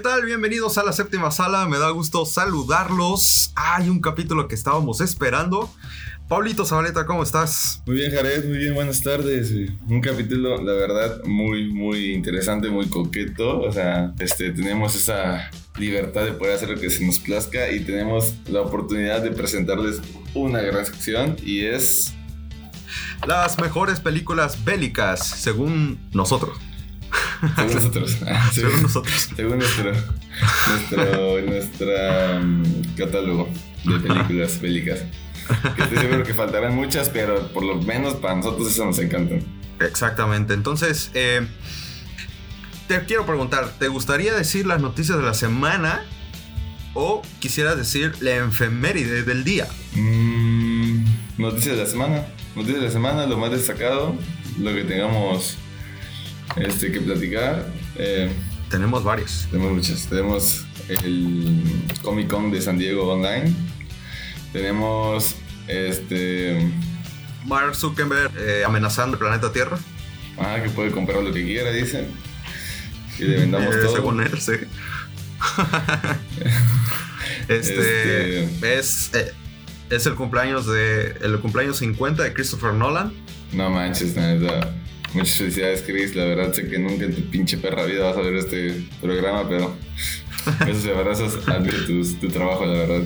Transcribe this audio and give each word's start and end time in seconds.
¿Qué 0.00 0.08
tal? 0.08 0.24
Bienvenidos 0.24 0.78
a 0.78 0.82
la 0.82 0.94
séptima 0.94 1.30
sala. 1.30 1.68
Me 1.68 1.76
da 1.76 1.90
gusto 1.90 2.24
saludarlos. 2.24 3.52
Hay 3.54 3.90
un 3.90 4.00
capítulo 4.00 4.48
que 4.48 4.54
estábamos 4.54 5.02
esperando. 5.02 5.70
Pablito 6.26 6.64
Zabaleta, 6.64 7.04
¿cómo 7.04 7.22
estás? 7.22 7.82
Muy 7.84 7.96
bien, 7.96 8.10
Jared, 8.10 8.46
muy 8.48 8.56
bien, 8.56 8.72
buenas 8.72 9.02
tardes. 9.02 9.52
Un 9.86 10.00
capítulo, 10.00 10.56
la 10.62 10.72
verdad, 10.72 11.22
muy, 11.24 11.70
muy 11.70 12.14
interesante, 12.14 12.70
muy 12.70 12.88
coqueto. 12.88 13.60
O 13.60 13.70
sea, 13.70 14.14
este, 14.18 14.52
tenemos 14.52 14.96
esa 14.96 15.50
libertad 15.78 16.24
de 16.24 16.32
poder 16.32 16.54
hacer 16.54 16.70
lo 16.70 16.80
que 16.80 16.88
se 16.88 17.04
nos 17.04 17.18
plazca 17.18 17.70
y 17.70 17.80
tenemos 17.80 18.36
la 18.48 18.62
oportunidad 18.62 19.20
de 19.20 19.32
presentarles 19.32 20.00
una 20.32 20.62
gran 20.62 20.86
sección 20.86 21.36
y 21.44 21.66
es... 21.66 22.14
Las 23.26 23.58
mejores 23.58 24.00
películas 24.00 24.64
bélicas, 24.64 25.26
según 25.26 26.00
nosotros. 26.14 26.56
Según 27.56 27.74
nosotros. 27.74 28.18
según, 28.52 28.82
nosotros. 28.82 29.30
Según 29.34 29.58
nuestro, 29.58 29.92
nuestro, 30.68 31.40
nuestra, 31.42 32.40
um, 32.40 32.62
catálogo 32.96 33.48
de 33.84 33.98
películas 34.00 34.60
bélicas. 34.60 35.00
Que 35.74 35.82
estoy 35.82 35.98
seguro 35.98 36.22
que 36.22 36.34
faltarán 36.34 36.74
muchas, 36.74 37.08
pero 37.08 37.48
por 37.48 37.64
lo 37.64 37.76
menos 37.76 38.14
para 38.14 38.36
nosotros 38.36 38.68
eso 38.70 38.84
nos 38.84 38.98
encanta. 38.98 39.36
Exactamente. 39.80 40.54
Entonces, 40.54 41.10
eh, 41.14 41.46
te 42.86 43.00
quiero 43.04 43.24
preguntar, 43.26 43.72
¿te 43.78 43.88
gustaría 43.88 44.34
decir 44.34 44.66
las 44.66 44.80
noticias 44.80 45.18
de 45.18 45.24
la 45.24 45.34
semana 45.34 46.04
o 46.94 47.22
quisieras 47.40 47.76
decir 47.76 48.12
la 48.20 48.36
efeméride 48.36 49.22
del 49.22 49.44
día? 49.44 49.66
Mm, 49.94 51.04
noticias 51.38 51.76
de 51.76 51.84
la 51.84 51.88
semana. 51.88 52.26
Noticias 52.54 52.80
de 52.80 52.86
la 52.86 52.92
semana, 52.92 53.26
lo 53.26 53.38
más 53.38 53.50
destacado, 53.50 54.14
lo 54.58 54.74
que 54.74 54.84
tengamos 54.84 55.56
este, 56.56 56.92
que 56.92 57.00
platicar. 57.00 57.66
Eh, 57.96 58.30
tenemos 58.70 59.04
varios. 59.04 59.46
Tenemos 59.50 59.72
muchas. 59.72 60.06
Tenemos 60.06 60.64
el 60.88 61.62
Comic 62.02 62.28
Con 62.28 62.50
de 62.50 62.60
San 62.60 62.78
Diego 62.78 63.12
Online. 63.12 63.52
Tenemos 64.52 65.36
este. 65.66 66.70
Mark 67.46 67.74
Zuckerberg 67.74 68.32
eh, 68.38 68.64
amenazando 68.64 69.14
el 69.14 69.18
planeta 69.18 69.52
Tierra. 69.52 69.78
Ah, 70.38 70.58
que 70.62 70.70
puede 70.70 70.90
comprar 70.90 71.22
lo 71.22 71.32
que 71.32 71.44
quiera, 71.44 71.70
dicen. 71.70 72.06
Y 73.18 73.24
le 73.24 73.38
vendamos 73.38 73.74
eh, 73.74 73.78
todo. 73.82 73.96
Según 73.96 74.20
él, 74.20 74.40
sí. 74.40 74.52
este, 77.48 78.44
este, 78.44 78.78
es, 78.78 79.10
es 79.88 80.06
el 80.06 80.14
cumpleaños 80.14 80.66
de 80.66 81.16
el 81.22 81.40
cumpleaños 81.40 81.78
50 81.78 82.22
de 82.22 82.32
Christopher 82.32 82.74
Nolan. 82.74 83.12
No 83.52 83.70
manches, 83.70 84.16
nada. 84.16 84.74
Muchas 85.14 85.38
felicidades, 85.38 85.82
Chris. 85.82 86.14
La 86.14 86.24
verdad 86.24 86.52
sé 86.52 86.68
que 86.68 86.78
nunca 86.78 87.04
en 87.04 87.14
tu 87.14 87.22
pinche 87.30 87.56
perra 87.58 87.84
vida 87.84 88.04
vas 88.04 88.16
a 88.16 88.20
ver 88.20 88.34
este 88.34 88.82
programa, 89.00 89.48
pero 89.48 89.76
esos 90.68 90.86
abrazos 90.86 91.48
admiro 91.48 91.84
tu, 91.84 92.02
tu 92.14 92.28
trabajo, 92.28 92.64
la 92.64 92.72
verdad. 92.74 93.02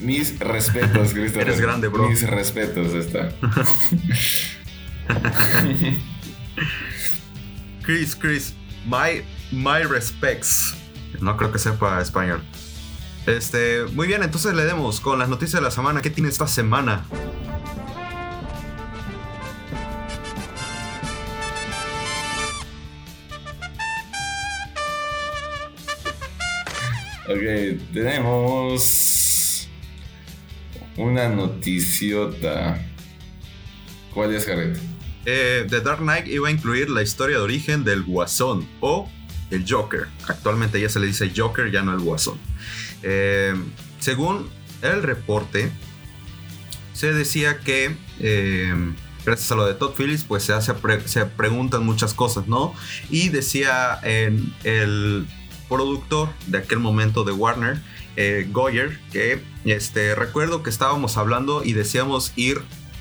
Mis 0.00 0.38
respetos, 0.38 1.12
Chris. 1.14 1.34
Eres 1.36 1.60
grande, 1.60 1.88
bro. 1.88 2.08
Mis 2.08 2.28
respetos, 2.28 2.92
está. 2.94 3.32
Chris, 7.82 8.14
Chris, 8.14 8.54
my, 8.84 9.22
my 9.50 9.82
respects. 9.84 10.74
No 11.20 11.36
creo 11.36 11.52
que 11.52 11.58
sepa 11.58 12.00
español. 12.00 12.42
Este, 13.26 13.84
muy 13.92 14.06
bien, 14.08 14.22
entonces 14.22 14.54
le 14.54 14.64
demos 14.64 15.00
con 15.00 15.18
las 15.18 15.28
noticias 15.28 15.60
de 15.60 15.62
la 15.62 15.70
semana. 15.70 16.02
¿Qué 16.02 16.10
tiene 16.10 16.28
esta 16.28 16.46
semana? 16.46 17.04
Ok, 27.28 27.38
tenemos 27.92 29.68
una 30.96 31.28
noticiota. 31.28 32.84
¿Cuál 34.12 34.34
es, 34.34 34.44
Jared? 34.44 34.76
Eh, 35.24 35.64
The 35.70 35.80
Dark 35.82 36.00
Knight 36.00 36.26
iba 36.26 36.48
a 36.48 36.50
incluir 36.50 36.90
la 36.90 37.00
historia 37.02 37.36
de 37.36 37.42
origen 37.42 37.84
del 37.84 38.02
Guasón 38.02 38.66
o 38.80 39.08
el 39.52 39.64
Joker. 39.68 40.08
Actualmente 40.26 40.80
ya 40.80 40.88
se 40.88 40.98
le 40.98 41.06
dice 41.06 41.30
Joker, 41.34 41.70
ya 41.70 41.82
no 41.82 41.92
el 41.92 42.00
Guasón. 42.00 42.38
Eh, 43.04 43.54
según 44.00 44.50
el 44.82 45.04
reporte, 45.04 45.70
se 46.92 47.12
decía 47.12 47.60
que 47.60 47.94
eh, 48.18 48.74
gracias 49.24 49.52
a 49.52 49.54
lo 49.54 49.64
de 49.64 49.74
Todd 49.74 49.94
Phillips, 49.96 50.24
pues 50.24 50.42
se, 50.42 50.54
hace 50.54 50.72
se 51.06 51.24
preguntan 51.26 51.86
muchas 51.86 52.14
cosas, 52.14 52.48
¿no? 52.48 52.74
Y 53.10 53.28
decía 53.28 54.00
en 54.02 54.52
el 54.64 55.28
productor 55.72 56.28
de 56.48 56.58
aquel 56.58 56.80
momento 56.80 57.24
de 57.24 57.32
Warner, 57.32 57.80
eh, 58.16 58.46
Goyer, 58.52 59.00
que 59.10 59.42
este, 59.64 60.14
recuerdo 60.14 60.62
que 60.62 60.68
estábamos 60.68 61.16
hablando 61.16 61.64
y 61.64 61.72
decíamos 61.72 62.32
ir 62.36 62.60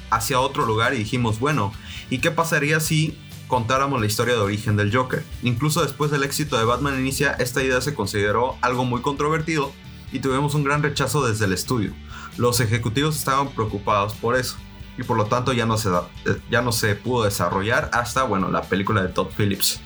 hacia 0.10 0.40
otro 0.40 0.66
lugar 0.66 0.94
y 0.94 1.00
dijimos, 1.00 1.40
bueno, 1.40 1.74
¿y 2.10 2.20
qué 2.20 2.32
pasaría 2.32 2.80
si 2.80 3.18
contáramos 3.48 4.00
la 4.00 4.08
historia 4.08 4.36
de 4.36 4.40
origen 4.40 4.78
del 4.78 4.96
Joker? 4.96 5.24
Incluso 5.44 5.82
después 5.82 6.12
del 6.12 6.24
éxito 6.24 6.58
de 6.58 6.64
Batman 6.64 6.98
Inicia, 6.98 7.34
esta 7.34 7.62
idea 7.62 7.82
se 7.82 7.94
consideró 7.94 8.56
algo 8.62 8.86
muy 8.86 9.02
controvertido 9.02 9.74
y 10.14 10.20
tuvimos 10.20 10.56
un 10.56 10.64
gran 10.64 10.82
rechazo 10.82 11.28
desde 11.28 11.46
el 11.46 11.54
estudio. 11.54 11.94
Los 12.38 12.62
ejecutivos 12.62 13.18
estaban 13.18 13.50
preocupados 13.50 14.14
por 14.14 14.38
eso 14.38 14.56
y 14.98 15.04
por 15.04 15.18
lo 15.18 15.26
tanto 15.26 15.54
ya 15.54 15.66
no 15.66 15.78
se, 15.78 15.90
eh, 15.90 16.38
ya 16.50 16.62
no 16.62 16.72
se 16.72 16.96
pudo 16.96 17.24
desarrollar 17.24 17.90
hasta, 17.94 18.24
bueno, 18.24 18.50
la 18.50 18.62
película 18.64 19.02
de 19.02 19.10
Todd 19.10 19.28
Phillips 19.36 19.82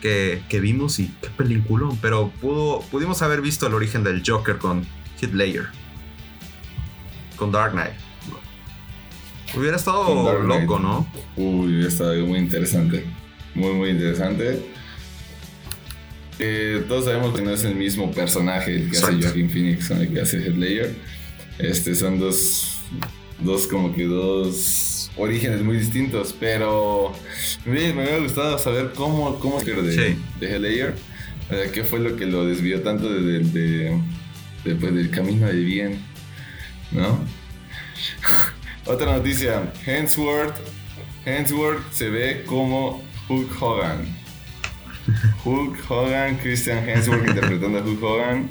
que, 0.00 0.60
vimos 0.60 0.98
y 0.98 1.08
qué 1.20 1.28
peliculón. 1.36 1.98
Pero 2.00 2.30
pudo, 2.40 2.80
pudimos 2.90 3.22
haber 3.22 3.40
visto 3.40 3.66
el 3.66 3.74
origen 3.74 4.04
del 4.04 4.22
Joker 4.26 4.58
con 4.58 4.86
Ledger. 5.20 5.66
Con 7.36 7.52
Dark 7.52 7.72
Knight. 7.72 7.92
Hubiera 9.56 9.76
estado 9.76 10.42
loco, 10.42 10.78
¿no? 10.78 11.06
Uy, 11.36 11.72
hubiera 11.72 11.88
estado 11.88 12.14
muy 12.26 12.38
interesante. 12.38 13.04
Muy, 13.54 13.72
muy 13.72 13.90
interesante. 13.90 14.66
Eh, 16.38 16.84
todos 16.86 17.06
sabemos 17.06 17.34
que 17.34 17.42
no 17.42 17.50
es 17.50 17.64
el 17.64 17.74
mismo 17.74 18.12
personaje 18.12 18.76
el 18.76 18.90
que 18.90 18.98
hace 18.98 19.20
Joaquin 19.20 19.50
Phoenix, 19.50 19.90
el 19.90 20.12
que 20.12 20.20
hace 20.20 20.38
Heath 20.38 20.56
Ledger. 20.56 20.94
Este, 21.58 21.94
son 21.94 22.20
dos, 22.20 22.78
dos 23.40 23.66
como 23.66 23.94
que 23.94 24.04
dos 24.04 25.10
orígenes 25.16 25.62
muy 25.62 25.76
distintos, 25.76 26.34
pero 26.38 27.12
me, 27.64 27.92
me 27.92 28.02
hubiera 28.02 28.18
gustado 28.18 28.58
saber 28.58 28.92
cómo, 28.94 29.38
cómo 29.38 29.60
de, 29.60 30.16
de 30.40 30.56
Helayer, 30.56 30.94
qué 31.72 31.84
fue 31.84 31.98
lo 31.98 32.16
que 32.16 32.26
lo 32.26 32.46
desvió 32.46 32.82
tanto 32.82 33.08
de, 33.08 33.40
de, 33.40 34.00
pues, 34.62 34.94
del 34.94 35.10
camino 35.10 35.46
de 35.46 35.54
bien, 35.54 36.00
¿no? 36.92 37.18
Otra 38.84 39.16
noticia, 39.16 39.72
Hensworth, 39.84 40.56
Hensworth 41.26 41.92
se 41.92 42.08
ve 42.08 42.44
como 42.46 43.02
Hulk 43.28 43.60
Hogan. 43.60 44.16
Hulk 45.44 45.90
Hogan, 45.90 46.36
Christian 46.38 46.88
Hensworth 46.88 47.28
interpretando 47.28 47.78
a 47.78 47.82
Hulk 47.82 48.02
Hogan, 48.02 48.50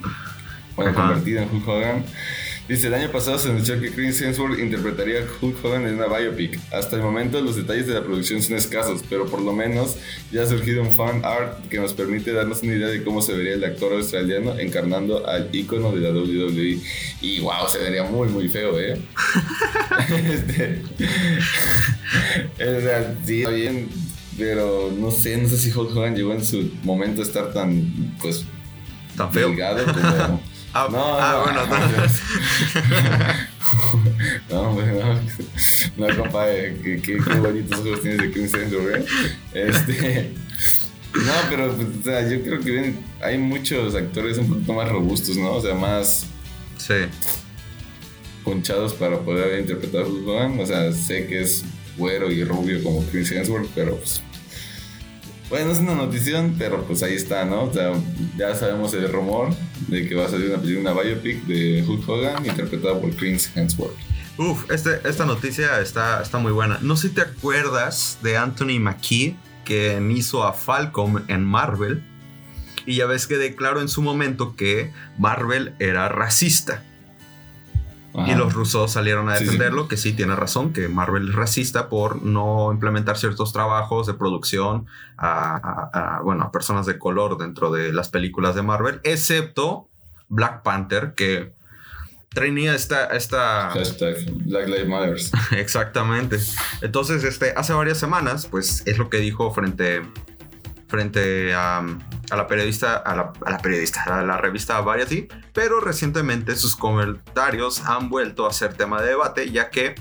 bueno, 0.75 0.93
convertido 0.93 1.41
en 1.41 1.49
Hulk 1.49 1.67
Hogan. 1.67 2.05
Dice, 2.67 2.87
el 2.87 2.93
año 2.95 3.09
pasado 3.09 3.39
se 3.39 3.49
anunció 3.49 3.79
que 3.79 3.91
Chris 3.91 4.21
Hemsworth 4.21 4.59
interpretaría 4.59 5.19
a 5.19 5.25
Hulk 5.41 5.63
Hogan 5.63 5.87
en 5.87 5.95
una 5.95 6.07
biopic. 6.07 6.59
Hasta 6.73 6.97
el 6.97 7.01
momento 7.01 7.39
los 7.39 7.55
detalles 7.55 7.87
de 7.87 7.93
la 7.93 8.03
producción 8.03 8.41
son 8.41 8.57
escasos, 8.57 9.03
pero 9.09 9.25
por 9.25 9.41
lo 9.41 9.53
menos 9.53 9.95
ya 10.33 10.43
ha 10.43 10.45
surgido 10.47 10.81
un 10.81 10.93
fan 10.93 11.23
art 11.23 11.65
que 11.69 11.79
nos 11.79 11.93
permite 11.93 12.33
darnos 12.33 12.63
una 12.63 12.73
idea 12.73 12.87
de 12.87 13.03
cómo 13.03 13.21
se 13.21 13.33
vería 13.33 13.53
el 13.53 13.63
actor 13.63 13.93
australiano 13.93 14.59
encarnando 14.59 15.25
al 15.25 15.47
ícono 15.53 15.93
de 15.93 16.01
la 16.01 16.09
WWE. 16.09 16.81
Y 17.21 17.39
wow, 17.39 17.69
se 17.71 17.79
vería 17.79 18.03
muy 18.03 18.27
muy 18.27 18.49
feo, 18.49 18.77
¿eh? 18.77 18.99
este, 20.29 20.81
o 22.55 22.81
sea, 22.81 23.15
sí, 23.25 23.45
bien, 23.45 23.87
pero 24.37 24.93
no 24.97 25.09
sé, 25.11 25.37
no 25.37 25.47
sé 25.47 25.57
si 25.57 25.71
Hulk 25.71 25.95
Hogan 25.95 26.17
llegó 26.17 26.33
en 26.33 26.43
su 26.43 26.69
momento 26.83 27.21
a 27.21 27.25
estar 27.25 27.53
tan, 27.53 28.17
pues, 28.21 28.43
tan 29.15 29.31
feo. 29.31 29.55
como... 29.55 30.41
Ah, 30.73 30.87
no, 30.91 30.97
ah, 30.99 31.43
bueno, 31.43 31.65
no. 31.65 31.77
no, 34.73 34.73
no. 34.73 35.19
No, 35.97 36.15
compadre, 36.15 36.77
qué, 36.83 37.01
qué, 37.01 37.15
bonitos 37.17 37.79
ojos 37.79 38.01
tienes 38.01 38.21
de 38.21 38.31
Chris 38.31 38.53
Hemsworth, 38.53 39.07
Este. 39.53 40.33
No, 41.15 41.33
pero 41.49 41.73
pues, 41.73 41.87
o 41.99 42.03
sea, 42.03 42.29
yo 42.29 42.43
creo 42.43 42.59
que 42.59 42.93
hay 43.21 43.37
muchos 43.39 43.95
actores 43.95 44.37
un 44.37 44.49
poquito 44.49 44.73
más 44.73 44.87
robustos, 44.89 45.37
¿no? 45.37 45.53
O 45.53 45.61
sea, 45.61 45.73
más. 45.73 46.27
Sí. 46.77 46.93
Ponchados 48.43 48.93
para 48.93 49.17
poder 49.19 49.59
interpretar 49.59 50.03
a 50.03 50.05
Hulk 50.05 50.59
O 50.59 50.65
sea, 50.65 50.91
sé 50.91 51.25
que 51.25 51.41
es 51.41 51.65
güero 51.97 52.31
y 52.31 52.43
rubio 52.43 52.83
como 52.83 53.03
Chris 53.05 53.31
Hemsworth, 53.31 53.69
pero 53.73 53.95
pues 53.95 54.21
bueno, 55.49 55.71
es 55.71 55.79
una 55.79 55.95
notición, 55.95 56.55
pero 56.57 56.83
pues 56.83 57.03
ahí 57.03 57.13
está, 57.13 57.45
¿no? 57.45 57.63
O 57.63 57.73
sea, 57.73 57.93
ya 58.37 58.53
sabemos 58.55 58.93
el 58.93 59.11
rumor 59.11 59.49
de 59.87 60.07
que 60.07 60.15
va 60.15 60.25
a 60.25 60.29
salir 60.29 60.49
una 60.49 60.61
película, 60.61 60.93
biopic 60.93 61.45
de 61.45 61.85
Hulk 61.87 62.07
Hogan 62.07 62.45
interpretada 62.45 62.99
por 62.99 63.15
Chris 63.15 63.51
Hemsworth. 63.55 63.95
Uf, 64.37 64.69
este, 64.69 64.99
esta 65.07 65.25
noticia 65.25 65.79
está, 65.79 66.21
está 66.21 66.37
muy 66.37 66.51
buena. 66.51 66.77
No 66.81 66.95
sé 66.95 67.09
si 67.09 67.15
te 67.15 67.21
acuerdas 67.21 68.19
de 68.21 68.37
Anthony 68.37 68.79
Mackie, 68.79 69.35
que 69.65 69.99
hizo 70.15 70.43
a 70.43 70.53
Falcon 70.53 71.25
en 71.27 71.43
Marvel. 71.43 72.03
Y 72.85 72.97
ya 72.97 73.05
ves 73.05 73.27
que 73.27 73.37
declaró 73.37 73.81
en 73.81 73.89
su 73.89 74.01
momento 74.01 74.55
que 74.55 74.91
Marvel 75.17 75.73
era 75.79 76.07
racista. 76.07 76.83
Y 78.25 78.33
los 78.33 78.53
rusos 78.53 78.91
salieron 78.91 79.29
a 79.29 79.37
defenderlo, 79.37 79.87
que 79.87 79.95
sí 79.95 80.13
tiene 80.13 80.35
razón, 80.35 80.73
que 80.73 80.87
Marvel 80.87 81.29
es 81.29 81.35
racista 81.35 81.87
por 81.87 82.23
no 82.23 82.71
implementar 82.71 83.17
ciertos 83.17 83.53
trabajos 83.53 84.07
de 84.07 84.15
producción 84.15 84.87
a, 85.17 86.19
bueno, 86.23 86.45
a 86.45 86.51
personas 86.51 86.87
de 86.87 86.97
color 86.97 87.37
dentro 87.37 87.71
de 87.71 87.93
las 87.93 88.09
películas 88.09 88.55
de 88.55 88.63
Marvel, 88.63 89.01
excepto 89.03 89.87
Black 90.29 90.63
Panther, 90.63 91.13
que 91.13 91.53
tenía 92.29 92.73
esta... 92.73 93.05
esta... 93.07 93.71
Black 94.45 94.67
Lives 94.67 94.87
Matter. 94.87 95.17
Exactamente. 95.59 96.37
Entonces, 96.81 97.23
este, 97.23 97.53
hace 97.55 97.73
varias 97.73 97.99
semanas, 97.99 98.47
pues 98.49 98.81
es 98.87 98.97
lo 98.97 99.09
que 99.09 99.17
dijo 99.17 99.51
frente 99.51 100.01
frente 100.87 101.53
a, 101.53 101.83
la 102.29 102.47
periodista, 102.47 102.95
a 102.95 103.15
la, 103.15 103.57
periodista, 103.59 104.03
a 104.03 104.23
la 104.23 104.37
revista 104.37 104.79
Variety, 104.81 105.27
pero 105.53 105.79
recientemente 105.79 106.55
sus 106.55 106.75
comentarios 106.75 107.81
han 107.81 108.09
vuelto 108.09 108.45
a 108.47 108.53
ser 108.53 108.73
tema 108.73 109.01
de 109.01 109.09
debate, 109.09 109.51
ya 109.51 109.69
que 109.69 109.95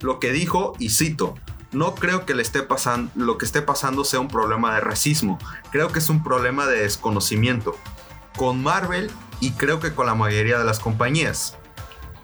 lo 0.00 0.18
que 0.18 0.32
dijo, 0.32 0.74
y 0.78 0.90
cito, 0.90 1.34
no 1.72 1.94
creo 1.94 2.26
que 2.26 2.34
le 2.34 2.42
esté 2.42 2.62
pasando, 2.62 3.10
lo 3.14 3.38
que 3.38 3.44
esté 3.44 3.62
pasando 3.62 4.04
sea 4.04 4.20
un 4.20 4.28
problema 4.28 4.74
de 4.74 4.80
racismo, 4.80 5.38
creo 5.70 5.88
que 5.88 6.00
es 6.00 6.08
un 6.08 6.22
problema 6.22 6.66
de 6.66 6.82
desconocimiento. 6.82 7.76
Con 8.36 8.62
Marvel 8.62 9.10
y 9.40 9.50
creo 9.52 9.80
que 9.80 9.92
con 9.92 10.06
la 10.06 10.14
mayoría 10.14 10.58
de 10.58 10.64
las 10.64 10.78
compañías. 10.78 11.58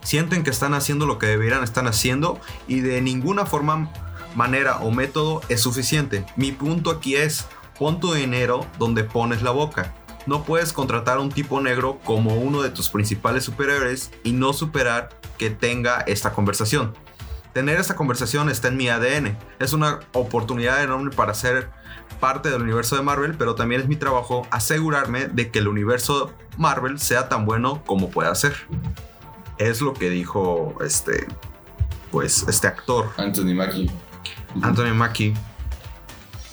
Sienten 0.03 0.43
que 0.43 0.51
están 0.51 0.73
haciendo 0.73 1.05
lo 1.05 1.19
que 1.19 1.27
deberían 1.27 1.63
estar 1.63 1.87
haciendo 1.87 2.41
y 2.67 2.81
de 2.81 3.03
ninguna 3.03 3.45
forma, 3.45 3.91
manera 4.35 4.79
o 4.79 4.91
método 4.91 5.43
es 5.49 5.61
suficiente. 5.61 6.25
Mi 6.37 6.53
punto 6.53 6.91
aquí 6.91 7.17
es, 7.17 7.47
Pon 7.79 8.01
tu 8.01 8.13
dinero 8.13 8.67
donde 8.79 9.05
pones 9.05 9.43
la 9.43 9.51
boca. 9.51 9.95
No 10.27 10.45
puedes 10.45 10.73
contratar 10.73 11.19
a 11.19 11.21
un 11.21 11.31
tipo 11.31 11.61
negro 11.61 12.01
como 12.05 12.35
uno 12.35 12.61
de 12.61 12.71
tus 12.71 12.89
principales 12.89 13.45
superiores 13.45 14.11
y 14.25 14.33
no 14.33 14.53
superar 14.53 15.11
que 15.39 15.49
tenga 15.51 16.01
esta 16.01 16.33
conversación. 16.33 16.93
Tener 17.53 17.79
esta 17.81 17.97
conversación 17.97 18.51
está 18.51 18.69
en 18.69 18.77
mi 18.77 18.89
ADN. 18.89 19.39
Es 19.59 19.73
una 19.73 20.01
oportunidad 20.13 20.83
enorme 20.83 21.11
para 21.11 21.33
ser 21.35 21.71
parte 22.21 22.51
del 22.51 22.63
universo 22.63 22.97
de 22.97 23.03
Marvel, 23.03 23.37
pero 23.39 23.55
también 23.55 23.81
es 23.81 23.89
mi 23.89 23.97
trabajo 23.97 24.47
asegurarme 24.51 25.29
de 25.29 25.51
que 25.51 25.61
el 25.61 25.69
universo 25.69 26.33
Marvel 26.57 26.99
sea 26.99 27.29
tan 27.29 27.47
bueno 27.47 27.83
como 27.87 28.11
pueda 28.11 28.35
ser. 28.35 28.55
Es 29.57 29.81
lo 29.81 29.95
que 29.95 30.11
dijo 30.11 30.77
este, 30.85 31.27
pues, 32.11 32.45
este 32.49 32.67
actor. 32.67 33.11
Anthony 33.17 33.55
Mackie. 33.55 33.91
Anthony 34.63 34.95
Mackie. 34.95 35.35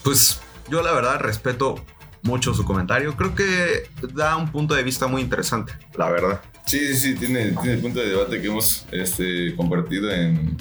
Pues 0.03 0.39
yo 0.69 0.81
la 0.81 0.91
verdad 0.91 1.19
respeto 1.19 1.75
mucho 2.23 2.53
su 2.53 2.65
comentario. 2.65 3.15
Creo 3.15 3.35
que 3.35 3.89
da 4.13 4.35
un 4.35 4.51
punto 4.51 4.73
de 4.75 4.83
vista 4.83 5.07
muy 5.07 5.21
interesante, 5.21 5.73
la 5.97 6.09
verdad. 6.09 6.41
Sí, 6.65 6.79
sí, 6.79 6.95
sí, 6.95 7.15
tiene, 7.15 7.51
tiene 7.51 7.73
el 7.73 7.79
punto 7.79 7.99
de 7.99 8.09
debate 8.09 8.41
que 8.41 8.47
hemos 8.47 8.85
este, 8.91 9.55
compartido 9.55 10.11
en, 10.11 10.57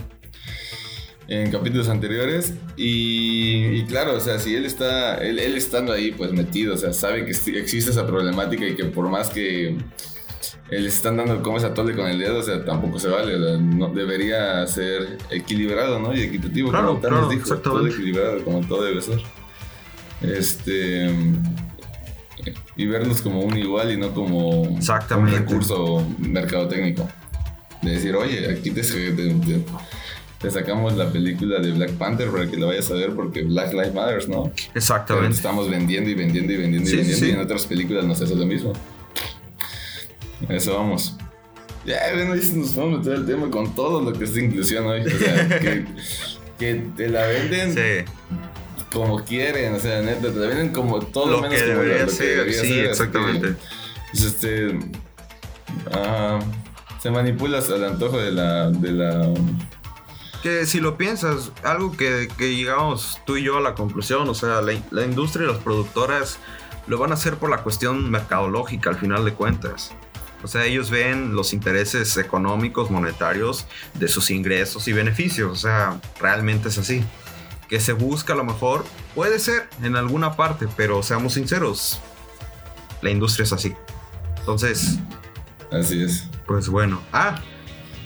en 1.29 1.51
capítulos 1.51 1.89
anteriores. 1.89 2.55
Y, 2.77 3.85
claro, 3.85 4.17
o 4.17 4.21
sea, 4.21 4.39
si 4.39 4.55
él 4.55 4.67
está, 4.67 5.17
él, 5.19 5.39
estando 5.39 5.93
ahí, 5.93 6.13
pues 6.13 6.33
metido, 6.33 6.75
o 6.75 6.77
sea, 6.77 6.93
sabe 6.93 7.25
que 7.25 7.31
existe 7.31 7.91
esa 7.91 8.07
problemática 8.07 8.67
y 8.67 8.75
que 8.75 8.85
por 8.85 9.09
más 9.09 9.31
que 9.31 9.77
le 10.71 10.89
están 10.89 11.17
dando 11.17 11.43
como 11.43 11.59
esa 11.59 11.73
tole 11.73 11.95
con 11.95 12.07
el 12.07 12.19
dedo, 12.19 12.39
o 12.39 12.43
sea, 12.43 12.65
tampoco 12.65 12.99
se 12.99 13.09
vale, 13.09 13.39
no, 13.59 13.89
debería 13.89 14.67
ser 14.67 15.19
equilibrado, 15.31 15.99
¿no? 15.99 16.15
Y 16.15 16.23
equitativo, 16.23 16.71
claro, 16.71 16.89
como 16.89 17.01
claro, 17.01 17.29
dijo, 17.29 17.57
todo 17.59 17.87
equilibrado, 17.87 18.45
como 18.45 18.61
todo 18.61 18.83
debe 18.83 19.01
ser. 19.01 19.23
Este. 20.33 21.11
Y 22.77 22.87
verlos 22.87 23.23
como 23.23 23.41
un 23.41 23.57
igual 23.57 23.93
y 23.93 23.97
no 23.97 24.13
como 24.13 24.63
un 24.63 25.31
recurso 25.31 26.07
mercadotécnico. 26.19 27.09
De 27.83 27.93
decir, 27.93 28.17
oye, 28.17 28.51
aquí 28.51 28.71
te, 28.71 28.83
te, 28.83 30.51
sacamos 30.51 30.97
la 30.97 31.11
película 31.11 31.61
de 31.61 31.73
Black 31.73 31.93
Panther 31.93 32.31
para 32.31 32.51
que 32.51 32.57
la 32.57 32.67
vayas 32.67 32.91
a 32.91 32.95
ver 32.95 33.15
porque 33.15 33.43
Black 33.43 33.73
Lives 33.73 33.95
Matter, 33.95 34.29
¿no? 34.29 34.53
Exactamente. 34.75 35.37
estamos 35.37 35.71
vendiendo 35.71 36.11
y 36.11 36.15
vendiendo 36.15 36.53
y 36.53 36.57
vendiendo 36.57 36.91
y 36.91 36.97
vendiendo 36.97 37.27
y 37.27 37.31
en 37.31 37.41
otras 37.41 37.67
películas 37.67 38.05
no 38.05 38.15
se 38.15 38.25
hace 38.25 38.35
lo 38.35 38.47
mismo. 38.47 38.73
Eso 40.49 40.75
vamos. 40.75 41.17
Ya, 41.87 41.99
bueno, 42.15 42.35
nos 42.35 42.75
vamos 42.75 42.95
a 42.95 42.99
meter 42.99 43.13
el 43.15 43.27
tema 43.27 43.51
con 43.51 43.75
todo 43.75 44.01
lo 44.01 44.13
que 44.19 44.25
es 44.25 44.37
inclusión 44.37 44.87
hoy. 44.87 45.03
O 45.03 45.19
sea, 45.19 45.49
que, 45.61 45.85
que 46.59 46.75
te 46.97 47.09
la 47.09 47.27
venden. 47.27 47.75
Sí 47.75 48.11
como 48.95 49.23
quieren, 49.25 49.75
o 49.75 49.79
sea, 49.79 50.01
neta, 50.01 50.33
te 50.33 50.39
venden 50.39 50.73
como 50.73 51.01
todo 51.01 51.27
lo 51.27 51.41
menos 51.43 51.61
que 51.61 51.67
como 51.67 51.83
debería 51.83 52.09
ser. 52.09 52.53
sí, 52.55 52.79
exactamente. 52.79 53.57
Pues, 54.11 54.23
este, 54.23 54.69
uh, 54.69 56.41
se 57.03 57.11
manipula 57.11 57.59
al 57.59 57.85
antojo 57.85 58.19
de 58.19 58.31
la, 58.31 58.71
de 58.71 58.93
la 58.93 59.35
que 60.43 60.67
si 60.67 60.79
lo 60.79 60.97
piensas, 60.97 61.53
algo 61.63 61.97
que, 61.97 62.29
que, 62.39 62.55
llegamos 62.55 63.19
tú 63.27 63.37
y 63.37 63.43
yo 63.43 63.57
a 63.57 63.61
la 63.61 63.75
conclusión, 63.75 64.29
o 64.29 64.35
sea, 64.35 64.61
la, 64.61 64.79
la, 64.91 65.05
industria 65.05 65.47
y 65.47 65.49
las 65.49 65.59
productoras 65.63 66.39
lo 66.87 66.99
van 66.99 67.11
a 67.11 67.15
hacer 67.15 67.37
por 67.37 67.51
la 67.51 67.63
cuestión 67.63 68.11
mercadológica 68.11 68.91
al 68.91 68.97
final 68.97 69.25
de 69.25 69.33
cuentas. 69.33 69.93
O 70.43 70.47
sea, 70.47 70.67
ellos 70.67 70.91
ven 70.91 71.35
los 71.35 71.55
intereses 71.55 72.19
económicos, 72.19 72.91
monetarios 72.91 73.67
de 73.95 74.07
sus 74.07 74.31
ingresos 74.31 74.87
y 74.87 74.93
beneficios. 74.93 75.51
O 75.51 75.57
sea, 75.57 75.99
realmente 76.21 76.69
es 76.69 76.77
así 76.77 77.03
que 77.69 77.81
se 77.81 77.93
busca 77.93 78.33
a 78.33 78.37
lo 78.37 78.45
mejor, 78.45 78.85
puede 79.15 79.39
ser 79.39 79.69
en 79.83 79.97
alguna 79.97 80.37
parte, 80.37 80.69
pero 80.77 81.03
seamos 81.03 81.35
sinceros, 81.35 82.01
la 83.03 83.11
industria 83.11 83.45
es 83.45 83.53
así. 83.53 83.75
Entonces... 84.39 84.99
Así 85.71 86.03
es. 86.03 86.29
Pues 86.47 86.69
bueno. 86.69 87.01
Ah. 87.13 87.41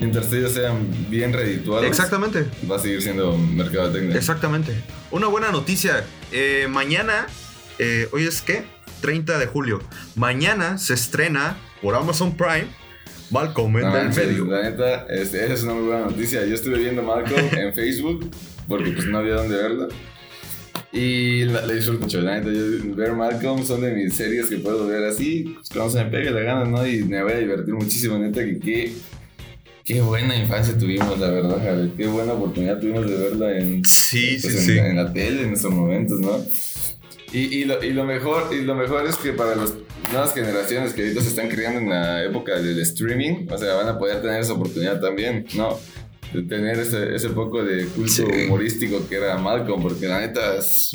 Mientras 0.00 0.32
ellos 0.32 0.52
sean 0.52 0.88
bien 1.10 1.32
redituados. 1.32 1.84
Exactamente. 1.86 2.46
Va 2.70 2.76
a 2.76 2.78
seguir 2.78 3.02
siendo 3.02 3.36
mercado 3.36 3.90
técnico. 3.90 4.16
Exactamente. 4.16 4.72
Una 5.10 5.26
buena 5.26 5.50
noticia. 5.50 6.04
Eh, 6.30 6.66
mañana, 6.70 7.26
eh, 7.78 8.08
hoy 8.12 8.24
es 8.26 8.40
qué? 8.40 8.64
30 9.00 9.38
de 9.38 9.46
julio. 9.46 9.80
Mañana 10.14 10.78
se 10.78 10.94
estrena 10.94 11.56
por 11.82 11.94
Amazon 11.94 12.36
Prime 12.36 12.68
Malcolm 13.30 13.76
en 13.78 13.86
el 13.86 14.08
medio. 14.10 14.44
La 14.46 14.62
neta, 14.62 15.06
este, 15.06 15.44
esa 15.44 15.54
es 15.54 15.62
una 15.64 15.74
muy 15.74 15.84
buena 15.88 16.06
noticia. 16.06 16.44
Yo 16.46 16.54
estuve 16.54 16.78
viendo 16.78 17.02
Malcolm 17.02 17.48
en 17.52 17.74
Facebook 17.74 18.30
porque 18.68 18.90
pues 18.90 19.06
no 19.06 19.18
había 19.18 19.34
dónde 19.34 19.56
verla. 19.56 19.88
Y 20.92 21.44
la, 21.44 21.66
disfruto 21.66 22.00
mucho, 22.02 22.20
la 22.20 22.38
neta. 22.38 22.50
Yo, 22.50 22.94
ver 22.94 23.12
Malcolm 23.12 23.64
son 23.64 23.82
de 23.82 23.92
mis 23.92 24.14
series 24.14 24.46
que 24.46 24.56
puedo 24.56 24.86
ver 24.86 25.04
así, 25.04 25.52
pues, 25.54 25.68
cuando 25.68 25.92
se 25.92 26.04
me 26.04 26.10
pegue 26.10 26.30
la 26.30 26.40
gana, 26.40 26.64
¿no? 26.64 26.86
Y 26.86 27.04
me 27.04 27.22
voy 27.22 27.32
a 27.32 27.38
divertir 27.38 27.74
muchísimo, 27.74 28.18
neta, 28.18 28.44
que 28.44 28.58
qué, 28.58 28.92
qué 29.84 30.00
buena 30.00 30.36
infancia 30.36 30.76
tuvimos, 30.78 31.18
la 31.18 31.30
verdad, 31.30 31.58
Javier. 31.62 31.90
Qué 31.96 32.06
buena 32.06 32.32
oportunidad 32.32 32.80
tuvimos 32.80 33.06
de 33.06 33.16
verla 33.16 33.58
en, 33.58 33.84
sí, 33.84 34.38
pues, 34.40 34.54
sí, 34.54 34.72
sí. 34.72 34.78
en 34.78 34.96
la 34.96 35.12
tele 35.12 35.42
en 35.42 35.52
esos 35.52 35.72
momentos, 35.72 36.20
¿no? 36.20 36.42
Y, 37.32 37.38
y, 37.58 37.64
lo, 37.66 37.84
y, 37.84 37.92
lo, 37.92 38.04
mejor, 38.04 38.48
y 38.54 38.62
lo 38.62 38.74
mejor 38.74 39.06
es 39.06 39.16
que 39.16 39.32
para 39.32 39.54
las 39.54 39.74
nuevas 40.10 40.32
generaciones 40.32 40.94
que 40.94 41.02
ahorita 41.02 41.20
se 41.20 41.28
están 41.28 41.50
criando 41.50 41.80
en 41.80 41.90
la 41.90 42.24
época 42.24 42.58
del 42.58 42.78
streaming, 42.80 43.46
o 43.50 43.58
sea, 43.58 43.74
van 43.74 43.88
a 43.88 43.98
poder 43.98 44.22
tener 44.22 44.40
esa 44.40 44.54
oportunidad 44.54 44.98
también, 45.00 45.44
¿no? 45.54 45.78
De 46.32 46.42
tener 46.42 46.78
ese, 46.78 47.14
ese 47.14 47.30
poco 47.30 47.64
de 47.64 47.86
culto 47.86 48.24
humorístico 48.24 49.08
que 49.08 49.16
era 49.16 49.38
Malcolm, 49.38 49.82
porque 49.82 50.06
la 50.06 50.20
neta 50.20 50.56
es 50.56 50.92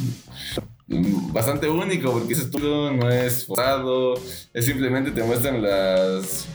bastante 0.88 1.68
único, 1.68 2.12
porque 2.12 2.34
ese 2.34 2.44
estudio 2.44 2.92
no 2.92 3.10
es 3.10 3.46
forzado, 3.46 4.14
es 4.54 4.66
simplemente 4.66 5.12
te 5.12 5.24
muestran 5.24 5.62
las 5.62 6.46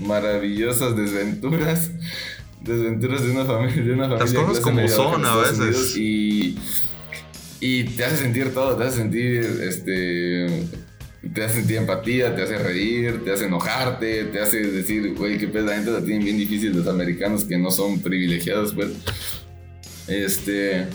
maravillosas 0.00 0.96
desventuras 0.96 1.90
desventuras 2.60 3.24
de 3.24 3.30
una 3.30 3.44
familia 3.44 3.82
de 3.82 3.92
una 3.92 4.08
familia 4.08 4.24
las 4.24 4.34
cosas 4.34 4.60
como 4.60 4.88
son 4.88 5.24
a 5.24 5.36
veces. 5.36 5.96
Y 5.96 6.56
y 7.60 7.84
te 7.84 8.04
hace 8.04 8.16
sentir 8.16 8.54
todo, 8.54 8.74
te 8.76 8.84
hace 8.84 8.96
sentir, 8.96 9.44
este, 9.62 10.46
te 11.34 11.44
hace 11.44 11.56
sentir 11.56 11.76
empatía, 11.76 12.34
te 12.34 12.42
hace 12.42 12.58
reír, 12.58 13.22
te 13.24 13.32
hace 13.32 13.46
enojarte, 13.46 14.24
te 14.24 14.40
hace 14.40 14.58
decir, 14.58 15.14
güey, 15.14 15.36
qué 15.38 15.48
pedo, 15.48 15.66
la 15.66 15.74
gente 15.74 15.90
la 15.90 16.02
tienen 16.02 16.24
bien 16.24 16.38
difícil 16.38 16.74
los 16.74 16.86
americanos 16.86 17.44
que 17.44 17.58
no 17.58 17.70
son 17.70 18.00
privilegiados, 18.00 18.72
pues. 18.74 18.90
Este. 20.08 20.86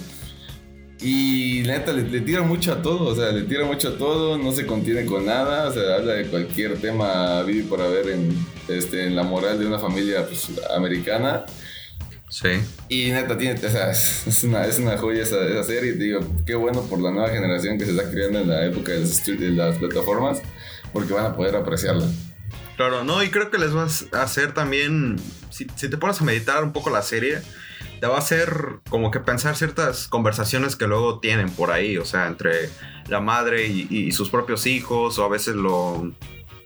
Y 1.02 1.62
neta, 1.68 1.94
le, 1.94 2.22
tira 2.22 2.42
mucho 2.42 2.74
a 2.74 2.82
todo, 2.82 3.10
o 3.10 3.16
sea, 3.16 3.32
le 3.32 3.44
tira 3.44 3.66
mucho 3.66 3.90
a 3.90 3.98
todo, 3.98 4.38
no 4.38 4.52
se 4.52 4.66
contiene 4.66 5.06
con 5.06 5.26
nada, 5.26 5.68
o 5.70 5.74
sea, 5.74 5.96
habla 5.96 6.14
de 6.14 6.26
cualquier 6.26 6.78
tema 6.78 7.44
vive 7.44 7.68
por 7.68 7.82
haber 7.82 8.10
en, 8.10 8.34
este, 8.68 9.06
en 9.06 9.16
la 9.16 9.24
moral 9.24 9.60
de 9.60 9.68
una 9.68 9.78
familia 9.78 10.26
pues, 10.26 10.48
americana. 10.76 11.46
Sí. 12.36 12.50
Y 12.90 13.12
neta, 13.12 13.38
tiene, 13.38 13.54
o 13.54 13.70
sea, 13.70 13.92
es, 14.28 14.44
una, 14.44 14.66
es 14.66 14.78
una 14.78 14.98
joya 14.98 15.24
esa, 15.24 15.42
esa 15.48 15.64
serie. 15.64 15.94
Te 15.94 16.04
digo, 16.04 16.20
qué 16.46 16.56
bueno 16.56 16.82
por 16.82 17.00
la 17.00 17.12
nueva 17.12 17.30
generación 17.30 17.78
que 17.78 17.86
se 17.86 17.92
está 17.92 18.12
creando 18.12 18.40
en 18.40 18.50
la 18.50 18.66
época 18.66 18.92
de 18.92 19.52
las, 19.52 19.78
plataformas, 19.78 20.42
porque 20.92 21.14
van 21.14 21.28
a 21.28 21.36
poder 21.36 21.56
apreciarla. 21.56 22.06
Claro, 22.76 23.06
no, 23.06 23.24
y 23.24 23.30
creo 23.30 23.50
que 23.50 23.58
les 23.58 23.74
va 23.74 23.84
a 23.84 24.22
hacer 24.22 24.54
también, 24.54 25.16
si, 25.50 25.66
si, 25.76 25.88
te 25.88 25.98
pones 25.98 26.20
a 26.20 26.26
meditar 26.26 26.62
un 26.62 26.74
poco 26.74 26.90
la 26.90 27.04
serie, 27.04 27.42
te 28.02 28.08
va 28.08 28.16
a 28.16 28.20
hacer 28.20 28.80
como 28.90 29.12
que 29.12 29.22
pensar 29.22 29.56
ciertas 29.56 30.10
conversaciones 30.10 30.76
que 30.76 30.88
luego 30.88 31.22
tienen 31.22 31.50
por 31.50 31.72
ahí, 31.72 31.98
o 31.98 32.04
sea, 32.04 32.28
entre 32.28 32.70
la 33.08 33.22
madre 33.22 33.66
y, 33.68 34.12
sus 34.12 34.30
propios 34.30 34.66
hijos, 34.66 35.18
o 35.20 35.24
a 35.24 35.30
veces 35.30 35.56
lo... 35.56 36.12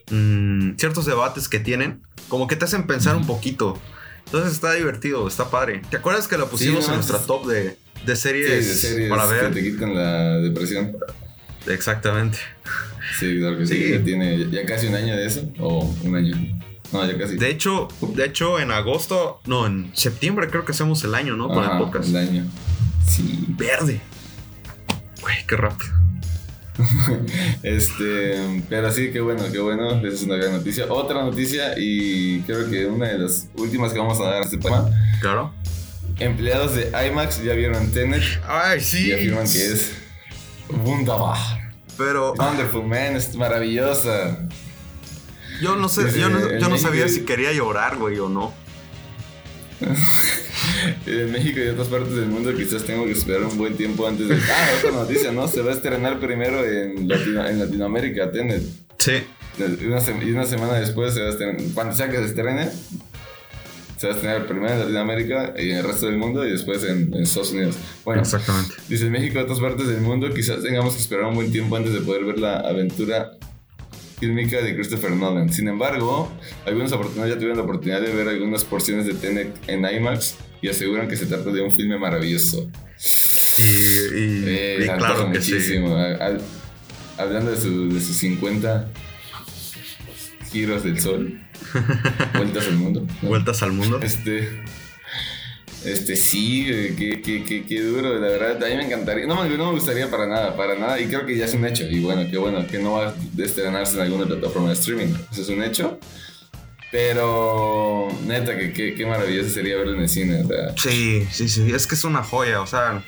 Mm, 0.09 0.77
ciertos 0.77 1.05
debates 1.05 1.47
que 1.47 1.59
tienen, 1.59 2.01
como 2.27 2.47
que 2.47 2.55
te 2.55 2.65
hacen 2.65 2.87
pensar 2.87 3.15
un 3.15 3.27
poquito. 3.27 3.79
Entonces 4.29 4.53
está 4.53 4.73
divertido, 4.73 5.27
está 5.27 5.49
padre. 5.49 5.81
¿Te 5.89 5.97
acuerdas 5.97 6.27
que 6.27 6.37
lo 6.37 6.47
pusimos 6.47 6.87
en 6.87 6.95
nuestra 6.95 7.17
top 7.17 7.47
de, 7.47 7.77
de 8.05 8.15
series, 8.15 9.09
para 9.09 9.25
ver? 9.25 9.47
Que 9.47 9.61
te 9.61 9.71
quitan 9.71 9.95
la 9.95 10.37
depresión. 10.37 10.95
Exactamente. 11.65 12.37
Sí, 13.19 13.39
claro 13.39 13.57
que 13.57 13.65
sí. 13.65 13.89
Ya 13.89 14.03
tiene 14.03 14.47
ya 14.51 14.65
casi 14.67 14.85
un 14.85 14.93
año 14.93 15.17
de 15.17 15.25
eso, 15.25 15.51
o 15.57 15.83
un 16.03 16.15
año. 16.15 16.35
No, 16.93 17.09
ya 17.11 17.17
casi. 17.17 17.37
De 17.37 17.49
hecho, 17.49 17.87
de 18.01 18.25
hecho, 18.25 18.59
en 18.59 18.69
agosto, 18.69 19.41
no, 19.47 19.65
en 19.65 19.89
septiembre 19.95 20.47
creo 20.47 20.63
que 20.63 20.73
hacemos 20.73 21.03
el 21.03 21.15
año, 21.15 21.35
¿no? 21.35 21.47
Con 21.47 21.63
el 21.63 21.77
podcast. 21.79 22.09
El 22.09 22.17
año. 22.17 22.45
Sí. 23.07 23.45
Verde. 23.47 23.99
Güey, 25.21 25.37
qué 25.47 25.55
rápido. 25.55 25.91
este, 27.63 28.63
pero 28.69 28.91
sí, 28.91 29.11
qué 29.11 29.19
bueno, 29.19 29.43
qué 29.51 29.59
bueno. 29.59 29.91
Esa 29.97 30.07
es 30.07 30.23
una 30.23 30.35
gran 30.35 30.53
noticia. 30.53 30.85
Otra 30.89 31.23
noticia, 31.23 31.73
y 31.77 32.41
creo 32.41 32.69
que 32.69 32.85
una 32.85 33.07
de 33.07 33.19
las 33.19 33.47
últimas 33.55 33.93
que 33.93 33.99
vamos 33.99 34.19
a 34.19 34.23
dar 34.23 34.41
a 34.41 34.45
este 34.45 34.57
tema. 34.57 34.89
Claro. 35.21 35.53
Empleados 36.19 36.75
de 36.75 36.91
IMAX 37.07 37.43
ya 37.43 37.53
vieron 37.53 37.91
Tenet. 37.91 38.23
Ay, 38.47 38.81
sí. 38.81 39.07
Y 39.07 39.13
afirman 39.13 39.45
que 39.45 39.65
es 39.65 39.93
wunderbar. 40.69 41.37
Pero. 41.97 42.33
Wonderful, 42.33 42.85
man, 42.85 43.15
es 43.15 43.35
maravillosa. 43.35 44.47
Yo 45.61 45.75
no 45.75 45.89
sé, 45.89 46.17
yo 46.17 46.29
no, 46.29 46.77
sabía 46.77 47.09
si 47.09 47.25
quería 47.25 47.51
llorar, 47.51 47.97
güey, 47.97 48.17
o 48.19 48.29
no. 48.29 48.53
en 51.05 51.31
México 51.31 51.59
y 51.59 51.67
otras 51.67 51.87
partes 51.87 52.15
del 52.15 52.27
mundo 52.27 52.53
quizás 52.55 52.83
tengo 52.83 53.05
que 53.05 53.11
esperar 53.11 53.43
un 53.43 53.57
buen 53.57 53.75
tiempo 53.75 54.07
antes 54.07 54.27
de... 54.27 54.35
Ah, 54.35 54.69
otra 54.79 54.91
noticia, 54.91 55.31
¿no? 55.31 55.47
Se 55.47 55.61
va 55.61 55.71
a 55.71 55.73
estrenar 55.73 56.19
primero 56.19 56.63
en, 56.63 57.09
en 57.11 57.59
Latinoamérica, 57.59 58.31
Tenet. 58.31 58.63
Sí. 58.97 59.13
Y 59.57 59.85
una, 59.85 60.45
semana 60.45 60.73
después 60.79 61.13
se 61.13 61.21
va 61.21 61.27
a 61.27 61.29
estrenar... 61.31 61.57
Cuando 61.73 61.95
sea 61.95 62.09
que 62.09 62.17
se 62.17 62.25
estrene, 62.25 62.69
se 63.97 64.07
va 64.07 64.13
a 64.13 64.15
estrenar 64.15 64.45
primero 64.47 64.73
en 64.73 64.79
Latinoamérica 64.79 65.53
y 65.57 65.71
en 65.71 65.77
el 65.77 65.83
resto 65.83 66.05
del 66.05 66.17
mundo 66.17 66.47
y 66.47 66.51
después 66.51 66.83
en, 66.83 67.13
en 67.13 67.23
Estados 67.23 67.51
Unidos. 67.51 67.75
Bueno, 68.05 68.21
exactamente. 68.21 68.75
Dice 68.87 69.05
en 69.05 69.11
México 69.11 69.39
y 69.39 69.41
otras 69.41 69.59
partes 69.59 69.87
del 69.87 70.01
mundo 70.01 70.29
quizás 70.33 70.61
tengamos 70.61 70.93
que 70.93 71.01
esperar 71.01 71.25
un 71.25 71.35
buen 71.35 71.51
tiempo 71.51 71.75
antes 71.75 71.93
de 71.93 72.01
poder 72.01 72.25
ver 72.25 72.39
la 72.39 72.59
aventura 72.59 73.31
fílmica 74.19 74.61
de 74.61 74.75
Christopher 74.75 75.11
Nolan. 75.11 75.51
Sin 75.51 75.67
embargo, 75.67 76.31
algunos 76.65 76.91
oportunidades 76.91 77.33
ya 77.33 77.39
tuvieron 77.39 77.57
la 77.57 77.63
oportunidad 77.63 78.01
de 78.01 78.13
ver 78.13 78.27
algunas 78.27 78.63
porciones 78.63 79.05
de 79.05 79.13
Tenet 79.13 79.55
en 79.67 79.85
IMAX 79.85 80.35
y 80.61 80.69
aseguran 80.69 81.07
que 81.07 81.15
se 81.15 81.25
trata 81.25 81.51
de 81.51 81.61
un 81.61 81.71
filme 81.71 81.97
maravilloso. 81.97 82.69
Y, 83.57 84.17
y, 84.17 84.43
eh, 84.47 84.91
claro 84.97 85.31
que 85.31 85.39
muchísimo. 85.39 85.97
hablando 87.17 87.51
de, 87.51 87.57
su, 87.57 87.93
de 87.93 88.01
sus 88.01 88.15
50 88.17 88.89
giros 90.51 90.83
del 90.83 90.99
sol, 90.99 91.39
vueltas 92.35 92.67
al 92.67 92.75
mundo. 92.75 93.07
Vueltas 93.21 93.63
al 93.63 93.71
mundo. 93.71 93.99
Este, 94.01 94.63
este, 95.85 96.17
sí, 96.17 96.65
qué, 96.97 97.21
qué, 97.21 97.65
qué, 97.65 97.81
duro, 97.81 98.19
la 98.19 98.27
verdad. 98.27 98.63
A 98.63 98.69
mí 98.69 98.75
me 98.75 98.85
encantaría. 98.85 99.25
No, 99.25 99.35
no 99.45 99.65
me 99.65 99.71
gustaría 99.71 100.09
para 100.09 100.27
nada, 100.27 100.55
para 100.57 100.75
nada. 100.75 100.99
Y 100.99 101.05
creo 101.05 101.25
que 101.25 101.37
ya 101.37 101.45
es 101.45 101.53
un 101.53 101.65
hecho. 101.65 101.85
Y 101.89 102.01
bueno, 102.01 102.29
qué 102.29 102.37
bueno, 102.37 102.67
que 102.67 102.79
no 102.79 102.93
va 102.93 103.09
a 103.09 103.15
estrenarse 103.37 103.95
en 103.95 104.01
alguna 104.01 104.25
plataforma 104.25 104.69
de 104.69 104.73
streaming. 104.73 105.13
Eso 105.31 105.41
es 105.41 105.49
un 105.49 105.63
hecho. 105.63 105.99
Pero, 106.91 108.07
neta, 108.25 108.57
que 108.57 108.95
qué 108.95 109.05
maravilloso 109.05 109.49
sería 109.49 109.77
verlo 109.77 109.93
en 109.93 110.01
el 110.01 110.09
cine. 110.09 110.43
Sí, 110.75 111.27
sí, 111.31 111.47
sí. 111.47 111.71
Es 111.71 111.85
que 111.85 111.95
es 111.95 112.03
una 112.03 112.23
joya. 112.23 112.61
O 112.61 112.67
sea, 112.67 113.03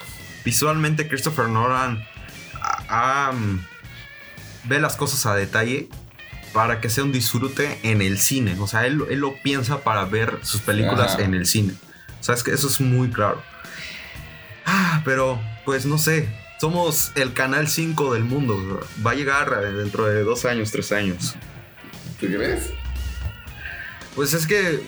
visualmente 0.46 1.08
Christopher 1.08 1.48
Nolan 1.48 2.06
ve 4.66 4.80
las 4.80 4.96
cosas 4.96 5.26
a 5.26 5.36
detalle 5.36 5.90
para 6.54 6.80
que 6.80 6.90
sea 6.90 7.04
un 7.04 7.12
disfrute 7.12 7.80
en 7.84 8.02
el 8.02 8.20
cine. 8.20 8.56
O 8.60 8.68
sea, 8.68 8.86
él, 8.86 9.02
él 9.10 9.20
lo 9.20 9.36
piensa 9.42 9.84
para 9.84 10.06
ver 10.06 10.40
sus 10.44 10.62
películas 10.62 11.18
en 11.18 11.34
el 11.34 11.46
cine. 11.46 11.74
Sabes 12.20 12.44
que 12.44 12.52
eso 12.52 12.68
es 12.68 12.80
muy 12.80 13.10
claro. 13.10 13.42
Ah, 14.66 15.02
pero 15.04 15.42
pues 15.66 15.86
no 15.86 15.98
sé. 15.98 16.30
Somos 16.60 17.12
el 17.16 17.34
canal 17.34 17.68
5 17.68 18.14
del 18.14 18.24
mundo. 18.24 18.86
Va 19.04 19.12
a 19.12 19.16
llegar 19.16 19.60
dentro 19.74 20.06
de 20.06 20.24
dos 20.24 20.46
años, 20.46 20.70
tres 20.70 20.92
años. 20.92 21.36
¿Tú 22.20 22.28
crees? 22.28 22.72
Pues 24.16 24.34
es 24.34 24.46
que 24.46 24.82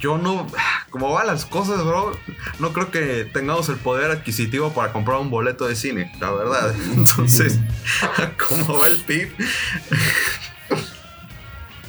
yo 0.00 0.18
no. 0.18 0.46
Como 0.90 1.12
van 1.12 1.26
las 1.26 1.46
cosas, 1.46 1.84
bro, 1.84 2.16
no 2.58 2.72
creo 2.72 2.90
que 2.90 3.24
tengamos 3.32 3.68
el 3.68 3.76
poder 3.76 4.10
adquisitivo 4.10 4.72
para 4.72 4.92
comprar 4.92 5.18
un 5.18 5.30
boleto 5.30 5.66
de 5.66 5.76
cine, 5.76 6.12
la 6.20 6.30
verdad. 6.32 6.74
Entonces, 6.94 7.58
¿cómo 8.48 8.78
va 8.78 8.88
el 8.88 8.98
PIB? 8.98 9.28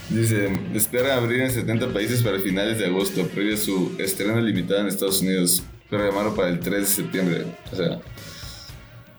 Dice, 0.09 0.51
espera 0.73 1.15
abrir 1.15 1.41
en 1.41 1.51
70 1.51 1.91
países 1.91 2.21
para 2.21 2.39
finales 2.39 2.77
de 2.77 2.85
agosto, 2.85 3.27
previo 3.27 3.55
a 3.55 3.57
su 3.57 3.95
estreno 3.99 4.39
limitado 4.41 4.81
en 4.81 4.87
Estados 4.87 5.21
Unidos, 5.21 5.63
pero 5.89 6.05
llamaron 6.05 6.35
para 6.35 6.49
el 6.49 6.59
3 6.59 6.81
de 6.81 6.85
septiembre. 6.85 7.45
O 7.71 7.75
sea, 7.75 7.99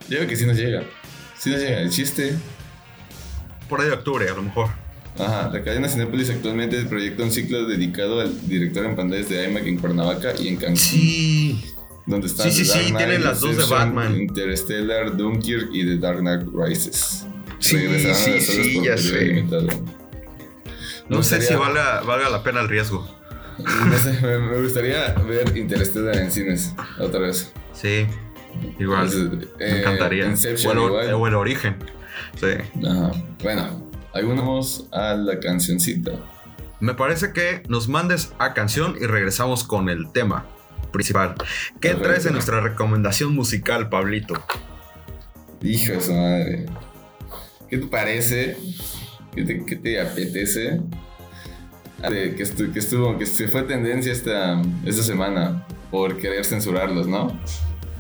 yo 0.08 0.18
creo 0.18 0.28
que 0.28 0.36
sí 0.36 0.46
nos 0.46 0.56
llega. 0.56 0.84
Sí 1.38 1.50
nos 1.50 1.60
llega. 1.60 1.80
El 1.80 1.90
chiste. 1.90 2.36
Por 3.68 3.80
ahí 3.80 3.86
de 3.86 3.94
octubre, 3.94 4.28
a 4.28 4.34
lo 4.34 4.42
mejor. 4.42 4.84
Ajá, 5.18 5.50
la 5.52 5.62
cadena 5.62 5.88
Cinepolis 5.88 6.30
actualmente 6.30 6.83
proyecta 6.83 7.23
un 7.23 7.30
ciclo 7.30 7.66
dedicado 7.66 8.21
al 8.21 8.49
director 8.49 8.85
en 8.85 8.97
pantallas 8.97 9.28
de 9.28 9.49
IMAX 9.49 9.66
en 9.66 9.78
Cuernavaca 9.78 10.33
y 10.38 10.49
en 10.49 10.56
Cancún. 10.56 10.76
Sí. 10.76 11.64
Donde 12.06 12.26
están 12.26 12.50
sí, 12.50 12.64
sí, 12.64 12.71
sí, 12.71 12.92
tienen 12.94 13.25
las 13.25 13.40
dos 13.40 13.56
de 13.56 13.64
Batman. 13.64 14.16
Interstellar, 14.16 15.16
Dunkirk 15.16 15.71
y 15.73 15.87
The 15.87 15.99
Dark 15.99 16.18
Knight 16.18 16.42
Rises. 16.52 17.26
Sí, 17.61 17.78
sí, 18.14 18.40
sí, 18.40 18.80
ya 18.85 18.97
sé. 18.99 19.44
No 21.09 21.23
sé 21.23 21.40
si 21.40 21.54
valga, 21.54 22.02
valga 22.02 22.28
la 22.28 22.42
pena 22.42 22.61
el 22.61 22.68
riesgo. 22.68 23.09
No 23.56 23.97
sé, 23.97 24.21
me, 24.21 24.61
gustaría 24.61 25.14
ver 25.28 25.56
Interstellar 25.56 26.16
en 26.16 26.33
cines 26.33 26.75
otra 26.99 27.21
vez. 27.21 27.52
Sí, 27.73 28.04
igual. 28.80 29.09
me 29.59 29.64
eh, 29.64 29.78
encantaría. 29.78 30.35
o, 30.66 31.26
el, 31.28 31.35
origen. 31.37 31.76
Sí. 32.35 32.49
Bueno, 33.42 33.84
ahí 34.14 34.25
vamos 34.25 34.87
a 34.92 35.14
la 35.14 35.38
cancioncita. 35.40 36.12
Me 36.80 36.94
parece 36.94 37.33
que 37.33 37.62
nos 37.68 37.88
mandes 37.88 38.33
a 38.38 38.54
canción 38.54 38.97
y 39.00 39.06
regresamos 39.06 39.64
con 39.64 39.88
el 39.88 40.11
tema 40.12 40.47
principal. 40.92 41.35
¿Qué 41.80 41.94
traes 41.94 42.25
en 42.26 42.35
nuestra 42.35 42.61
recomendación 42.61 43.35
musical, 43.35 43.88
Pablito? 43.88 44.35
Hijo 45.62 45.92
de 45.92 46.00
su 46.00 46.12
madre. 46.12 46.66
¿Qué 47.68 47.78
te 47.78 47.87
parece 47.87 48.56
¿Qué 49.35 49.76
te, 49.76 50.00
apetece? 50.00 50.80
que, 52.00 52.42
estuvo, 52.42 52.73
que, 52.73 52.78
estuvo, 52.78 53.18
que 53.18 53.26
se 53.26 53.49
fue 53.49 53.62
tendencia 53.62 54.12
esta, 54.12 54.62
esta 54.85 55.02
semana 55.02 55.66
por 55.90 56.18
querer 56.18 56.44
censurarlos, 56.44 57.09
¿no? 57.09 57.37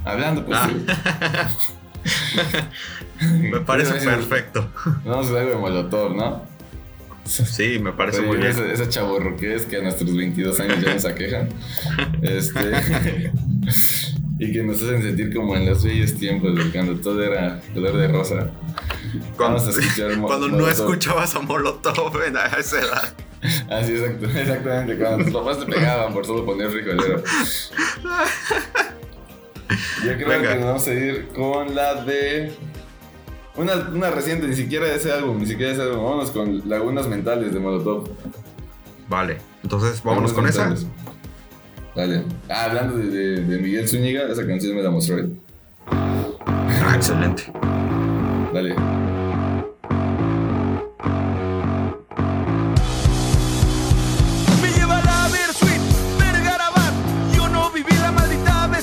Hablando, 0.04 0.44
pues. 0.46 0.58
Ah. 0.60 1.50
me 3.40 3.60
parece 3.60 3.94
perfecto. 3.94 4.70
Vamos 5.04 5.30
a 5.30 5.40
algo 5.40 5.50
de 5.50 5.56
Molotov, 5.56 6.14
¿no? 6.14 6.42
Sí, 7.24 7.78
me 7.78 7.92
parece 7.92 8.20
muy 8.20 8.36
bien. 8.36 8.50
Esa, 8.50 8.66
esa 8.66 8.88
chaborroquez 8.88 9.64
que 9.66 9.76
a 9.76 9.82
nuestros 9.82 10.14
22 10.14 10.60
años 10.60 10.80
ya 10.82 10.94
nos 10.94 11.04
aquejan. 11.06 11.48
este. 12.22 13.32
y 14.38 14.52
que 14.52 14.62
nos 14.62 14.82
hacen 14.82 15.02
sentir 15.02 15.32
como 15.32 15.56
en 15.56 15.66
los 15.66 15.84
bellos 15.84 16.14
tiempos, 16.14 16.58
cuando 16.72 16.96
todo 16.96 17.22
era 17.22 17.60
color 17.72 17.96
de 17.96 18.08
rosa. 18.08 18.50
Cuando, 19.36 19.62
cuando 20.26 20.48
no 20.48 20.68
escuchabas 20.68 21.34
a 21.34 21.40
Molotov 21.40 22.20
en 22.22 22.36
esa 22.58 22.80
edad. 22.80 23.14
Así, 23.70 23.92
exacto, 23.92 24.26
exactamente. 24.26 24.98
Cuando 24.98 25.24
tus 25.24 25.34
papás 25.34 25.60
te 25.60 25.66
pegaban 25.66 26.12
por 26.12 26.26
solo 26.26 26.44
poner 26.44 26.70
frijolero. 26.70 27.22
Yo 30.04 30.16
creo 30.16 30.42
que 30.42 30.54
nos 30.56 30.64
vamos 30.64 30.88
a 30.88 30.94
ir 30.94 31.28
con 31.28 31.74
la 31.74 32.02
de. 32.04 32.52
Una, 33.56 33.74
una 33.92 34.10
reciente, 34.10 34.48
ni 34.48 34.56
siquiera 34.56 34.92
ese 34.92 35.12
álbum, 35.12 35.38
ni 35.38 35.46
siquiera 35.46 35.72
ese 35.72 35.82
álbum. 35.82 36.04
Vámonos 36.04 36.30
con 36.30 36.68
Lagunas 36.68 37.06
Mentales 37.06 37.52
de 37.54 37.60
Molotov. 37.60 38.08
Vale, 39.08 39.38
entonces 39.62 40.02
vámonos 40.02 40.32
con 40.32 40.46
esa. 40.46 40.74
Dale. 41.94 42.24
Ah, 42.48 42.64
hablando 42.64 42.96
de, 42.96 43.40
de, 43.42 43.58
Miguel 43.58 43.88
Zúñiga, 43.88 44.24
esa 44.24 44.44
canción 44.46 44.74
me 44.74 44.82
la 44.82 44.90
mostró 44.90 45.18
él. 45.18 45.38
Ah, 45.86 46.94
excelente. 46.96 47.44
Dale. 48.52 48.74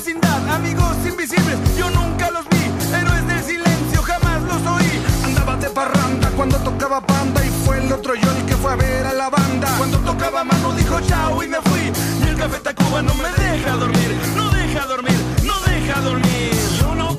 Amigos 0.04 0.96
invisibles, 1.08 1.56
yo 1.78 1.88
nunca 1.90 2.28
los 2.32 2.44
vi. 2.48 2.58
Héroes 2.92 3.24
del 3.28 3.44
silencio, 3.44 4.02
jamás 4.02 4.42
los 4.42 4.60
oí. 4.74 5.00
Andaba 5.24 5.56
de 5.56 5.70
parranda 5.70 6.28
cuando 6.30 6.58
tocaba 6.58 7.00
panda 7.00 7.44
y 7.44 7.48
fue 7.64 7.78
el 7.78 7.92
otro 7.92 8.16
yo 8.16 8.46
que 8.46 8.56
fue 8.56 8.72
a 8.72 8.74
ver 8.74 9.06
a 9.06 9.12
la 9.12 9.30
banda. 9.30 9.68
Cuando 9.78 9.98
tocaba 9.98 10.42
mano 10.42 10.72
dijo 10.72 11.00
chao 11.02 11.40
y 11.44 11.46
me 11.46 11.58
fui. 11.58 11.92
Y 12.20 12.28
el 12.28 12.36
café 12.36 12.58
Tacuba 12.58 13.00
no 13.00 13.14
me 13.14 13.30
deja 13.44 13.76
dormir, 13.76 14.18
no 14.34 14.50
deja 14.50 14.86
dormir, 14.86 15.18
no 15.44 15.60
deja 15.60 16.00
dormir. 16.00 16.50
Yo 16.80 16.94
no 16.96 17.16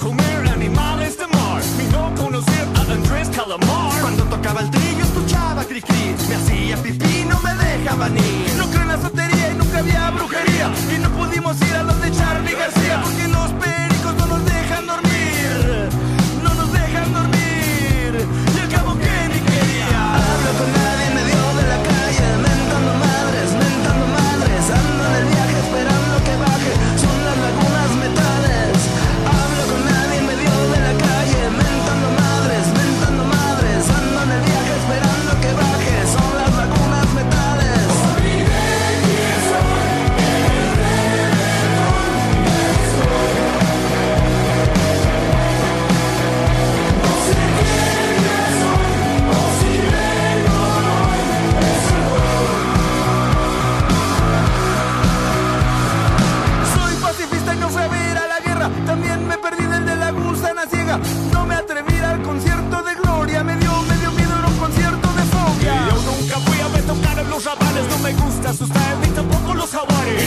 de 1.28 1.84
no 1.92 2.14
conocer 2.16 2.68
a 2.76 2.92
Andrés 2.92 3.30
Calamar. 3.30 4.02
Cuando 4.02 4.24
tocaba 4.26 4.62
el 4.62 4.70
trillo 4.70 5.04
escuchaba 5.04 5.64
cri 5.64 5.82
cri, 5.82 6.16
me 6.28 6.36
hacía 6.36 6.78
pipí, 6.78 7.26
no 7.26 7.40
me 7.40 7.54
dejaba 7.56 8.10
ni. 8.10 8.46
No 8.58 8.68
creo 8.70 8.82
en 8.82 8.88
la 8.90 9.02
sotería 9.02 9.52
y 9.52 9.56
nunca 9.56 9.80
había 9.80 10.12
brujería, 10.12 10.72
y 10.94 11.00
no 11.00 11.10
pudimos 11.12 11.62
ir 11.62 11.76
a 11.76 11.84
los 11.84 12.02
de 12.02 12.12
Charlie 12.12 12.56
García, 12.56 13.02
porque 13.04 13.28
los 13.28 13.52
pericos 13.54 14.16
no 14.16 14.26
nos 14.28 14.46
dejan 14.46 14.88
dormir, 14.88 15.90
no 16.44 16.54
nos 16.54 16.74
dejan 16.74 17.14
dormir. 17.14 18.28
Y 18.56 18.60
al 18.60 18.70
cabo 18.70 18.94
que 18.98 19.30
ni 19.32 19.40
quería. 19.40 20.16
Hablo 20.16 20.52
con 20.60 20.74
nadie 20.74 20.93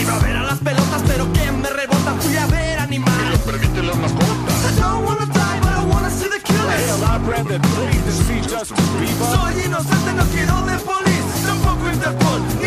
Iba 0.01 0.15
a 0.15 0.19
ver 0.19 0.35
a 0.37 0.43
las 0.43 0.59
pelotas, 0.59 1.01
pero 1.07 1.31
que 1.33 1.51
me 1.51 1.69
rebota. 1.69 2.15
Fui 2.19 2.35
a 2.37 2.45
ver 2.47 2.79
animales. 2.79 3.39
Perdiste 3.45 3.83
las 3.83 3.97
mascotas. 3.97 4.27
I 4.69 4.79
don't 4.79 5.05
wanna 5.05 5.25
die, 5.25 5.59
but 5.61 5.73
I 5.73 5.85
wanna 5.85 6.09
see 6.09 6.29
the 6.29 6.39
killers. 6.39 6.97
Soy 9.33 9.63
inocente, 9.65 10.13
no 10.15 10.23
quiero 10.25 10.61
de 10.65 10.77
police. 10.79 11.45
Tampoco 11.45 11.91
Interpol, 11.91 12.41
ni 12.61 12.66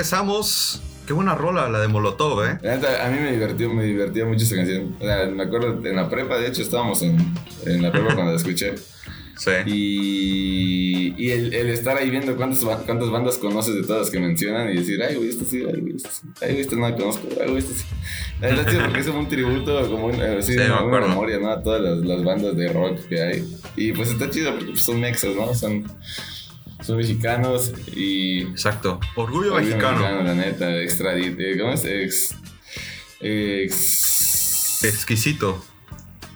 regresamos. 0.00 0.80
Qué 1.06 1.12
buena 1.12 1.34
rola 1.34 1.68
la 1.68 1.80
de 1.80 1.88
Molotov, 1.88 2.42
¿eh? 2.44 2.58
A 2.64 3.08
mí 3.10 3.18
me 3.18 3.32
divertió, 3.32 3.68
me 3.68 3.84
divertía 3.84 4.24
mucho 4.24 4.44
esa 4.44 4.56
canción. 4.56 4.96
O 4.98 5.04
sea, 5.04 5.26
me 5.26 5.42
acuerdo 5.42 5.86
en 5.86 5.94
la 5.96 6.08
prepa, 6.08 6.38
de 6.38 6.46
hecho 6.46 6.62
estábamos 6.62 7.02
en, 7.02 7.18
en 7.66 7.82
la 7.82 7.92
prepa 7.92 8.14
cuando 8.14 8.32
la 8.32 8.38
escuché. 8.38 8.76
Sí. 9.36 9.50
Y, 9.66 11.14
y 11.18 11.30
el, 11.30 11.52
el 11.52 11.68
estar 11.70 11.96
ahí 11.98 12.08
viendo 12.08 12.34
cuántas, 12.36 12.60
cuántas 12.60 13.10
bandas 13.10 13.38
conoces 13.38 13.74
de 13.74 13.82
todas 13.82 14.02
las 14.02 14.10
que 14.10 14.20
mencionan 14.20 14.70
y 14.70 14.76
decir, 14.76 15.02
ay, 15.02 15.16
güey, 15.16 15.28
esta 15.28 15.44
sí, 15.44 15.64
ay, 15.66 15.80
güey, 15.80 15.96
esta 15.96 16.10
sí, 16.10 16.28
ay, 16.40 16.48
güey, 16.50 16.60
esta 16.60 16.76
no 16.76 16.88
la 16.88 16.96
conozco, 16.96 17.28
ay, 17.40 17.48
güey, 17.48 17.58
esta 17.58 17.74
sí. 17.74 17.84
La 18.40 18.48
verdad, 18.48 18.70
tío, 18.70 18.80
porque 18.84 19.00
es 19.00 19.06
como 19.06 19.18
un 19.18 19.28
tributo, 19.28 19.90
como 19.90 20.06
un, 20.06 20.14
eh, 20.14 20.42
sí, 20.42 20.52
Sí, 20.52 20.58
una, 20.58 20.82
una 20.82 21.00
memoria, 21.00 21.38
¿no? 21.38 21.50
A 21.50 21.62
todas 21.62 21.80
las, 21.82 21.98
las 21.98 22.22
bandas 22.24 22.56
de 22.56 22.72
rock 22.72 22.98
que 23.08 23.20
hay. 23.20 23.58
Y 23.76 23.92
pues 23.92 24.10
está 24.10 24.30
chido 24.30 24.52
porque 24.52 24.72
pues, 24.72 24.82
son 24.82 25.00
mexas, 25.00 25.34
¿no? 25.34 25.54
Son, 25.54 25.84
son 26.90 26.98
mexicanos 26.98 27.72
y 27.94 28.42
Exacto. 28.42 29.00
Orgullo 29.16 29.54
Orgullo 29.54 29.76
mexicano. 29.76 30.22
la 30.22 30.34
neta, 30.34 30.76
extradit. 30.80 31.38
eh, 31.40 31.56
¿Cómo 31.58 31.72
es? 31.72 31.84
Ex. 31.84 32.34
Ex. 33.20 34.84
Exquisito. 34.84 35.64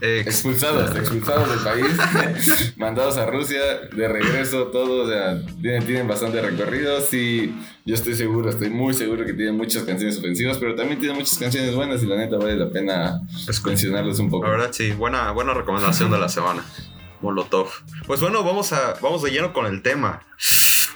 Ex- 0.00 0.26
Expulsados, 0.26 0.94
expulsados 0.96 1.48
del 1.48 1.60
país, 1.60 2.74
mandados 2.76 3.16
a 3.16 3.24
Rusia, 3.24 3.58
de 3.96 4.08
regreso, 4.08 4.64
todos, 4.66 5.06
o 5.06 5.10
sea, 5.10 5.40
tienen, 5.62 5.86
tienen 5.86 6.06
bastante 6.08 6.42
recorrido. 6.42 7.00
Sí, 7.00 7.54
yo 7.86 7.94
estoy 7.94 8.14
seguro, 8.14 8.50
estoy 8.50 8.68
muy 8.68 8.92
seguro 8.92 9.24
que 9.24 9.32
tienen 9.32 9.56
muchas 9.56 9.84
canciones 9.84 10.18
ofensivas, 10.18 10.58
pero 10.58 10.74
también 10.74 10.98
tienen 10.98 11.16
muchas 11.16 11.38
canciones 11.38 11.74
buenas 11.74 12.02
y 12.02 12.06
la 12.06 12.16
neta 12.18 12.36
vale 12.36 12.56
la 12.56 12.68
pena 12.70 13.20
Es- 13.48 13.64
mencionarlos 13.64 14.18
un 14.18 14.28
poco. 14.28 14.44
La 14.44 14.50
verdad, 14.50 14.70
sí, 14.72 14.90
buena, 14.92 15.30
buena 15.30 15.54
recomendación 15.54 16.10
de 16.10 16.18
la 16.18 16.28
semana. 16.28 16.62
Molotov. 17.24 17.68
Pues 18.06 18.20
bueno, 18.20 18.44
vamos 18.44 18.72
a 18.72 18.94
vamos 19.02 19.22
de 19.22 19.30
lleno 19.32 19.52
con 19.52 19.66
el 19.66 19.82
tema. 19.82 20.20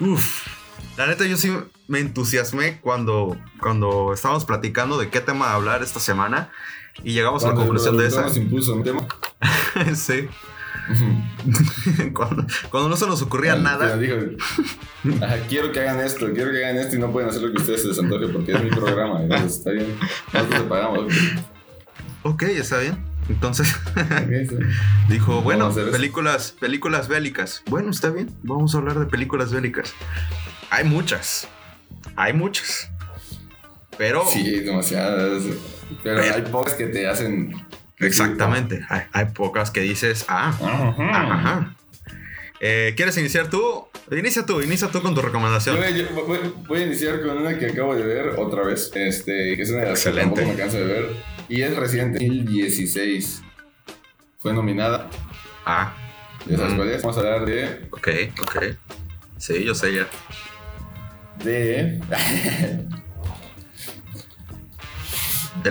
Uf. 0.01 0.47
La 0.97 1.07
neta, 1.07 1.25
yo 1.27 1.37
sí 1.37 1.53
me 1.89 2.01
entusiasmé 2.01 2.81
cuando, 2.81 3.37
cuando 3.61 4.13
estábamos 4.13 4.45
platicando 4.45 4.99
de 4.99 5.11
qué 5.11 5.21
tema 5.21 5.53
hablar 5.53 5.83
esta 5.83 6.01
semana 6.01 6.51
y 7.03 7.13
llegamos 7.13 7.45
a 7.45 7.49
la 7.49 7.55
Cuando 7.55 7.69
conclusión 7.73 7.97
de 7.97 8.07
esa. 8.09 8.29
impuso 8.39 8.75
un 8.75 8.83
tema. 8.85 9.07
sí. 9.95 10.29
cuando, 12.15 12.47
cuando 12.71 12.89
no 12.89 12.97
se 12.97 13.07
nos 13.07 13.21
ocurría 13.23 13.53
Cuando- 13.53 13.71
nada. 13.71 13.87
cuando 13.89 14.03
dijo, 14.03 14.17
"Ajá, 15.25 15.37
quiero 15.49 15.71
que 15.73 15.81
hagan 15.81 16.01
esto, 16.01 16.27
quiero 16.33 16.51
que 16.51 16.65
hagan 16.65 16.77
esto 16.79 16.97
y 16.97 16.99
no 16.99 17.11
pueden 17.13 17.29
hacer 17.29 17.43
lo 17.43 17.53
que 17.53 17.59
ustedes 17.59 17.83
se 17.83 17.89
les 17.89 17.99
antoje 17.99 18.29
porque 18.29 18.53
es 18.53 18.63
mi 18.65 18.71
programa. 18.71 19.23
Entonces, 19.23 19.59
está 19.59 19.71
bien. 19.71 19.95
Nosotros 20.33 20.63
te 20.63 20.69
pagamos. 20.69 21.15
Ok, 22.23 22.43
está 22.43 22.79
bien. 22.79 23.08
Entonces 23.29 23.75
dijo, 25.09 25.43
bueno, 25.43 25.73
películas, 25.75 26.55
películas 26.59 27.09
bélicas. 27.09 27.63
Bueno, 27.67 27.91
está 27.91 28.11
bien. 28.11 28.31
Vamos 28.43 28.75
a 28.75 28.79
hablar 28.79 28.99
de 28.99 29.07
películas 29.07 29.53
bélicas. 29.53 29.93
Hay 30.71 30.85
muchas. 30.85 31.49
Hay 32.17 32.33
muchas. 32.33 32.91
Pero 33.97 34.25
Sí, 34.27 34.61
demasiadas. 34.61 35.43
Pero 36.03 36.21
Pero- 36.23 36.35
hay 36.35 36.43
pocas 36.43 36.75
que 36.75 36.87
te 36.87 37.07
hacen 37.09 37.55
Exactamente. 37.99 38.85
Hay, 38.89 39.03
hay 39.13 39.25
pocas 39.27 39.71
que 39.73 39.81
dices, 39.81 40.25
ah, 40.29 40.51
Ajá. 40.51 41.35
ajá. 41.35 41.75
Eh, 42.61 42.95
¿Quieres 42.97 43.17
iniciar 43.19 43.51
tú? 43.51 43.87
Inicia 44.11 44.45
tú, 44.47 44.61
inicia 44.61 44.89
tú 44.89 45.03
con 45.03 45.15
tu 45.15 45.21
recomendación. 45.21 45.77
Yo 45.77 45.83
voy, 45.83 45.95
yo 45.99 46.25
voy- 46.27 46.55
voy 46.67 46.81
a 46.83 46.87
iniciar 46.87 47.21
con 47.23 47.39
una 47.39 47.59
que 47.59 47.67
acabo 47.67 47.95
de 47.95 48.05
ver 48.05 48.29
otra 48.37 48.63
vez, 48.65 48.91
este, 48.95 49.55
que 49.57 49.63
es 49.63 49.71
una 49.71 49.81
de 49.81 49.91
las 49.91 50.03
que 50.03 50.09
Excelente. 50.11 50.41
tampoco 50.43 50.57
me 50.57 50.63
canso 50.63 50.77
de 50.79 50.85
ver, 50.85 51.07
y 51.49 51.63
es 51.63 51.77
reciente, 51.77 52.19
2016. 52.27 53.43
Fue 54.39 54.53
nominada, 54.53 55.09
Ah, 55.65 55.93
¿ya 56.47 56.57
sabes 56.57 56.73
Mm. 56.73 56.77
cuál 56.77 56.89
es? 56.91 57.03
Vamos 57.03 57.17
a 57.17 57.21
hablar 57.21 57.45
de... 57.47 57.89
ok, 57.91 58.09
ok. 58.43 58.57
Sí, 59.37 59.65
yo 59.65 59.75
sé 59.75 59.93
ya. 59.95 60.07
de... 61.45 62.01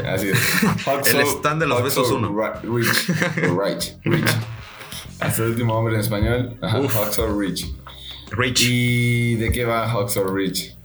Así 0.05 0.29
es. 0.29 1.07
El 1.13 1.21
stand 1.21 1.61
de 1.61 1.67
los 1.67 1.81
besos 1.83 2.11
uno. 2.11 2.29
Rich. 2.63 3.09
o 3.49 3.61
Right. 3.63 3.83
Rich. 4.03 4.29
Hasta 5.19 5.43
el 5.43 5.51
último 5.51 5.73
hombre 5.77 5.95
en 5.95 6.01
español. 6.01 6.57
Ajá, 6.61 6.79
Rich. 7.39 7.73
Rich. 8.31 8.61
¿Y 8.63 9.35
de 9.35 9.51
qué 9.51 9.65
va 9.65 9.87
Hacksaw 9.89 10.27
Rich? 10.35 10.76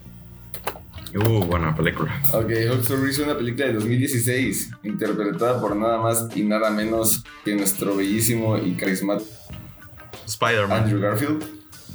Uh, 1.14 1.44
buena 1.44 1.74
película. 1.74 2.22
Ok, 2.32 2.50
Hacksaw 2.50 2.96
Ridge 2.96 3.10
es 3.10 3.18
una 3.18 3.36
película 3.36 3.66
de 3.66 3.74
2016, 3.74 4.70
interpretada 4.84 5.60
por 5.60 5.76
nada 5.76 5.98
más 5.98 6.28
y 6.34 6.42
nada 6.42 6.70
menos 6.70 7.22
que 7.44 7.54
nuestro 7.54 7.96
bellísimo 7.96 8.56
y 8.56 8.74
carismático 8.76 9.30
Spider-Man. 10.26 10.84
Andrew 10.84 11.00
Garfield. 11.00 11.44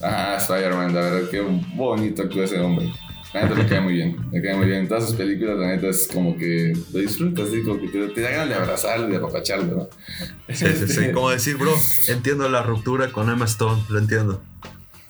Ajá, 0.01 0.37
Spider-Man, 0.37 0.93
la 0.93 1.01
verdad, 1.01 1.29
qué 1.31 1.41
bonito 1.75 2.23
actúa 2.23 2.43
ese 2.43 2.59
hombre. 2.59 2.91
La 3.33 3.43
neta 3.43 3.55
le 3.55 3.67
cae 3.67 3.81
muy 3.81 3.93
bien, 3.93 4.17
le 4.31 4.41
cae 4.41 4.55
muy 4.55 4.67
bien. 4.67 4.79
En 4.79 4.87
todas 4.87 5.07
sus 5.07 5.15
películas, 5.15 5.57
la 5.57 5.67
neta 5.67 5.87
es 5.87 6.07
como 6.11 6.37
que 6.37 6.73
lo 6.93 6.99
disfrutas, 6.99 7.49
así 7.49 7.61
como 7.63 7.79
que 7.81 7.87
te, 7.87 8.07
te 8.09 8.21
da 8.21 8.29
ganas 8.29 8.49
de 8.49 8.55
abrazarlo, 8.55 9.07
de 9.07 9.17
apapacharlo, 9.17 9.75
¿no? 9.75 10.53
Sí, 10.53 10.65
sí, 10.67 10.87
sí. 10.87 11.11
Como 11.13 11.29
decir, 11.29 11.57
bro, 11.57 11.73
entiendo 12.07 12.47
la 12.49 12.63
ruptura 12.63 13.11
con 13.11 13.29
Emma 13.29 13.45
Stone, 13.45 13.81
lo 13.89 13.99
entiendo. 13.99 14.41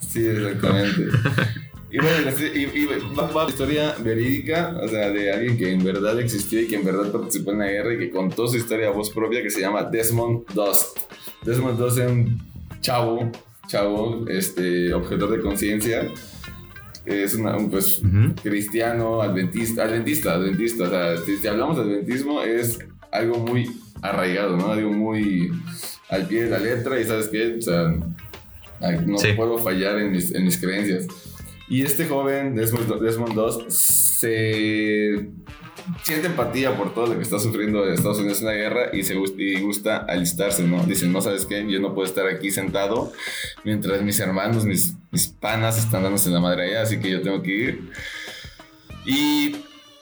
Sí, 0.00 0.26
exactamente. 0.26 1.04
Y 1.90 1.96
bueno, 1.98 2.16
la- 2.24 2.32
y, 2.32 2.70
y 2.74 2.86
va, 3.16 3.26
va 3.32 3.48
historia 3.48 3.94
verídica, 4.02 4.78
o 4.82 4.88
sea, 4.88 5.10
de 5.10 5.32
alguien 5.32 5.56
que 5.56 5.72
en 5.72 5.82
verdad 5.82 6.20
existió 6.20 6.60
y 6.60 6.66
que 6.66 6.76
en 6.76 6.84
verdad 6.84 7.10
participó 7.10 7.52
en 7.52 7.60
la 7.60 7.66
guerra 7.68 7.94
y 7.94 7.98
que 7.98 8.10
contó 8.10 8.46
su 8.46 8.56
historia 8.58 8.88
a 8.88 8.90
voz 8.90 9.10
propia 9.10 9.42
que 9.42 9.48
se 9.50 9.60
llama 9.60 9.84
Desmond 9.84 10.46
Doss. 10.52 10.92
Desmond 11.44 11.78
Doss 11.78 11.96
es 11.98 12.10
un 12.10 12.38
chavo, 12.82 13.32
chavo, 13.68 14.26
este, 14.28 14.92
objetor 14.92 15.30
de 15.30 15.40
conciencia. 15.40 16.12
Es 17.06 17.34
una, 17.34 17.56
un, 17.56 17.70
pues, 17.70 18.00
Ujú. 18.02 18.34
cristiano, 18.42 19.22
adventista, 19.22 19.84
adventista, 19.84 20.34
adventista. 20.34 20.84
O 20.84 20.90
sea, 20.90 21.16
si, 21.16 21.36
si 21.38 21.46
hablamos 21.46 21.78
de 21.78 21.84
adventismo 21.84 22.42
es 22.42 22.80
algo 23.10 23.38
muy 23.38 23.70
arraigado, 24.02 24.58
¿no? 24.58 24.70
Algo 24.72 24.92
muy 24.92 25.50
al 26.10 26.26
pie 26.26 26.44
de 26.44 26.50
la 26.50 26.58
letra 26.58 27.00
y 27.00 27.04
¿sabes 27.04 27.28
qué? 27.28 27.56
O 27.58 27.62
sea, 27.62 27.94
no 29.06 29.16
Sí. 29.18 29.28
puedo 29.34 29.56
fallar 29.56 29.98
en 29.98 30.12
mis, 30.12 30.34
en 30.34 30.44
mis 30.44 30.58
creencias. 30.60 31.06
Y 31.70 31.82
este 31.82 32.06
joven, 32.06 32.54
Desmond, 32.54 33.00
Desmond 33.00 33.34
Doss, 33.34 33.64
se 33.68 35.28
siente 36.02 36.26
empatía 36.26 36.76
por 36.76 36.92
todo 36.94 37.06
lo 37.06 37.16
que 37.16 37.22
está 37.22 37.38
sufriendo 37.38 37.86
Estados 37.90 38.18
Unidos 38.18 38.40
en 38.40 38.46
la 38.46 38.54
guerra 38.54 38.90
y 38.92 39.02
se 39.04 39.16
gust- 39.16 39.38
y 39.38 39.60
gusta 39.60 39.98
alistarse, 39.98 40.62
¿no? 40.64 40.82
Dice, 40.84 41.06
no 41.06 41.20
sabes 41.20 41.46
qué, 41.46 41.64
yo 41.70 41.80
no 41.80 41.94
puedo 41.94 42.06
estar 42.06 42.26
aquí 42.26 42.50
sentado 42.50 43.12
mientras 43.64 44.02
mis 44.02 44.18
hermanos, 44.20 44.64
mis, 44.64 44.94
mis 45.10 45.28
panas 45.28 45.78
están 45.78 46.02
dándose 46.02 46.30
la 46.30 46.40
madre 46.40 46.64
allá, 46.70 46.82
así 46.82 46.98
que 47.00 47.10
yo 47.10 47.22
tengo 47.22 47.42
que 47.42 47.50
ir. 47.54 47.90
Y 49.06 49.56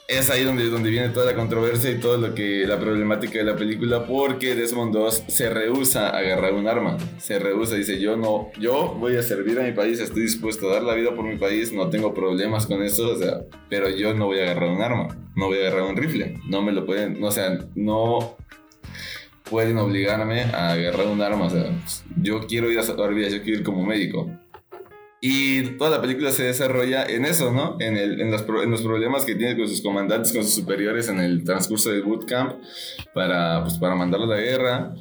es 0.07 0.29
ahí 0.29 0.45
donde, 0.45 0.69
donde 0.69 0.89
viene 0.89 1.09
toda 1.09 1.25
la 1.25 1.35
controversia 1.35 1.91
y 1.91 1.99
todo 1.99 2.17
lo 2.17 2.33
que 2.33 2.65
la 2.65 2.79
problemática 2.79 3.39
de 3.39 3.43
la 3.43 3.57
película 3.57 4.05
porque 4.05 4.55
Desmond 4.55 4.93
Doss 4.93 5.25
se 5.27 5.49
rehúsa 5.49 6.07
a 6.07 6.19
agarrar 6.19 6.53
un 6.53 6.65
arma. 6.65 6.97
Se 7.17 7.39
rehúsa 7.39 7.75
dice 7.75 7.99
yo 7.99 8.15
no 8.15 8.49
yo 8.57 8.95
voy 8.97 9.17
a 9.17 9.21
servir 9.21 9.59
a 9.59 9.63
mi 9.63 9.73
país 9.73 9.99
estoy 9.99 10.21
dispuesto 10.21 10.69
a 10.69 10.75
dar 10.75 10.83
la 10.83 10.95
vida 10.95 11.13
por 11.13 11.25
mi 11.25 11.35
país 11.35 11.73
no 11.73 11.89
tengo 11.89 12.13
problemas 12.13 12.65
con 12.65 12.83
eso 12.83 13.11
o 13.11 13.17
sea 13.17 13.41
pero 13.69 13.89
yo 13.89 14.13
no 14.13 14.27
voy 14.27 14.39
a 14.39 14.43
agarrar 14.43 14.69
un 14.69 14.81
arma 14.81 15.07
no 15.35 15.47
voy 15.47 15.57
a 15.57 15.67
agarrar 15.67 15.83
un 15.83 15.97
rifle 15.97 16.35
no 16.47 16.61
me 16.61 16.71
lo 16.71 16.85
pueden 16.85 17.21
o 17.21 17.29
sea 17.29 17.59
no 17.75 18.37
pueden 19.49 19.77
obligarme 19.77 20.43
a 20.43 20.71
agarrar 20.71 21.07
un 21.07 21.21
arma 21.21 21.45
o 21.45 21.49
sea 21.49 21.65
yo 22.21 22.47
quiero 22.47 22.71
ir 22.71 22.79
a 22.79 22.83
salvar 22.83 23.13
vidas 23.13 23.33
yo 23.33 23.43
quiero 23.43 23.59
ir 23.59 23.65
como 23.65 23.85
médico 23.85 24.29
y 25.29 25.61
toda 25.77 25.89
la 25.89 26.01
película 26.01 26.31
se 26.31 26.43
desarrolla 26.43 27.03
en 27.05 27.25
eso, 27.25 27.51
¿no? 27.51 27.75
En, 27.81 27.97
el, 27.97 28.21
en, 28.21 28.31
los, 28.31 28.45
en 28.63 28.71
los 28.71 28.81
problemas 28.81 29.25
que 29.25 29.35
tiene 29.35 29.57
con 29.57 29.67
sus 29.67 29.81
comandantes, 29.81 30.31
con 30.31 30.41
sus 30.43 30.53
superiores 30.53 31.09
en 31.09 31.19
el 31.19 31.43
transcurso 31.43 31.89
del 31.89 32.03
bootcamp 32.03 32.53
para, 33.13 33.61
pues, 33.63 33.77
para 33.77 33.95
mandarlo 33.95 34.25
a 34.31 34.37
la 34.37 34.41
guerra. 34.41 34.95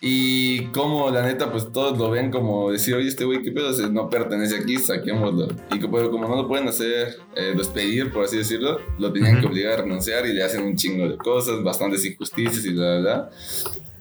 Y 0.00 0.66
como 0.66 1.10
la 1.10 1.26
neta, 1.26 1.50
pues 1.50 1.72
todos 1.72 1.98
lo 1.98 2.08
ven 2.08 2.30
como 2.30 2.70
decir, 2.70 2.94
oye, 2.94 3.08
este 3.08 3.24
güey, 3.24 3.42
¿qué 3.42 3.50
pedo? 3.50 3.72
No 3.90 4.08
pertenece 4.08 4.58
aquí, 4.58 4.76
saquémoslo. 4.76 5.48
Y 5.72 5.80
pero 5.80 6.08
como 6.12 6.28
no 6.28 6.36
lo 6.36 6.46
pueden 6.46 6.68
hacer, 6.68 7.16
eh, 7.34 7.54
despedir, 7.56 8.12
por 8.12 8.26
así 8.26 8.36
decirlo, 8.36 8.78
lo 8.96 9.12
tenían 9.12 9.38
Ujú. 9.38 9.40
que 9.40 9.46
obligar 9.48 9.72
a 9.72 9.82
renunciar 9.82 10.24
y 10.26 10.34
le 10.34 10.44
hacen 10.44 10.62
un 10.62 10.76
chingo 10.76 11.08
de 11.08 11.16
cosas, 11.16 11.64
bastantes 11.64 12.04
injusticias 12.04 12.64
y 12.64 12.74
bla, 12.74 12.98
bla. 13.00 13.30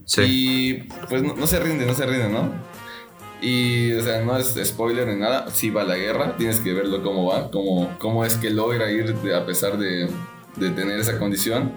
Sí. 0.06 0.22
Y 0.24 0.74
pues 1.10 1.24
no, 1.24 1.36
no 1.36 1.48
se 1.48 1.60
rinde, 1.60 1.88
no 1.88 1.96
se 1.96 2.06
rinde, 2.06 2.30
¿no? 2.30 2.77
Y, 3.42 3.94
o 3.94 4.02
sea, 4.02 4.22
no 4.22 4.38
es 4.38 4.56
spoiler 4.64 5.08
ni 5.08 5.20
nada. 5.20 5.50
Sí 5.52 5.70
va 5.70 5.82
a 5.82 5.86
la 5.86 5.98
guerra, 5.98 6.36
tienes 6.38 6.60
que 6.60 6.74
verlo 6.74 7.04
cómo 7.04 7.26
va, 7.26 7.52
cómo, 7.52 7.96
cómo 8.00 8.26
es 8.26 8.36
que 8.36 8.50
logra 8.50 8.92
ir 8.92 9.16
a 9.36 9.46
pesar 9.46 9.78
de, 9.78 10.10
de 10.56 10.70
tener 10.72 11.00
esa 11.00 11.18
condición. 11.20 11.72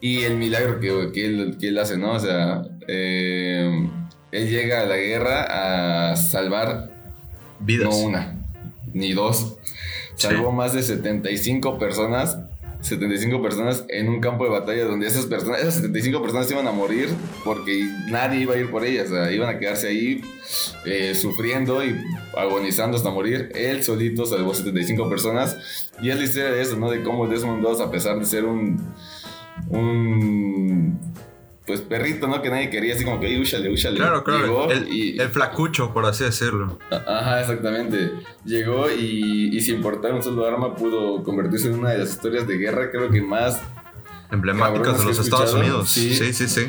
Y 0.00 0.22
el 0.22 0.36
milagro 0.36 0.80
que, 0.80 1.10
que, 1.12 1.26
él, 1.26 1.56
que 1.60 1.68
él 1.68 1.78
hace, 1.78 1.96
¿no? 1.96 2.12
O 2.12 2.18
sea, 2.18 2.64
eh, 2.88 3.88
él 4.32 4.50
llega 4.50 4.80
a 4.80 4.86
la 4.86 4.96
guerra 4.96 6.10
a 6.10 6.16
salvar 6.16 6.90
Vidas. 7.60 7.88
no 7.88 7.96
una, 7.96 8.36
ni 8.92 9.12
dos. 9.12 9.56
Salvó 10.16 10.52
más 10.52 10.72
de 10.72 10.82
75 10.82 11.78
personas. 11.78 12.38
75 12.82 13.40
personas 13.40 13.84
en 13.88 14.08
un 14.08 14.20
campo 14.20 14.44
de 14.44 14.50
batalla 14.50 14.84
donde 14.84 15.06
esas 15.06 15.26
personas, 15.26 15.60
esas 15.60 15.74
75 15.76 16.20
personas 16.20 16.50
iban 16.50 16.66
a 16.66 16.72
morir 16.72 17.08
porque 17.44 17.88
nadie 18.08 18.40
iba 18.40 18.54
a 18.54 18.58
ir 18.58 18.70
por 18.70 18.84
ellas, 18.84 19.08
iban 19.32 19.48
a 19.48 19.58
quedarse 19.58 19.88
ahí 19.88 20.20
eh, 20.84 21.14
sufriendo 21.14 21.84
y 21.84 21.96
agonizando 22.36 22.96
hasta 22.96 23.10
morir. 23.10 23.50
Él 23.54 23.82
solito 23.84 24.26
salvó 24.26 24.52
75 24.52 25.08
personas 25.08 25.90
y 26.02 26.10
es 26.10 26.18
la 26.18 26.24
historia 26.24 26.50
de 26.50 26.60
eso, 26.60 26.76
¿no? 26.76 26.90
De 26.90 27.02
cómo 27.02 27.28
Desmond 27.28 27.62
Doss, 27.62 27.80
a 27.80 27.90
pesar 27.90 28.18
de 28.18 28.26
ser 28.26 28.44
un, 28.44 28.92
un 29.68 31.00
pues 31.66 31.80
perrito, 31.80 32.26
¿no? 32.26 32.42
Que 32.42 32.50
nadie 32.50 32.70
quería, 32.70 32.94
así 32.94 33.04
como 33.04 33.20
que, 33.20 33.26
"Ey, 33.28 33.40
úchale, 33.40 33.70
úchale. 33.70 33.96
Claro, 33.96 34.24
claro. 34.24 34.42
Llegó 34.46 34.70
El, 34.70 34.88
y- 34.92 35.18
el 35.20 35.28
flacucho, 35.28 35.92
por 35.92 36.04
así 36.06 36.24
decirlo. 36.24 36.78
Ajá, 36.90 37.40
exactamente. 37.40 38.10
Llegó 38.44 38.90
y, 38.90 39.56
y 39.56 39.60
sin 39.60 39.76
importar 39.76 40.12
un 40.12 40.22
solo 40.22 40.44
arma 40.46 40.74
pudo 40.74 41.22
convertirse 41.22 41.68
en 41.68 41.78
una 41.78 41.90
de 41.90 41.98
las 41.98 42.10
historias 42.10 42.46
de 42.48 42.56
guerra, 42.58 42.90
creo 42.90 43.08
que 43.10 43.22
más. 43.22 43.60
Emblemáticas 44.30 44.98
de 44.98 45.04
los 45.04 45.18
Estados. 45.18 45.54
Unidos. 45.54 45.90
Sí. 45.90 46.14
Sí, 46.14 46.32
sí, 46.32 46.48
sí. 46.48 46.66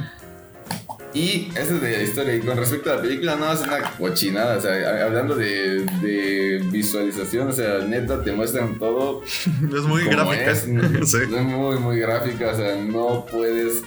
Y 1.15 1.49
esa 1.51 1.75
es 1.75 1.81
de 1.81 1.91
la 1.97 2.03
historia. 2.03 2.35
Y 2.35 2.39
con 2.39 2.57
respecto 2.57 2.91
a 2.91 2.95
la 2.95 3.01
película, 3.01 3.35
no, 3.35 3.51
es 3.53 3.61
una 3.61 3.81
cochinada. 3.97 4.57
O 4.57 4.61
sea, 4.61 5.05
hablando 5.05 5.35
de, 5.35 5.85
de 6.01 6.59
visualización, 6.71 7.49
o 7.49 7.51
sea, 7.53 7.79
neta, 7.79 8.23
te 8.23 8.31
muestran 8.31 8.79
todo. 8.79 9.21
Es 9.75 9.83
muy 9.83 10.03
gráfica. 10.05 10.51
Es, 10.51 10.61
Sí. 11.05 11.17
Es 11.21 11.29
muy, 11.29 11.77
muy 11.77 11.99
gráfica. 11.99 12.49
O 12.51 12.55
sea, 12.55 12.75
no 12.75 13.25
puedes 13.31 13.83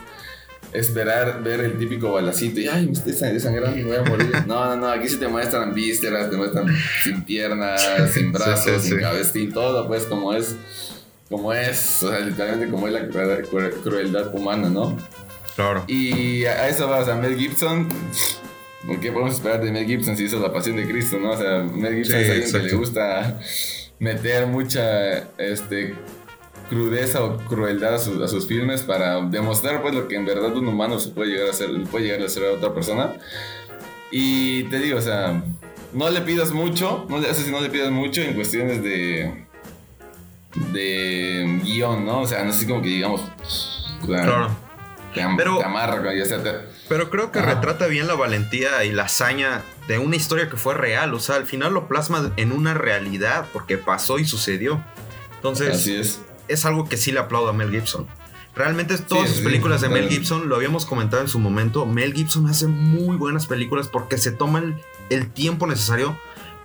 esperar 0.78 1.42
ver 1.42 1.60
el 1.60 1.78
típico 1.78 2.12
balacito 2.12 2.60
y 2.60 2.68
ay 2.68 2.86
me 2.86 2.92
estoy 2.92 3.12
sang- 3.12 3.32
desangrando 3.32 3.76
y 3.78 3.82
me 3.82 3.88
voy 3.88 3.96
a 3.96 4.02
morir. 4.02 4.30
No, 4.46 4.64
no, 4.66 4.76
no, 4.76 4.88
aquí 4.88 5.08
sí 5.08 5.16
te 5.16 5.28
muestran 5.28 5.74
vísceras, 5.74 6.30
te 6.30 6.36
muestran 6.36 6.66
sin 7.04 7.22
piernas, 7.24 7.80
sin 8.12 8.32
brazos, 8.32 8.64
Sí, 8.64 8.80
sí, 8.80 8.88
sin 8.90 9.00
cabeza, 9.00 9.32
sin 9.32 9.52
todo, 9.52 9.86
pues 9.88 10.04
como 10.04 10.32
es, 10.34 10.54
como 11.28 11.52
es, 11.52 12.02
o 12.02 12.10
sea, 12.10 12.20
literalmente 12.20 12.70
como 12.70 12.86
es 12.86 12.92
la 12.92 13.08
crueldad, 13.08 13.38
cru- 13.50 13.82
crueldad 13.82 14.34
humana, 14.34 14.68
¿no? 14.68 14.96
Claro. 15.56 15.84
Y 15.88 16.44
a 16.44 16.68
eso 16.68 16.88
va, 16.88 16.98
o 17.00 17.04
sea, 17.04 17.14
Mel 17.14 17.36
Gibson, 17.36 17.88
¿qué 19.00 19.10
podemos 19.10 19.34
esperar 19.34 19.62
de 19.64 19.72
Mel 19.72 19.86
Gibson 19.86 20.16
si 20.16 20.24
hizo 20.24 20.38
La 20.38 20.52
Pasión 20.52 20.76
de 20.76 20.86
Cristo, 20.86 21.18
no? 21.18 21.30
O 21.30 21.36
sea, 21.36 21.62
Mel 21.62 21.94
Gibson 21.94 22.16
Sí, 22.16 22.22
es 22.24 22.30
alguien 22.30 22.46
que 22.52 22.58
le 22.58 22.64
exacto. 22.64 22.78
gusta 22.78 23.40
meter 23.98 24.46
mucha, 24.46 25.18
este, 25.38 25.94
crudeza 26.68 27.22
o 27.24 27.36
crueldad 27.38 27.94
a, 27.94 27.98
sus- 27.98 28.20
a 28.22 28.28
sus 28.28 28.46
filmes 28.46 28.82
para 28.82 29.20
demostrar, 29.22 29.82
pues, 29.82 29.94
lo 29.94 30.08
que 30.08 30.16
en 30.16 30.24
verdad 30.26 30.54
un 30.56 30.66
humano 30.68 30.98
se 30.98 31.10
puede 31.10 31.30
llegar 31.32 31.48
a 31.48 31.50
hacer, 31.50 31.70
puede 31.90 32.06
llegar 32.06 32.22
a 32.22 32.28
ser 32.28 32.44
a 32.44 32.52
otra 32.52 32.72
persona. 32.74 33.14
Y 34.10 34.64
te 34.64 34.78
digo, 34.78 34.98
o 34.98 35.02
sea, 35.02 35.42
no 35.92 36.10
le 36.10 36.20
pidas 36.22 36.52
mucho, 36.52 37.06
no 37.08 37.18
le, 37.18 37.32
sí, 37.34 37.50
no 37.50 37.60
le 37.60 37.70
pidas 37.70 37.90
mucho 37.90 38.20
en 38.22 38.34
cuestiones 38.34 38.82
de 38.82 39.44
de 40.72 41.60
guion, 41.64 42.06
¿no? 42.06 42.20
O 42.22 42.26
sea, 42.26 42.44
no 42.44 42.52
sé 42.52 42.66
como 42.66 42.80
que 42.82 42.88
digamos, 42.88 43.20
Claro. 44.04 44.48
te, 45.14 45.20
am- 45.22 45.36
Pero- 45.36 45.58
te 45.58 45.64
amarra, 45.64 46.14
ya 46.14 46.24
sea, 46.24 46.42
te- 46.42 46.76
Pero 46.88 47.10
creo 47.10 47.32
que 47.32 47.40
Ajá. 47.40 47.54
retrata 47.54 47.86
bien 47.88 48.06
la 48.06 48.14
valentía 48.14 48.84
y 48.84 48.92
la 48.92 49.04
hazaña 49.04 49.62
de 49.88 49.98
una 49.98 50.16
historia 50.16 50.48
que 50.48 50.56
fue 50.56 50.72
real. 50.74 51.12
O 51.14 51.18
sea, 51.18 51.34
al 51.36 51.44
final 51.44 51.74
lo 51.74 51.88
plasma 51.88 52.32
en 52.36 52.52
una 52.52 52.74
realidad 52.74 53.46
porque 53.52 53.76
pasó 53.76 54.18
y 54.20 54.24
sucedió. 54.24 54.82
Entonces, 55.34 55.74
así 55.74 55.96
es. 55.96 56.20
Es 56.48 56.64
algo 56.66 56.88
que 56.88 56.96
sí 56.96 57.12
le 57.12 57.20
aplaudo 57.20 57.48
a 57.48 57.52
Mel 57.52 57.70
Gibson. 57.70 58.06
Realmente 58.54 58.96
todas 58.96 59.24
Sí, 59.24 59.28
sus 59.28 59.38
sí, 59.38 59.44
películas 59.44 59.82
de 59.82 59.88
Mel. 59.90 60.08
Gibson, 60.08 60.48
lo 60.48 60.56
habíamos 60.56 60.86
comentado 60.86 61.20
en 61.22 61.28
su 61.28 61.38
momento, 61.38 61.84
Mel 61.84 62.14
Gibson 62.14 62.46
hace 62.46 62.66
muy 62.66 63.16
buenas 63.16 63.46
películas 63.46 63.88
porque 63.88 64.16
se 64.16 64.32
toma 64.32 64.60
el, 64.60 64.74
el 65.10 65.28
tiempo 65.30 65.66
necesario 65.66 66.16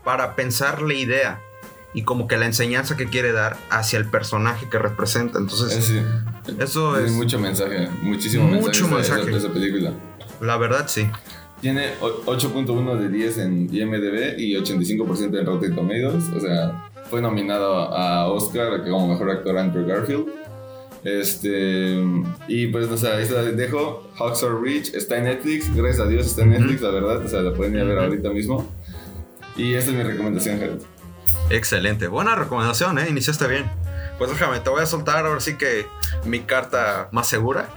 para 0.06 0.36
pensar 0.36 0.82
la 0.82 0.94
idea 0.94 1.42
y 1.94 2.04
como 2.04 2.28
que 2.28 2.38
la 2.38 2.46
enseñanza 2.46 2.96
que 2.96 3.08
quiere 3.08 3.34
dar 3.34 3.58
hacia 3.70 4.00
el 4.00 4.06
personaje 4.06 4.70
que 4.70 4.80
representa. 4.80 5.38
Entonces, 5.40 5.84
sí, 5.84 6.02
eso 6.60 6.98
es, 6.98 7.12
mucho 7.12 7.38
mensaje, 7.40 7.90
muchísimo 8.02 8.46
Mucho 8.46 8.88
mensaje, 8.88 9.24
mensaje. 9.26 9.38
esa 9.38 9.54
película. 9.54 9.92
la 10.40 10.56
verdad, 10.58 10.88
sí. 10.88 11.06
Tiene 11.60 11.92
o- 12.00 12.24
8.1 12.26 12.98
de 12.98 13.10
10 13.10 13.38
en 13.40 13.70
IMDb 13.76 14.40
y 14.40 14.56
85% 14.56 15.38
en 15.38 15.46
Rotten 15.46 15.76
Tomatoes. 15.76 16.24
O 16.36 16.40
sea, 16.40 16.90
fue 17.12 17.22
nominado 17.22 17.76
a 17.94 18.28
Oscar 18.32 18.82
como 18.90 19.10
mejor 19.10 19.30
actor 19.30 19.58
Andrew 19.58 19.86
Garfield. 19.86 20.28
Este. 21.04 22.02
Y 22.48 22.68
pues, 22.68 22.88
o 22.90 22.98
sea, 22.98 23.18
ahí 23.18 23.26
se 23.26 23.34
la 23.34 23.44
dejo. 23.44 24.10
Hawks 24.18 24.44
Are 24.44 24.56
Rich 24.60 24.94
está 24.96 25.18
en 25.18 25.26
Netflix. 25.26 25.74
Gracias 25.76 26.00
a 26.00 26.08
Dios 26.08 26.26
está 26.26 26.44
en. 26.44 26.52
Netflix, 26.52 26.82
la 26.82 26.92
verdad. 26.92 27.24
O 27.26 27.28
sea, 27.28 27.42
la 27.42 27.54
pueden 27.54 27.76
ir 27.76 27.82
a 27.82 27.84
ver 27.84 28.00
ahorita 28.00 28.30
mismo. 28.30 28.68
Y 29.58 29.74
esta 29.74 29.92
es 29.92 29.98
mi 29.98 30.04
recomendación, 30.04 30.58
Jared. 30.60 30.82
Excelente. 31.50 32.08
Buena 32.08 32.36
recomendación, 32.36 32.98
¿eh? 32.98 33.08
Iniciaste 33.10 33.46
bien. 33.48 33.70
Pues 34.18 34.32
déjame, 34.32 34.60
te 34.62 34.70
voy 34.70 34.82
a 34.82 34.86
soltar 34.86 35.26
ahora 35.26 35.42
sí 35.42 35.58
que 35.58 35.86
mi 36.26 36.40
carta 36.40 37.10
más 37.12 37.28
segura. 37.28 37.68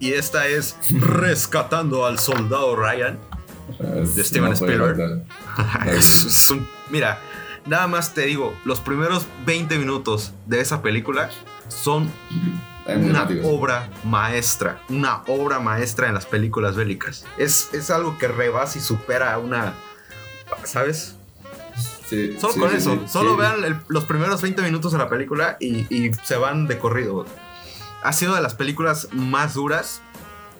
Y 0.00 0.12
esta 0.12 0.46
es 0.48 0.76
Rescatando 1.00 2.04
al 2.04 2.18
Soldado 2.18 2.74
Ryan. 2.74 3.18
De 3.78 4.24
Steven 4.24 4.52
Spielberg. 4.54 5.24
es, 5.86 6.24
es 6.24 6.50
un- 6.50 6.66
mira, 6.90 7.18
nada 7.66 7.86
más 7.86 8.14
te 8.14 8.22
digo, 8.22 8.54
los 8.64 8.80
primeros 8.80 9.26
20 9.44 9.78
minutos 9.78 10.32
de 10.46 10.60
esa 10.60 10.82
película 10.82 11.30
son 11.68 12.10
una 12.86 13.28
obra 13.44 13.88
maestra, 14.04 14.80
una 14.88 15.22
obra 15.26 15.58
maestra 15.58 16.08
en 16.08 16.14
las 16.14 16.26
películas 16.26 16.76
bélicas. 16.76 17.24
Es, 17.36 17.70
es 17.72 17.90
algo 17.90 18.16
que 18.18 18.28
rebasa 18.28 18.78
y 18.78 18.80
supera 18.80 19.34
a 19.34 19.38
una, 19.38 19.74
¿sabes? 20.64 21.16
Sí, 22.08 22.36
Solo 22.40 22.52
sí, 22.52 22.60
con 22.60 22.70
sí, 22.70 22.76
eso, 22.76 23.02
solo 23.08 23.36
vean 23.36 23.64
el- 23.64 23.76
los 23.88 24.04
primeros 24.04 24.40
20 24.40 24.62
minutos 24.62 24.92
de 24.92 24.98
la 24.98 25.08
película 25.08 25.56
y, 25.58 25.92
y 25.92 26.12
se 26.22 26.36
van 26.36 26.68
de 26.68 26.78
corrido. 26.78 27.26
Ha 28.04 28.12
sido 28.12 28.36
de 28.36 28.40
las 28.42 28.54
películas 28.54 29.08
más 29.12 29.54
duras. 29.54 30.00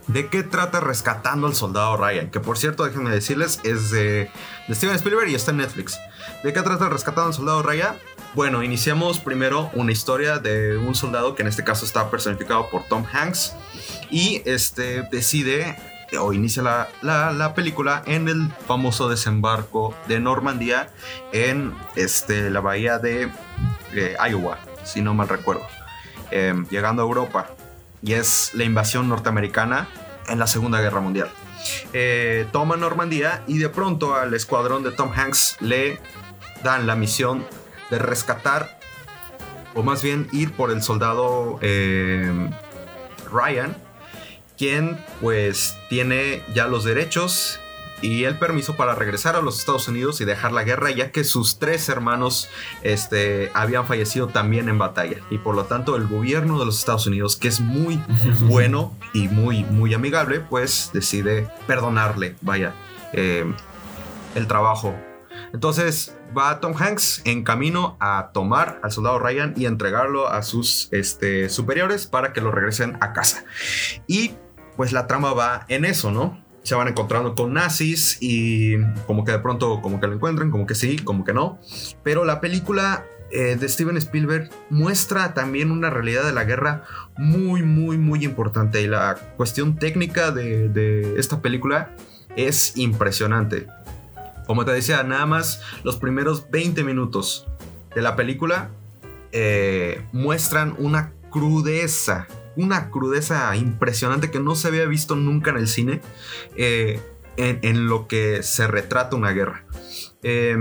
¿De 0.08 0.28
qué 0.28 0.42
trata 0.44 0.78
Rescatando 0.80 1.46
al 1.48 1.54
Soldado 1.54 1.96
Ryan? 1.96 2.30
Que 2.30 2.38
por 2.40 2.58
cierto, 2.58 2.84
déjenme 2.84 3.10
decirles, 3.10 3.60
es 3.64 3.90
de 3.90 4.30
Steven 4.70 4.94
Spielberg 4.96 5.28
y 5.30 5.34
está 5.36 5.50
en 5.52 5.58
Netflix. 5.58 5.98
¿De 6.42 6.52
qué 6.52 6.62
trata 6.62 6.88
Rescatando 6.88 7.28
al 7.28 7.34
Soldado 7.34 7.62
Ryan? 7.62 7.96
Bueno, 8.34 8.62
iniciamos 8.62 9.18
primero 9.18 9.70
una 9.74 9.92
historia 9.92 10.38
de 10.38 10.76
un 10.76 10.94
soldado 10.94 11.34
que 11.34 11.42
en 11.42 11.48
este 11.48 11.64
caso 11.64 11.84
está 11.86 12.10
personificado 12.10 12.68
por 12.70 12.84
Tom 12.84 13.04
Hanks 13.12 13.54
y 14.10 14.42
este 14.44 15.02
decide 15.10 15.76
o 16.20 16.32
inicia 16.32 16.62
la, 16.62 16.88
la- 17.02 17.32
la 17.32 17.54
película 17.54 18.02
en 18.06 18.28
el 18.28 18.48
famoso 18.66 19.08
desembarco 19.08 19.94
de 20.06 20.20
Normandía 20.20 20.88
en 21.32 21.74
este, 21.96 22.50
la 22.50 22.60
bahía 22.60 22.98
de 22.98 23.28
eh, 23.94 24.16
Iowa, 24.30 24.58
si 24.84 25.00
no 25.02 25.14
mal 25.14 25.28
recuerdo, 25.28 25.66
Em, 26.30 26.66
llegando 26.68 27.02
a 27.02 27.06
Europa. 27.06 27.46
Y 28.02 28.12
es 28.14 28.50
la 28.54 28.64
invasión 28.64 29.08
norteamericana 29.08 29.88
en 30.28 30.38
la 30.40 30.46
Segunda 30.48 30.80
Guerra 30.80 31.00
Mundial. 31.00 31.30
Eh, 31.92 32.46
toma 32.52 32.76
Normandía 32.76 33.42
y 33.46 33.58
de 33.58 33.68
pronto 33.68 34.14
al 34.14 34.34
escuadrón 34.34 34.82
de 34.82 34.90
Tom 34.90 35.12
Hanks 35.12 35.56
le 35.60 35.98
dan 36.62 36.86
la 36.86 36.96
misión 36.96 37.46
de 37.90 37.98
rescatar, 37.98 38.78
o 39.74 39.82
más 39.82 40.02
bien 40.02 40.28
ir 40.32 40.52
por 40.52 40.70
el 40.70 40.82
soldado 40.82 41.58
eh, 41.62 42.50
Ryan, 43.30 43.76
quien 44.56 44.98
pues 45.20 45.76
tiene 45.88 46.42
ya 46.54 46.66
los 46.66 46.84
derechos 46.84 47.60
y 48.02 48.24
el 48.24 48.38
permiso 48.38 48.76
para 48.76 48.94
regresar 48.94 49.36
a 49.36 49.40
los 49.40 49.58
Estados 49.58 49.88
Unidos 49.88 50.20
y 50.20 50.24
dejar 50.24 50.52
la 50.52 50.64
guerra, 50.64 50.90
ya 50.90 51.10
que 51.10 51.24
sus 51.24 51.58
tres 51.58 51.88
hermanos 51.88 52.48
este, 52.82 53.50
habían 53.54 53.86
fallecido 53.86 54.28
también 54.28 54.68
en 54.68 54.78
batalla. 54.78 55.18
Y 55.30 55.38
por 55.38 55.54
lo 55.54 55.64
tanto 55.64 55.96
el 55.96 56.06
gobierno 56.06 56.58
de 56.58 56.66
los 56.66 56.78
Estados 56.78 57.06
Unidos, 57.06 57.36
que 57.36 57.48
es 57.48 57.60
muy 57.60 58.02
bueno 58.42 58.94
y 59.12 59.28
muy, 59.28 59.64
muy 59.64 59.94
amigable, 59.94 60.40
pues 60.40 60.90
decide 60.92 61.48
perdonarle, 61.66 62.36
vaya, 62.42 62.74
eh, 63.12 63.50
el 64.34 64.46
trabajo. 64.46 64.94
Entonces 65.52 66.16
va 66.36 66.60
Tom 66.60 66.74
Hanks 66.76 67.22
en 67.24 67.44
camino 67.44 67.96
a 68.00 68.30
tomar 68.32 68.80
al 68.82 68.90
soldado 68.90 69.18
Ryan 69.18 69.54
y 69.56 69.66
entregarlo 69.66 70.28
a 70.28 70.42
sus 70.42 70.88
este, 70.92 71.48
superiores 71.48 72.06
para 72.06 72.32
que 72.32 72.40
lo 72.40 72.50
regresen 72.50 72.98
a 73.00 73.12
casa. 73.12 73.44
Y 74.06 74.34
pues 74.76 74.92
la 74.92 75.06
trama 75.06 75.32
va 75.32 75.64
en 75.68 75.84
eso, 75.84 76.10
¿no? 76.10 76.44
Se 76.66 76.74
van 76.74 76.88
encontrando 76.88 77.36
con 77.36 77.52
nazis 77.52 78.18
y 78.20 78.76
como 79.06 79.24
que 79.24 79.30
de 79.30 79.38
pronto 79.38 79.80
como 79.80 80.00
que 80.00 80.08
lo 80.08 80.14
encuentran, 80.14 80.50
como 80.50 80.66
que 80.66 80.74
sí, 80.74 80.96
como 80.98 81.24
que 81.24 81.32
no. 81.32 81.60
Pero 82.02 82.24
la 82.24 82.40
película 82.40 83.04
eh, 83.30 83.54
de 83.54 83.68
Steven 83.68 83.96
Spielberg 83.96 84.50
muestra 84.68 85.32
también 85.32 85.70
una 85.70 85.90
realidad 85.90 86.24
de 86.24 86.32
la 86.32 86.42
guerra 86.42 86.82
muy, 87.16 87.62
muy, 87.62 87.98
muy 87.98 88.24
importante. 88.24 88.82
Y 88.82 88.88
la 88.88 89.14
cuestión 89.36 89.76
técnica 89.76 90.32
de, 90.32 90.68
de 90.68 91.20
esta 91.20 91.40
película 91.40 91.94
es 92.34 92.76
impresionante. 92.76 93.68
Como 94.48 94.64
te 94.64 94.72
decía, 94.72 95.04
nada 95.04 95.26
más 95.26 95.62
los 95.84 95.96
primeros 95.96 96.50
20 96.50 96.82
minutos 96.82 97.46
de 97.94 98.02
la 98.02 98.16
película 98.16 98.70
eh, 99.38 100.02
muestran 100.12 100.74
una 100.78 101.12
crudeza, 101.30 102.26
una 102.56 102.90
crudeza 102.90 103.54
impresionante 103.56 104.30
que 104.30 104.40
no 104.40 104.54
se 104.54 104.68
había 104.68 104.86
visto 104.86 105.14
nunca 105.14 105.50
en 105.50 105.58
el 105.58 105.68
cine 105.68 106.00
eh, 106.56 107.00
en, 107.36 107.86
lo 107.86 108.08
que 108.08 108.42
se 108.42 108.66
retrata 108.66 109.14
una 109.16 109.30
guerra. 109.30 109.64
Eh, 110.22 110.56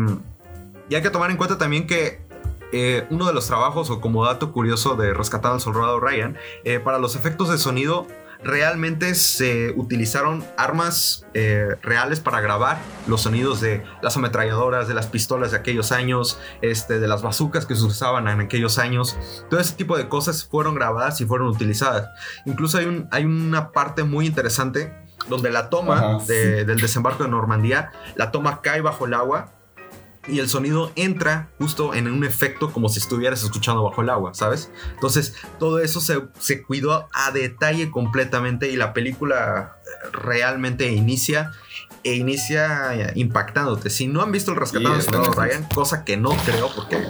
y 0.90 0.96
hay 0.96 1.02
que 1.02 1.10
tomar 1.10 1.32
en 1.32 1.38
cuenta 1.38 1.58
también 1.58 1.88
que 1.88 2.26
eh, 2.72 3.08
uno 3.10 3.26
de 3.26 3.34
los 3.34 3.48
trabajos, 3.48 3.90
o 3.90 4.02
como 4.02 4.26
dato 4.26 4.52
curioso 4.52 4.96
de 4.96 5.14
Rescatar 5.14 5.54
al 5.54 5.62
Soldado 5.62 6.00
Ryan, 6.00 6.38
eh, 6.64 6.80
para 6.80 7.00
los 7.00 7.16
efectos 7.16 7.50
de 7.50 7.58
sonido 7.58 8.08
realmente 8.44 9.16
se 9.16 9.72
utilizaron 9.76 10.46
armas 10.58 11.26
eh, 11.34 11.76
reales 11.82 12.20
para 12.20 12.42
grabar 12.42 12.78
los 13.08 13.22
sonidos 13.22 13.62
de 13.62 13.84
las 14.02 14.16
ametralladoras, 14.18 14.88
de 14.88 14.94
las 14.94 15.08
pistolas 15.08 15.52
de 15.52 15.58
aquellos 15.58 15.92
años, 15.92 16.40
este, 16.62 17.00
de 17.00 17.08
las 17.08 17.22
bazucas 17.22 17.66
que 17.66 17.76
se 17.76 17.84
usaban 17.84 18.28
en 18.28 18.40
aquellos 18.42 18.78
años. 18.78 19.18
Todo 19.50 19.60
ese 19.60 19.76
tipo 19.76 19.98
de 19.98 20.08
cosas 20.10 20.46
fueron 20.46 20.76
grabadas 20.76 21.20
y 21.22 21.26
fueron 21.26 21.48
utilizadas. 21.48 22.08
Incluso 22.46 22.78
hay, 22.78 22.86
un, 22.86 23.08
hay 23.12 23.26
una 23.26 23.72
parte 23.72 24.04
muy 24.04 24.26
interesante 24.26 24.94
donde 25.28 25.50
la 25.50 25.70
toma 25.70 25.98
Ajá, 26.16 26.26
de- 26.28 26.66
del 26.66 26.80
desembarco 26.80 27.24
de 27.24 27.30
Normandía, 27.30 27.92
la 28.16 28.32
toma 28.32 28.62
cae 28.62 28.82
bajo 28.82 29.06
el 29.06 29.14
agua 29.16 29.52
y 30.28 30.40
el 30.40 30.50
sonido 30.50 30.92
entra 30.96 31.50
justo 31.60 31.94
en 31.94 32.08
un 32.08 32.24
efecto 32.24 32.72
como 32.72 32.90
si 32.90 33.00
estuvieras 33.00 33.44
escuchando 33.44 33.84
bajo 33.84 34.02
el 34.02 34.10
agua, 34.10 34.34
¿sabes? 34.34 34.72
Entonces, 34.94 35.36
todo 35.60 35.80
eso 35.80 36.02
se, 36.02 36.22
se 36.40 36.64
cuidó 36.64 37.08
a 37.14 37.32
detalle 37.32 37.92
completamente 37.92 38.70
y 38.70 38.76
la 38.76 38.94
película 38.94 39.78
eh, 39.86 40.10
realmente 40.12 40.92
inicia 40.92 41.52
e 42.04 42.16
inicia 42.16 42.96
eh, 42.96 43.12
impactándote. 43.16 43.90
Si 43.90 44.08
no 44.08 44.22
han 44.22 44.32
visto 44.32 44.52
El 44.52 44.58
Rescatado 44.58 44.96
en 44.96 45.00
Netflix. 45.00 45.36
Ryan, 45.36 45.68
cosa 45.74 46.06
que 46.06 46.18
no 46.18 46.30
creo 46.46 46.70
porque 46.76 47.04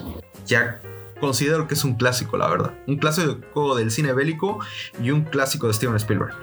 ya 0.46 0.82
considero 1.20 1.68
que 1.68 1.74
es 1.74 1.84
un 1.84 1.96
clásico, 1.96 2.38
la 2.38 2.48
verdad. 2.48 2.74
Un 2.88 2.98
clásico 2.98 3.76
del 3.76 3.92
cine 3.92 4.14
bélico 4.14 4.60
y 5.02 5.12
un 5.12 5.24
clásico 5.24 5.68
de 5.68 5.74
Steven 5.74 5.96
Spielberg. 5.96 6.34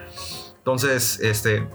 Entonces, 0.58 1.18
este, 1.20 1.66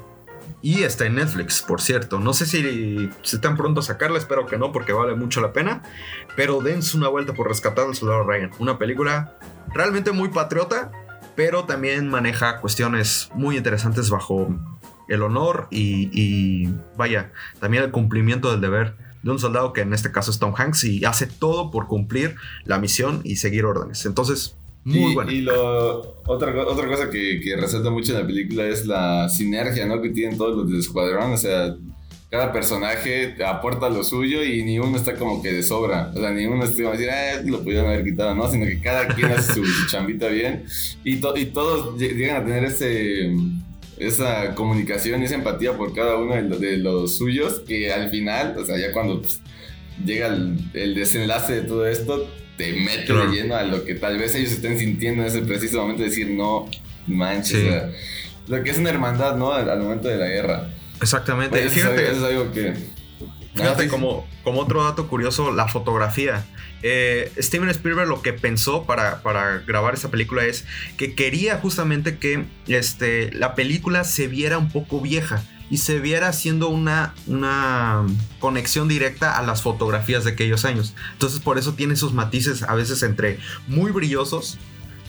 y 0.61 0.83
está 0.83 1.05
en 1.05 1.15
Netflix, 1.15 1.61
por 1.61 1.81
cierto. 1.81 2.19
No 2.19 2.33
sé 2.33 2.45
si, 2.45 3.09
si 3.21 3.35
están 3.35 3.55
pronto 3.57 3.81
a 3.81 3.83
sacarla, 3.83 4.17
espero 4.17 4.45
que 4.47 4.57
no, 4.57 4.71
porque 4.71 4.91
vale 4.91 5.15
mucho 5.15 5.39
la 5.39 5.53
pena. 5.53 5.83
Pero 6.35 6.61
dense 6.61 6.97
una 6.97 7.09
vuelta 7.09 7.33
por 7.33 7.47
Rescatar 7.47 7.85
al 7.85 7.95
Soldado 7.95 8.23
Ryan. 8.23 8.51
Una 8.59 8.77
película 8.77 9.37
realmente 9.73 10.11
muy 10.11 10.29
patriota, 10.29 10.91
pero 11.35 11.65
también 11.65 12.09
maneja 12.09 12.59
cuestiones 12.59 13.29
muy 13.35 13.57
interesantes 13.57 14.09
bajo 14.09 14.49
el 15.07 15.21
honor 15.21 15.67
y, 15.69 16.09
y, 16.11 16.73
vaya, 16.97 17.31
también 17.59 17.83
el 17.83 17.91
cumplimiento 17.91 18.51
del 18.51 18.59
deber 18.59 18.95
de 19.23 19.31
un 19.31 19.39
soldado 19.39 19.73
que 19.73 19.81
en 19.81 19.93
este 19.93 20.11
caso 20.11 20.31
es 20.31 20.39
Tom 20.39 20.53
Hanks 20.55 20.83
y 20.83 21.05
hace 21.05 21.27
todo 21.27 21.71
por 21.71 21.87
cumplir 21.87 22.35
la 22.65 22.77
misión 22.79 23.21
y 23.23 23.37
seguir 23.37 23.65
órdenes. 23.65 24.05
Entonces, 24.05 24.57
muy 24.87 25.11
y, 25.11 25.15
buena. 25.15 25.31
y 25.33 25.41
lo, 25.41 26.15
otra, 26.25 26.53
otra 26.65 26.87
cosa 26.87 27.09
que, 27.09 27.39
que 27.41 27.55
resalta 27.55 27.89
mucho 27.89 28.13
en 28.13 28.19
la 28.21 28.27
película 28.27 28.65
es 28.67 28.85
la 28.85 29.27
sinergia 29.29 29.85
¿no? 29.85 30.01
que 30.01 30.09
tienen 30.09 30.37
todos 30.37 30.55
los 30.57 30.69
del 30.69 30.79
escuadrón. 30.79 31.33
O 31.33 31.37
sea, 31.37 31.75
cada 32.29 32.51
personaje 32.51 33.35
aporta 33.45 33.89
lo 33.89 34.03
suyo 34.03 34.43
y 34.43 34.63
ni 34.63 34.79
uno 34.79 34.97
está 34.97 35.15
como 35.15 35.41
que 35.41 35.51
de 35.53 35.63
sobra. 35.63 36.11
O 36.15 36.19
sea, 36.19 36.31
ni 36.31 36.45
uno 36.45 36.63
está 36.63 36.81
como 36.83 36.93
decir, 36.95 37.09
ah, 37.09 37.41
lo 37.45 37.63
pudieron 37.63 37.87
haber 37.87 38.03
quitado, 38.03 38.35
¿no? 38.35 38.49
Sino 38.51 38.65
que 38.65 38.81
cada 38.81 39.07
quien 39.07 39.31
hace 39.31 39.53
su, 39.53 39.65
su 39.65 39.87
chambita 39.91 40.27
bien 40.27 40.65
y, 41.03 41.17
to- 41.17 41.37
y 41.37 41.45
todos 41.45 41.97
lle- 41.97 42.13
llegan 42.15 42.41
a 42.41 42.45
tener 42.45 42.63
ese, 42.65 43.31
esa 43.97 44.53
comunicación 44.55 45.21
y 45.21 45.25
esa 45.25 45.35
empatía 45.35 45.77
por 45.77 45.93
cada 45.93 46.17
uno 46.17 46.35
de, 46.35 46.41
lo- 46.43 46.57
de 46.59 46.77
los 46.77 47.17
suyos 47.17 47.61
que 47.67 47.91
al 47.91 48.09
final, 48.09 48.55
o 48.57 48.65
sea, 48.65 48.77
ya 48.77 48.91
cuando 48.91 49.21
pues, 49.21 49.39
llega 50.05 50.27
el, 50.27 50.57
el 50.73 50.95
desenlace 50.95 51.53
de 51.55 51.61
todo 51.61 51.87
esto, 51.87 52.27
te 52.57 52.73
mete 52.73 53.05
Claro. 53.05 53.31
lleno 53.31 53.55
a 53.55 53.63
lo 53.63 53.85
que 53.85 53.95
tal 53.95 54.17
vez 54.17 54.35
ellos 54.35 54.51
estén 54.51 54.77
sintiendo 54.79 55.21
en 55.23 55.27
ese 55.29 55.41
preciso 55.41 55.81
momento, 55.81 56.03
decir, 56.03 56.29
no, 56.31 56.69
manches. 57.07 57.59
Sí. 57.61 57.67
o 57.67 57.71
sea, 57.71 57.89
lo 58.47 58.63
que 58.63 58.69
es 58.71 58.77
una 58.77 58.89
hermandad, 58.89 59.35
¿no? 59.37 59.53
Al, 59.53 59.69
al 59.69 59.79
momento 59.79 60.07
de 60.07 60.17
la 60.17 60.27
guerra. 60.27 60.69
Exactamente. 61.01 61.49
Pues, 61.59 61.65
eso, 61.65 61.75
Fíjate, 61.75 62.03
es, 62.03 62.17
eso 62.17 62.27
es 62.27 62.33
algo 62.35 62.51
que. 62.51 62.73
Fíjate, 63.55 63.69
Ah, 63.69 63.75
sí, 63.79 63.87
como, 63.87 64.27
como 64.43 64.61
otro 64.61 64.83
dato 64.83 65.07
curioso, 65.07 65.51
la 65.51 65.67
fotografía. 65.67 66.45
Eh, 66.83 67.31
Steven 67.39 67.69
Spielberg 67.69 68.07
lo 68.07 68.21
que 68.21 68.31
pensó 68.33 68.83
para, 68.85 69.23
para 69.23 69.63
grabar 69.65 69.95
esa 69.95 70.11
película 70.11 70.45
es 70.45 70.65
que 70.95 71.15
quería 71.15 71.57
justamente 71.57 72.17
que 72.19 72.45
este, 72.67 73.31
la 73.33 73.55
película 73.55 74.03
se 74.03 74.27
viera 74.27 74.59
un 74.59 74.69
poco 74.69 75.01
vieja 75.01 75.43
y 75.69 75.77
se 75.77 75.99
viera 75.99 76.29
haciendo 76.29 76.69
una, 76.69 77.13
una 77.25 78.05
conexión 78.39 78.87
directa 78.87 79.37
a 79.37 79.43
las 79.43 79.61
fotografías 79.61 80.23
de 80.23 80.31
aquellos 80.31 80.65
años. 80.65 80.93
Entonces 81.13 81.39
por 81.39 81.57
eso 81.57 81.73
tiene 81.73 81.93
esos 81.93 82.13
matices 82.13 82.63
a 82.63 82.73
veces 82.75 83.03
entre 83.03 83.39
muy 83.67 83.91
brillosos, 83.91 84.57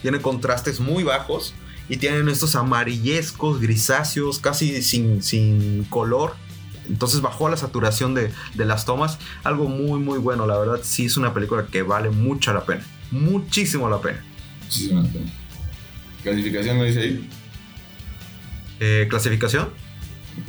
tiene 0.02 0.20
contrastes 0.20 0.80
muy 0.80 1.04
bajos 1.04 1.54
y 1.88 1.96
tienen 1.96 2.28
estos 2.28 2.56
amarillescos, 2.56 3.60
grisáceos, 3.60 4.38
casi 4.38 4.82
sin, 4.82 5.22
sin 5.22 5.84
color. 5.84 6.34
Entonces 6.88 7.20
bajó 7.20 7.48
la 7.48 7.56
saturación 7.56 8.14
de, 8.14 8.32
de 8.54 8.64
las 8.64 8.84
tomas. 8.84 9.18
Algo 9.44 9.68
muy, 9.68 10.00
muy 10.00 10.18
bueno. 10.18 10.46
La 10.46 10.56
verdad, 10.58 10.80
sí 10.82 11.04
es 11.04 11.16
una 11.16 11.34
película 11.34 11.66
que 11.66 11.82
vale 11.82 12.08
mucho 12.10 12.52
la 12.52 12.64
pena. 12.64 12.82
Muchísimo 13.10 13.88
la 13.90 14.00
pena. 14.00 14.24
Muchísimas 14.62 15.12
gracias. 15.12 15.32
¿Calificación 16.24 16.78
no 16.78 16.84
dice 16.84 17.00
ahí? 17.00 17.30
Eh, 18.80 19.06
¿Clasificación? 19.08 19.68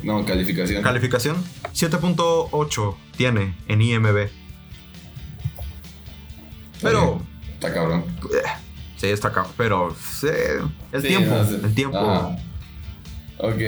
No, 0.02 0.24
calificación. 0.24 0.82
Calificación. 0.82 1.36
7.8 1.74 2.96
tiene 3.16 3.54
en 3.68 3.82
IMB. 3.82 4.28
Pero... 6.82 7.22
Está 7.54 7.72
cabrón. 7.74 8.04
eh, 8.32 8.48
sí, 8.96 9.06
está 9.08 9.28
acá. 9.28 9.46
Pero... 9.56 9.94
eh, 10.24 10.60
el 10.92 11.02
Sí, 11.02 11.08
tiempo. 11.08 11.34
no 11.34 11.44
sé. 11.44 11.54
El 11.62 11.74
tiempo. 11.74 11.98
Ajá. 11.98 12.38
Ok, 13.38 13.60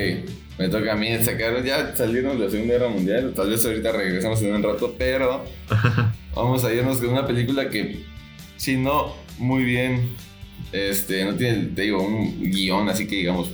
me 0.58 0.68
toca 0.68 0.92
a 0.92 0.96
mí 0.96 1.08
sacar. 1.24 1.62
Ya 1.64 1.94
salieron 1.94 2.38
de 2.38 2.44
la 2.46 2.50
Segunda 2.50 2.74
Guerra 2.74 2.88
Mundial. 2.88 3.32
Tal 3.34 3.50
vez 3.50 3.64
ahorita 3.64 3.92
regresamos 3.92 4.40
en 4.42 4.54
un 4.54 4.62
rato, 4.62 4.94
pero 4.98 5.44
vamos 6.34 6.64
a 6.64 6.72
irnos 6.72 6.98
con 6.98 7.10
una 7.10 7.26
película 7.26 7.68
que, 7.68 8.04
si 8.56 8.76
no, 8.76 9.14
muy 9.38 9.64
bien. 9.64 10.14
Este, 10.72 11.24
no 11.24 11.34
tiene, 11.34 11.64
te 11.74 11.82
digo, 11.82 12.02
un 12.02 12.40
guion, 12.50 12.88
así 12.88 13.06
que 13.06 13.16
digamos, 13.16 13.50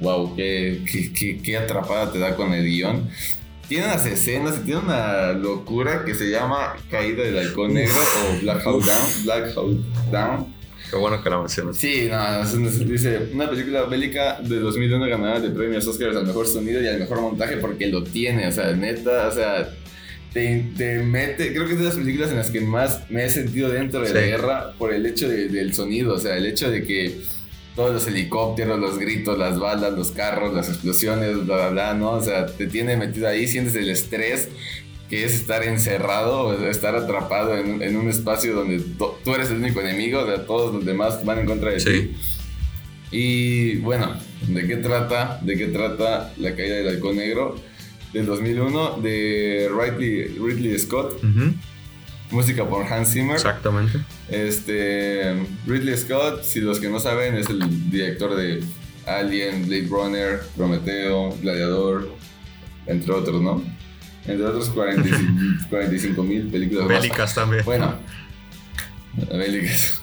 wow, 0.00 0.34
qué, 0.36 0.80
qué, 0.90 1.12
qué- 1.12 1.38
qué 1.42 1.56
atrapada 1.56 2.12
te 2.12 2.18
da 2.18 2.34
con 2.36 2.52
el 2.52 2.64
guion. 2.64 3.08
Tiene 3.68 3.84
unas 3.86 4.06
escenas 4.06 4.58
y 4.60 4.64
tiene 4.64 4.80
una 4.80 5.32
locura 5.32 6.04
que 6.04 6.14
se 6.14 6.30
llama 6.30 6.76
Caída 6.90 7.24
del 7.24 7.36
Halcón 7.38 7.74
Negro 7.74 7.96
o 8.00 8.40
Black 8.42 8.62
Hawk 8.64 8.84
Down. 8.84 9.24
Black 9.24 9.56
Hawk 9.56 9.76
Down. 10.12 10.54
Qué 10.88 10.96
bueno 10.96 11.20
que 11.20 11.28
la 11.30 11.38
mencionas. 11.40 11.76
Sí, 11.76 12.08
no, 12.08 12.60
dice, 12.84 13.30
una 13.32 13.50
película 13.50 13.82
bélica 13.86 14.38
de 14.40 14.60
2001 14.60 15.06
ganadora 15.08 15.40
de 15.40 15.50
premios 15.50 15.84
Oscars 15.88 16.14
al 16.14 16.26
mejor 16.26 16.46
sonido 16.46 16.80
y 16.80 16.86
al 16.86 17.00
mejor 17.00 17.20
montaje 17.22 17.56
porque 17.56 17.88
lo 17.88 18.04
tiene, 18.04 18.46
o 18.46 18.52
sea, 18.52 18.70
neta, 18.72 19.26
o 19.26 19.32
sea, 19.32 19.68
te, 20.32 20.64
te 20.76 21.00
mete, 21.00 21.52
creo 21.52 21.66
que 21.66 21.72
es 21.72 21.78
de 21.80 21.84
las 21.86 21.96
películas 21.96 22.30
en 22.30 22.36
las 22.36 22.50
que 22.50 22.60
más 22.60 23.00
me 23.10 23.24
he 23.24 23.30
sentido 23.30 23.68
dentro 23.68 24.00
de 24.02 24.14
la 24.14 24.20
Sí. 24.20 24.26
guerra 24.26 24.72
por 24.78 24.92
el 24.94 25.04
hecho 25.06 25.28
de- 25.28 25.48
del 25.48 25.74
sonido, 25.74 26.14
o 26.14 26.18
sea, 26.18 26.36
el 26.36 26.46
hecho 26.46 26.70
de 26.70 26.84
que 26.84 27.20
todos 27.76 27.92
los 27.92 28.06
helicópteros, 28.08 28.78
los 28.80 28.98
gritos, 28.98 29.38
las 29.38 29.58
balas, 29.60 29.92
los 29.92 30.10
carros, 30.10 30.52
las 30.54 30.68
explosiones, 30.68 31.44
bla, 31.46 31.56
bla, 31.56 31.68
bla, 31.68 31.94
¿no? 31.94 32.12
O 32.12 32.22
sea, 32.22 32.46
te 32.46 32.66
tiene 32.66 32.96
metido 32.96 33.28
ahí, 33.28 33.46
sientes 33.46 33.74
el 33.76 33.90
estrés 33.90 34.48
que 35.10 35.24
es 35.24 35.34
estar 35.34 35.62
encerrado, 35.62 36.66
estar 36.68 36.96
atrapado 36.96 37.56
en, 37.56 37.80
en 37.82 37.96
un 37.96 38.08
espacio 38.08 38.54
donde 38.54 38.80
tú 39.24 39.34
eres 39.34 39.50
el 39.50 39.58
único 39.58 39.80
enemigo, 39.80 40.20
o 40.20 40.26
sea, 40.26 40.44
todos 40.46 40.74
los 40.74 40.84
demás 40.84 41.24
van 41.24 41.38
en 41.40 41.46
contra 41.46 41.70
de 41.70 41.78
Sí. 41.80 41.90
ti. 41.90 42.16
Y 43.12 43.76
bueno, 43.76 44.16
¿de 44.48 44.66
qué 44.66 44.76
trata? 44.76 45.38
¿De 45.42 45.56
qué 45.56 45.66
trata 45.66 46.32
La 46.38 46.56
caída 46.56 46.76
del 46.76 46.88
halcón 46.88 47.16
negro? 47.16 47.54
Del 48.12 48.26
2001 48.26 48.98
de 49.02 49.68
Ridley, 49.70 50.24
Ridley 50.38 50.78
Scott, 50.78 51.22
Ujú, 51.22 51.52
música 52.30 52.64
por 52.64 52.84
Hans 52.84 53.12
Zimmer. 53.12 53.36
Exactamente. 53.36 53.98
Este 54.28 55.34
Ridley 55.66 55.96
Scott, 55.96 56.42
si 56.42 56.60
los 56.60 56.78
que 56.80 56.88
no 56.88 57.00
saben, 57.00 57.36
es 57.36 57.48
el 57.48 57.90
director 57.90 58.34
de 58.36 58.62
Alien, 59.06 59.66
Blade 59.66 59.86
Runner, 59.88 60.40
Prometeo, 60.56 61.36
Gladiador, 61.40 62.10
entre 62.86 63.12
otros, 63.12 63.40
¿no? 63.40 63.62
Entre 64.26 64.44
otros 64.44 64.70
45 64.70 66.22
mil 66.24 66.48
películas. 66.48 66.88
Bélicas 66.88 67.34
también. 67.34 67.64
Bueno, 67.64 67.94
bélicas. 69.30 70.02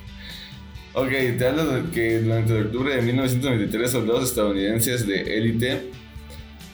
Ok, 0.93 1.09
te 1.09 1.47
hablo 1.47 1.65
de 1.65 1.89
que 1.89 2.19
durante 2.19 2.53
octubre 2.62 2.95
de 2.95 3.01
1993 3.01 3.91
soldados 3.91 4.29
estadounidenses 4.29 5.07
de 5.07 5.38
élite, 5.38 5.91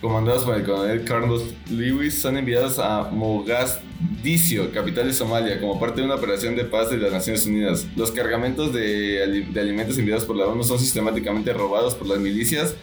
comandados 0.02 0.44
por 0.44 0.56
el 0.56 0.64
coronel 0.64 1.04
Carlos 1.04 1.44
Lewis, 1.70 2.22
son 2.22 2.38
enviados 2.38 2.80
a 2.80 3.10
Mogadiscio, 3.12 4.72
capital 4.72 5.08
de 5.08 5.14
Somalia, 5.14 5.60
como 5.60 5.80
parte 5.80 6.02
de 6.02 6.06
una 6.06 6.16
operación 6.16 6.56
de 6.56 6.64
paz 6.66 6.90
de 6.90 6.98
las 6.98 7.12
Naciones 7.12 7.46
Unidas. 7.46 7.86
Los 7.96 8.12
cargamentos 8.12 8.74
de, 8.74 9.46
de 9.52 9.60
alimentos 9.60 9.98
enviados 9.98 10.26
por 10.26 10.36
la 10.36 10.46
ONU 10.46 10.64
son 10.64 10.80
sistemáticamente 10.80 11.52
robados 11.54 11.96
por 11.96 12.08
las 12.08 12.20
milicias 12.20 12.76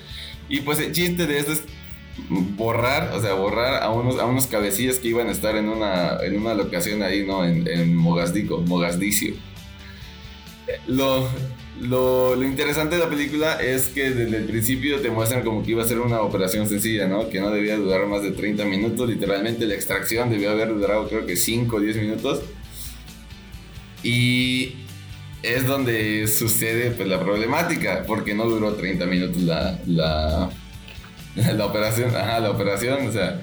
y 0.49 0.61
pues 0.61 0.79
el 0.81 0.93
chiste 0.93 1.27
de 1.27 1.39
esto 1.39 1.53
es 1.53 1.63
borrar, 2.29 3.13
o 3.15 3.21
sea, 3.21 3.35
borrar 3.35 3.83
a 3.83 3.91
unos, 3.91 4.19
a 4.19 4.27
unos 4.27 4.47
cabecillas 4.47 4.99
que 4.99 5.09
iban 5.09 5.29
a 5.29 5.33
estar 5.33 5.57
en 5.57 5.69
una, 5.69 6.19
en 6.23 6.37
una 6.39 6.55
locación 6.55 7.03
ahí, 7.03 7.27
¿no? 7.27 7.45
En, 7.45 7.67
en 7.67 7.95
Mogadiscio, 7.95 8.59
Mogadiscio. 8.59 9.35
Lo, 10.89 11.29
lo, 11.81 12.43
interesante 12.43 12.97
de 12.97 13.03
la 13.03 13.09
película 13.09 13.61
es 13.61 13.89
que 13.89 14.11
desde 14.11 14.37
el 14.37 14.45
principio 14.45 15.01
te 15.01 15.11
muestran 15.11 15.45
como 15.45 15.63
que 15.63 15.73
iba 15.73 15.83
a 15.83 15.87
ser 15.87 16.01
una 16.01 16.21
operación 16.21 16.69
sencilla, 16.69 17.07
¿no? 17.07 17.29
Que 17.29 17.41
no 17.41 17.51
debía 17.51 17.77
durar 17.77 18.07
más 18.07 18.23
de 18.23 18.33
30 18.33 18.65
minutos. 18.65 19.09
Literalmente 19.09 19.67
la 19.67 19.75
extracción 19.75 20.31
debió 20.31 20.51
haber 20.51 20.69
durado 20.69 21.09
creo 21.09 21.27
que 21.27 21.37
5 21.37 21.77
o 21.77 21.81
10 21.81 21.97
minutos. 21.97 22.43
Y 24.03 24.75
es 25.43 25.67
donde 25.67 26.27
sucede 26.29 26.91
pues, 26.91 27.09
la 27.09 27.21
problemática, 27.21 28.05
porque 28.07 28.35
no 28.35 28.47
duró 28.47 28.75
30 28.75 29.07
minutos 29.07 29.43
la, 29.43 29.79
la, 29.87 30.51
la 31.53 31.67
operación. 31.67 32.15
Ajá, 32.15 32.41
la 32.41 32.51
operación, 32.51 33.07
o 33.09 33.13
sea... 33.13 33.43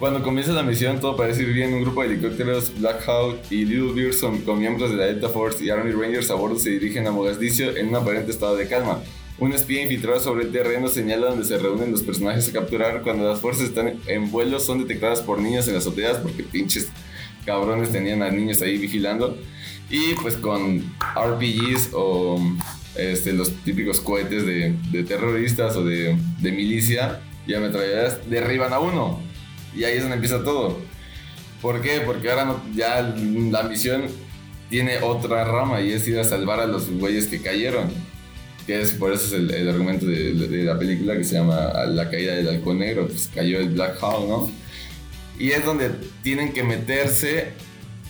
Cuando 0.00 0.22
comienza 0.22 0.54
la 0.54 0.62
misión, 0.62 0.98
todo 0.98 1.14
parece 1.14 1.42
ir 1.42 1.52
bien. 1.52 1.74
Un 1.74 1.82
grupo 1.82 2.00
de 2.00 2.08
helicópteros, 2.14 2.72
Black 2.80 3.06
Hawk 3.06 3.36
y 3.50 3.66
Little 3.66 3.92
Bear 3.92 4.14
son 4.14 4.38
con 4.40 4.58
miembros 4.58 4.90
de 4.90 4.96
la 4.96 5.04
Delta 5.04 5.28
Force 5.28 5.62
y 5.62 5.68
Army 5.68 5.92
Rangers 5.92 6.30
a 6.30 6.36
bordo 6.36 6.58
se 6.58 6.70
dirigen 6.70 7.06
a 7.06 7.12
Mogadiscio 7.12 7.76
en 7.76 7.88
un 7.88 7.96
aparente 7.96 8.30
estado 8.30 8.56
de 8.56 8.66
calma. 8.66 9.02
Un 9.38 9.52
espía 9.52 9.82
infiltrado 9.82 10.18
sobre 10.18 10.44
el 10.44 10.52
terreno 10.52 10.88
señala 10.88 11.26
donde 11.26 11.44
se 11.44 11.58
reúnen 11.58 11.92
los 11.92 12.00
personajes 12.00 12.48
a 12.48 12.52
capturar. 12.52 13.02
Cuando 13.02 13.28
las 13.28 13.40
fuerzas 13.40 13.64
están 13.64 14.00
en 14.06 14.30
vuelo, 14.30 14.58
son 14.58 14.78
detectadas 14.78 15.20
por 15.20 15.38
niños 15.38 15.68
en 15.68 15.74
las 15.74 15.86
azoteas 15.86 16.16
porque 16.16 16.44
pinches 16.44 16.88
cabrones 17.44 17.92
tenían 17.92 18.22
a 18.22 18.30
niños 18.30 18.62
ahí 18.62 18.78
vigilando. 18.78 19.36
Y 19.90 20.14
pues 20.14 20.38
con 20.38 20.78
RPGs 21.14 21.90
o 21.92 22.40
este, 22.96 23.34
los 23.34 23.52
típicos 23.64 24.00
cohetes 24.00 24.46
de, 24.46 24.74
de 24.92 25.04
terroristas 25.04 25.76
o 25.76 25.84
de, 25.84 26.16
de 26.40 26.52
milicia 26.52 27.20
y 27.46 27.52
ametralladoras 27.52 28.30
derriban 28.30 28.72
a 28.72 28.78
uno. 28.78 29.29
Y 29.74 29.84
ahí 29.84 29.96
es 29.96 30.02
donde 30.02 30.16
empieza 30.16 30.42
todo. 30.42 30.78
¿Por 31.62 31.82
qué? 31.82 32.00
Porque 32.00 32.30
ahora 32.30 32.56
ya 32.74 33.02
la 33.02 33.62
misión 33.64 34.04
tiene 34.68 34.98
otra 34.98 35.44
rama 35.44 35.80
y 35.80 35.92
es 35.92 36.06
ir 36.08 36.18
a 36.18 36.24
salvar 36.24 36.60
a 36.60 36.66
los 36.66 36.90
güeyes 36.90 37.26
que 37.26 37.42
cayeron. 37.42 37.90
Que 38.66 38.80
es 38.80 38.92
por 38.92 39.12
eso 39.12 39.36
es 39.36 39.52
el, 39.52 39.68
argumento 39.68 40.06
de, 40.06 40.32
de 40.32 40.64
la 40.64 40.78
película 40.78 41.16
que 41.16 41.24
se 41.24 41.34
llama 41.34 41.72
La 41.86 42.10
caída 42.10 42.34
del 42.34 42.48
halcón 42.48 42.78
negro. 42.78 43.08
Pues 43.08 43.30
cayó 43.34 43.58
el 43.58 43.70
Black 43.70 43.98
Hawk, 44.00 44.28
¿no? 44.28 44.50
Y 45.38 45.52
es 45.52 45.64
donde 45.64 45.90
tienen 46.22 46.52
que 46.52 46.62
meterse 46.62 47.48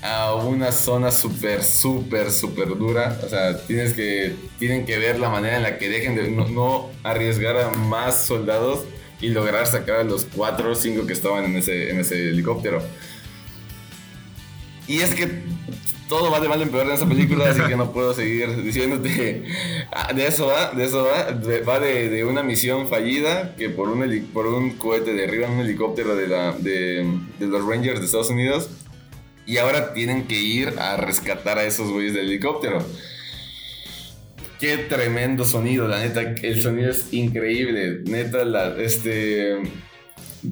a 0.02 0.34
una 0.34 0.72
zona 0.72 1.10
súper, 1.10 1.62
súper, 1.62 2.30
súper 2.30 2.68
dura. 2.76 3.18
O 3.24 3.28
sea, 3.28 3.58
tienes 3.66 3.92
que, 3.92 4.34
tienen 4.58 4.86
que 4.86 4.98
ver 4.98 5.18
la 5.18 5.28
manera 5.28 5.56
en 5.56 5.62
la 5.62 5.78
que 5.78 5.88
dejen 5.88 6.16
de 6.16 6.30
no, 6.30 6.48
no 6.48 6.90
arriesgar 7.02 7.56
a 7.56 7.70
más 7.70 8.26
soldados 8.26 8.80
y 9.20 9.28
lograr 9.30 9.66
sacar 9.66 9.96
a 9.96 10.04
los 10.04 10.24
cuatro 10.24 10.72
o 10.72 10.74
cinco 10.74 11.06
que 11.06 11.12
estaban 11.12 11.44
en 11.44 11.56
ese, 11.56 11.90
en 11.90 12.00
ese 12.00 12.30
helicóptero. 12.30 12.82
Y 14.86 15.00
es 15.00 15.14
que 15.14 15.28
todo 16.08 16.30
va 16.30 16.40
de 16.40 16.48
mal 16.48 16.60
en 16.60 16.70
peor 16.70 16.86
en 16.86 16.92
esa 16.92 17.06
película, 17.06 17.48
así 17.50 17.60
que 17.68 17.76
no 17.76 17.92
puedo 17.92 18.12
seguir 18.12 18.60
diciéndote. 18.62 19.44
Ah, 19.92 20.12
De 20.12 20.26
eso 20.26 20.46
va, 20.48 20.72
de 20.72 20.84
eso 20.84 21.04
va. 21.04 21.30
Va 21.68 21.78
de, 21.78 22.08
de 22.08 22.24
una 22.24 22.42
misión 22.42 22.88
fallida 22.88 23.54
que 23.56 23.70
por 23.70 23.88
un, 23.88 24.02
heli- 24.02 24.22
por 24.22 24.46
un 24.46 24.70
cohete 24.72 25.12
derriban 25.14 25.52
un 25.52 25.60
helicóptero 25.60 26.16
de, 26.16 26.26
de, 26.26 27.18
de 27.38 27.46
los 27.46 27.64
Rangers 27.64 28.00
de 28.00 28.06
Estados 28.06 28.30
Unidos. 28.30 28.70
Y 29.46 29.58
ahora 29.58 29.94
tienen 29.94 30.26
que 30.26 30.36
ir 30.40 30.74
a 30.78 30.96
rescatar 30.96 31.58
a 31.58 31.64
esos 31.64 31.90
güeyes 31.90 32.14
del 32.14 32.26
helicóptero. 32.26 32.84
Qué 34.60 34.76
tremendo 34.76 35.44
sonido, 35.46 35.88
la 35.88 36.00
neta. 36.00 36.34
El 36.42 36.60
sonido 36.60 36.90
es 36.90 37.12
increíble. 37.12 38.00
Neta, 38.04 38.44
la, 38.44 38.76
este. 38.76 39.56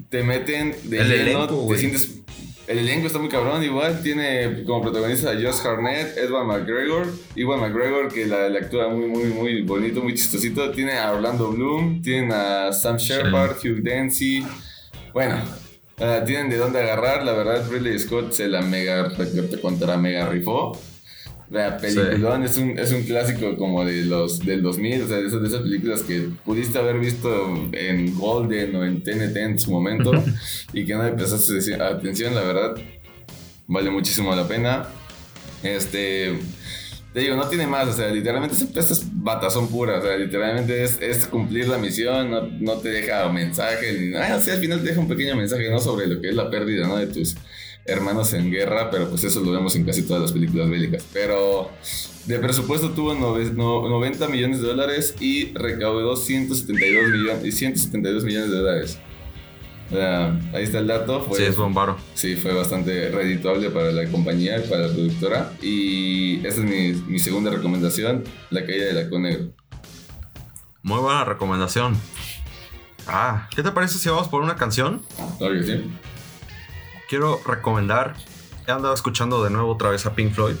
Te 0.09 0.23
meten 0.23 0.75
de 0.83 0.99
El 0.99 1.07
lleno, 1.09 1.43
elenco, 1.45 1.67
te 1.69 1.77
sientes. 1.77 2.15
El 2.67 2.79
elenco 2.79 3.05
está 3.05 3.19
muy 3.19 3.29
cabrón, 3.29 3.63
igual. 3.63 4.01
Tiene 4.01 4.63
como 4.63 4.81
protagonista 4.81 5.29
a 5.29 5.33
Josh 5.35 5.65
Harnett, 5.65 6.17
Edward 6.17 6.47
McGregor. 6.47 7.07
Ewan 7.35 7.59
McGregor, 7.59 8.11
que 8.11 8.25
la, 8.25 8.49
la 8.49 8.59
actúa 8.59 8.89
muy, 8.89 9.05
muy, 9.05 9.25
muy 9.25 9.61
bonito, 9.61 10.01
muy 10.01 10.15
chistosito. 10.15 10.71
Tiene 10.71 10.93
a 10.97 11.11
Orlando 11.11 11.51
Bloom, 11.51 12.01
tienen 12.01 12.31
a 12.31 12.73
Sam 12.73 12.97
Shepard, 12.97 13.57
Hugh 13.57 13.83
Dancy. 13.83 14.43
Bueno, 15.13 15.35
ah, 15.99 16.23
tienen 16.25 16.49
de 16.49 16.57
dónde 16.57 16.79
agarrar. 16.79 17.23
La 17.23 17.33
verdad, 17.33 17.69
Ridley 17.69 17.99
Scott 17.99 18.31
se 18.31 18.47
la 18.47 18.61
mega, 18.63 19.07
te 19.15 19.61
contará, 19.61 19.97
mega 19.97 20.27
rifó. 20.27 20.79
La 21.49 21.77
peliculón 21.77 22.43
es, 22.43 22.57
un, 22.57 22.77
es 22.77 22.91
un 22.91 23.03
clásico 23.03 23.57
como 23.57 23.83
de 23.83 24.05
los, 24.05 24.45
del 24.45 24.61
2000, 24.61 25.01
o 25.01 25.07
sea, 25.07 25.17
de 25.17 25.27
esas, 25.27 25.41
de 25.41 25.47
esas 25.47 25.61
películas 25.61 26.01
que 26.03 26.29
pudiste 26.45 26.77
haber 26.77 26.99
visto 26.99 27.69
en 27.71 28.15
Golden 28.15 28.75
o 28.75 28.85
en 28.85 29.01
TNT 29.01 29.35
en 29.37 29.59
su 29.59 29.71
momento 29.71 30.11
y 30.73 30.85
que 30.85 30.93
no 30.93 31.03
le 31.03 31.13
prestaste 31.13 31.73
atención, 31.81 32.35
la 32.35 32.41
verdad, 32.41 32.75
vale 33.65 33.89
muchísimo 33.89 34.35
la 34.35 34.47
pena. 34.47 34.87
Este, 35.63 36.37
te 37.13 37.19
digo, 37.21 37.35
no 37.35 37.47
tiene 37.47 37.65
más, 37.65 37.87
o 37.87 37.93
sea, 37.93 38.09
literalmente 38.11 38.55
estas 38.55 39.03
batas 39.11 39.51
son 39.51 39.69
puras, 39.69 40.03
o 40.03 40.07
sea, 40.07 40.17
literalmente 40.17 40.83
es, 40.83 41.01
es 41.01 41.25
cumplir 41.25 41.67
la 41.67 41.79
misión, 41.79 42.29
no, 42.29 42.41
no, 42.41 42.73
te 42.75 42.89
deja 42.89 43.27
mensaje, 43.29 43.93
ni 43.93 44.09
nada, 44.11 44.37
o 44.37 44.39
sea, 44.39 44.53
al 44.53 44.59
final 44.59 44.81
te 44.83 44.89
deja 44.89 44.99
un 44.99 45.07
pequeño 45.07 45.35
mensaje, 45.35 45.67
¿no? 45.71 45.79
Sobre 45.79 46.05
lo 46.05 46.21
que 46.21 46.29
es 46.29 46.35
la 46.35 46.51
pérdida, 46.51 46.87
¿no? 46.87 46.97
De 46.97 47.07
tus 47.07 47.35
hermanos 47.85 48.33
en 48.33 48.51
guerra, 48.51 48.89
pero 48.91 49.09
pues 49.09 49.23
eso 49.23 49.41
lo 49.41 49.51
vemos 49.51 49.75
en 49.75 49.85
casi 49.85 50.03
todas 50.03 50.21
las 50.21 50.31
películas 50.31 50.69
bélicas. 50.69 51.03
Pero 51.13 51.71
de 52.25 52.39
presupuesto 52.39 52.91
tuvo 52.91 53.13
90 53.15 54.27
millones 54.27 54.61
de 54.61 54.67
dólares 54.67 55.15
y 55.19 55.51
recaudó 55.53 56.15
172 56.15 57.09
millones, 57.09 57.55
172 57.55 58.23
millones 58.23 58.51
de 58.51 58.57
dólares. 58.57 58.99
ahí 60.53 60.63
está 60.63 60.79
el 60.79 60.87
dato. 60.87 61.27
sí, 61.35 61.43
es 61.43 61.55
bombaro. 61.55 61.97
Sí, 62.13 62.35
fue 62.35 62.53
bastante 62.53 63.09
redituable 63.09 63.69
para 63.69 63.91
la 63.91 64.09
compañía 64.09 64.59
y 64.59 64.67
para 64.67 64.87
la 64.87 64.93
productora. 64.93 65.53
Y 65.61 66.45
esa 66.45 66.61
es 66.61 66.65
mi, 66.65 66.91
mi 67.11 67.19
segunda 67.19 67.49
recomendación, 67.51 68.23
La 68.51 68.65
caída 68.65 68.85
del 68.85 68.97
halcón 68.97 69.23
negro. 69.23 69.45
Muy 70.83 70.99
buena 70.99 71.25
recomendación. 71.25 71.97
Ah, 73.07 73.49
¿qué 73.55 73.63
te 73.63 73.71
parece 73.71 73.97
si 73.97 74.07
vamos 74.07 74.27
por 74.27 74.43
una 74.43 74.55
canción? 74.55 75.01
Claro 75.39 75.55
que 75.55 75.63
sí 75.63 75.83
quiero 77.09 77.41
recomendar. 77.45 78.15
He 78.67 78.71
andado 78.71 78.93
escuchando 78.93 79.43
de 79.43 79.49
nuevo 79.49 79.71
otra 79.71 79.89
vez 79.89 80.05
a 80.05 80.13
Pink 80.13 80.31
Floyd. 80.31 80.55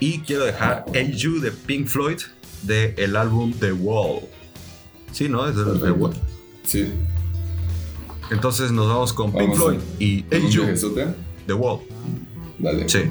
Y 0.00 0.20
quiero 0.20 0.44
dejar 0.44 0.86
El 0.94 1.14
You 1.14 1.40
de 1.40 1.52
Pink 1.52 1.86
Floyd 1.86 2.18
del 2.62 2.94
el 2.98 3.16
álbum 3.16 3.52
The 3.52 3.72
Wall. 3.72 4.22
Sí, 5.12 5.28
¿no? 5.28 5.46
Es 5.46 5.54
de 5.54 5.64
The 5.64 5.90
Wall. 5.92 6.14
Sí. 6.64 6.92
Entonces 8.30 8.72
nos 8.72 8.88
vamos 8.88 9.12
con 9.12 9.32
Pink 9.32 9.54
Floyd 9.54 9.78
y 9.98 10.24
El 10.30 10.48
You. 10.48 10.64
The 11.46 11.52
Wall. 11.52 11.80
Dale. 12.58 12.88
Sí. 12.88 13.10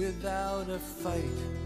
without 0.00 0.66
a 0.70 0.78
fight. 0.78 1.59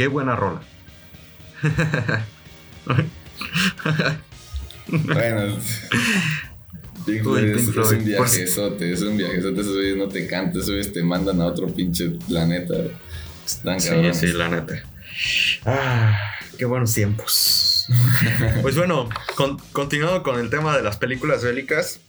Qué 0.00 0.06
buena 0.06 0.34
rola. 0.34 0.62
Bueno, 4.88 5.56
Pink 7.04 7.22
Floyd 7.22 7.44
es, 7.44 7.62
Pink 7.66 7.76
es 7.76 7.92
un 7.92 8.04
viajezote, 8.06 8.92
es 8.92 9.02
un 9.02 9.16
viajezote. 9.18 9.60
Esos 9.60 9.96
no 9.98 10.08
te 10.08 10.26
cantan, 10.26 10.62
esos 10.62 10.90
te 10.94 11.02
mandan 11.02 11.38
a 11.42 11.46
otro 11.46 11.66
pinche 11.68 12.08
planeta. 12.26 12.74
Están 13.44 13.78
Sí, 13.78 13.88
cabrones. 13.90 14.16
sí, 14.18 14.26
la 14.28 14.48
neta. 14.48 14.82
Ah, 15.66 16.18
qué 16.56 16.64
buenos 16.64 16.94
tiempos. 16.94 17.86
pues 18.62 18.74
bueno, 18.76 19.06
con- 19.36 19.58
continuando 19.72 20.22
con 20.22 20.40
el 20.40 20.48
tema 20.48 20.74
de 20.76 20.82
las 20.82 20.96
películas 20.96 21.44
bélicas, 21.44 22.00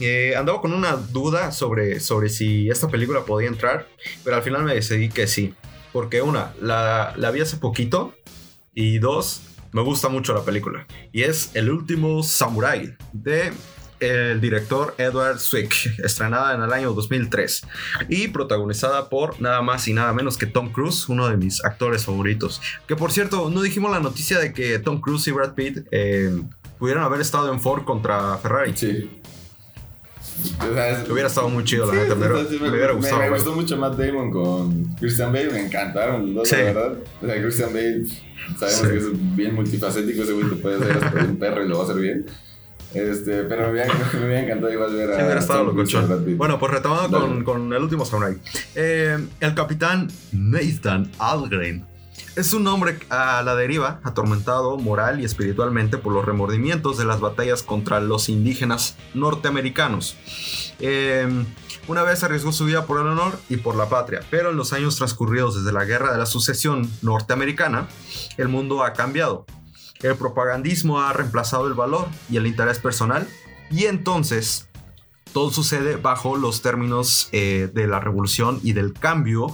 eh, 0.00 0.34
andaba 0.36 0.60
con 0.60 0.72
una 0.72 0.92
duda 0.92 1.50
sobre, 1.50 1.98
sobre 1.98 2.28
si 2.28 2.70
esta 2.70 2.86
película 2.88 3.24
podía 3.24 3.48
entrar, 3.48 3.88
pero 4.22 4.36
al 4.36 4.42
final 4.44 4.62
me 4.62 4.74
decidí 4.76 5.08
que 5.08 5.26
sí. 5.26 5.54
Porque 5.92 6.22
una, 6.22 6.52
la, 6.60 7.14
la 7.16 7.30
vi 7.30 7.40
hace 7.40 7.56
poquito 7.56 8.14
y 8.74 8.98
dos, 8.98 9.42
me 9.72 9.82
gusta 9.82 10.08
mucho 10.08 10.34
la 10.34 10.42
película. 10.42 10.86
Y 11.12 11.22
es 11.22 11.50
El 11.54 11.70
último 11.70 12.22
Samurai 12.22 12.96
de 13.12 13.52
el 14.00 14.40
director 14.40 14.94
Edward 14.98 15.38
Zwick, 15.38 15.98
estrenada 16.04 16.54
en 16.54 16.62
el 16.62 16.72
año 16.72 16.92
2003 16.92 17.66
y 18.08 18.28
protagonizada 18.28 19.08
por 19.08 19.40
nada 19.40 19.62
más 19.62 19.86
y 19.88 19.92
nada 19.92 20.12
menos 20.12 20.38
que 20.38 20.46
Tom 20.46 20.72
Cruise, 20.72 21.08
uno 21.08 21.28
de 21.28 21.36
mis 21.36 21.62
actores 21.64 22.04
favoritos. 22.04 22.60
Que 22.88 22.96
por 22.96 23.12
cierto, 23.12 23.50
no 23.50 23.62
dijimos 23.62 23.90
la 23.90 24.00
noticia 24.00 24.38
de 24.38 24.52
que 24.52 24.78
Tom 24.78 25.00
Cruise 25.00 25.28
y 25.28 25.32
Brad 25.32 25.54
Pitt 25.54 25.86
eh, 25.90 26.42
pudieron 26.78 27.04
haber 27.04 27.20
estado 27.20 27.52
en 27.52 27.60
Ford 27.60 27.84
contra 27.84 28.36
Ferrari. 28.38 28.72
Sí. 28.74 29.20
O 30.70 30.74
sea, 30.74 30.88
es- 31.02 31.08
Hubiera 31.10 31.28
estado 31.28 31.48
muy 31.48 31.64
chido, 31.64 31.86
la 31.86 31.92
Sí, 31.92 31.98
neta, 31.98 32.12
o 32.14 32.16
me, 32.16 32.26
sea, 32.26 32.44
sí, 32.50 32.58
me 32.60 32.70
hubiera 32.70 32.92
gustado. 32.92 33.18
Me, 33.20 33.30
gustó 33.30 33.54
mucho 33.54 33.76
Matt 33.76 33.96
Damon 33.98 34.30
con 34.30 34.84
Christian 34.98 35.32
Bale, 35.32 35.50
me 35.50 35.66
encantaron 35.66 36.26
los 36.26 36.34
dos, 36.34 36.48
Sí. 36.48 36.56
la 36.56 36.62
verdad. 36.64 36.92
O 37.22 37.26
sea, 37.26 37.42
Christian 37.42 37.72
Bale, 37.72 38.04
sabemos 38.58 38.80
que 38.88 38.96
es 38.98 39.36
bien 39.36 39.54
multifacético, 39.54 40.22
ese 40.22 40.32
güey 40.32 40.48
te 40.48 40.56
puede 40.56 40.76
hacer 40.76 41.04
hasta 41.04 41.24
un 41.24 41.36
perro 41.36 41.64
y 41.64 41.68
lo 41.68 41.76
va 41.78 41.82
a 41.82 41.86
hacer 41.88 42.00
bien. 42.02 42.26
Este, 42.92 43.44
pero 43.44 43.66
me 43.66 43.72
hubiera, 43.72 43.94
me 44.14 44.18
hubiera 44.26 44.40
encantado 44.42 44.72
igual 44.72 44.94
ver 44.94 45.10
a. 45.12 45.16
Sí, 45.16 45.22
hubiera 45.22 45.40
estado 45.40 45.64
locochón. 45.64 46.36
Bueno, 46.36 46.58
pues 46.58 46.72
retomando 46.72 47.44
con 47.44 47.72
el 47.72 47.82
último 47.82 48.04
samurai. 48.04 48.36
Eh, 48.74 49.16
el 49.38 49.54
capitán 49.54 50.08
Nathan 50.32 51.08
Algren 51.18 51.84
es 52.36 52.52
un 52.52 52.66
hombre 52.66 52.98
a 53.10 53.42
la 53.42 53.54
deriva, 53.54 54.00
atormentado 54.04 54.78
moral 54.78 55.20
y 55.20 55.24
espiritualmente 55.24 55.98
por 55.98 56.12
los 56.12 56.24
remordimientos 56.24 56.98
de 56.98 57.04
las 57.04 57.20
batallas 57.20 57.62
contra 57.62 58.00
los 58.00 58.28
indígenas 58.28 58.96
norteamericanos. 59.14 60.16
Eh, 60.78 61.28
una 61.88 62.02
vez 62.02 62.22
arriesgó 62.22 62.52
su 62.52 62.66
vida 62.66 62.86
por 62.86 63.00
el 63.00 63.08
honor 63.08 63.38
y 63.48 63.56
por 63.56 63.74
la 63.74 63.88
patria, 63.88 64.20
pero 64.30 64.50
en 64.50 64.56
los 64.56 64.72
años 64.72 64.96
transcurridos 64.96 65.56
desde 65.56 65.72
la 65.72 65.84
guerra 65.84 66.12
de 66.12 66.18
la 66.18 66.26
sucesión 66.26 66.88
norteamericana, 67.02 67.88
el 68.36 68.48
mundo 68.48 68.84
ha 68.84 68.92
cambiado. 68.92 69.46
El 70.00 70.16
propagandismo 70.16 71.00
ha 71.00 71.12
reemplazado 71.12 71.66
el 71.66 71.74
valor 71.74 72.06
y 72.30 72.36
el 72.36 72.46
interés 72.46 72.78
personal, 72.78 73.28
y 73.70 73.86
entonces 73.86 74.68
todo 75.32 75.50
sucede 75.50 75.96
bajo 75.96 76.36
los 76.36 76.62
términos 76.62 77.28
eh, 77.32 77.70
de 77.72 77.86
la 77.86 78.00
revolución 78.00 78.60
y 78.62 78.72
del 78.72 78.92
cambio 78.92 79.46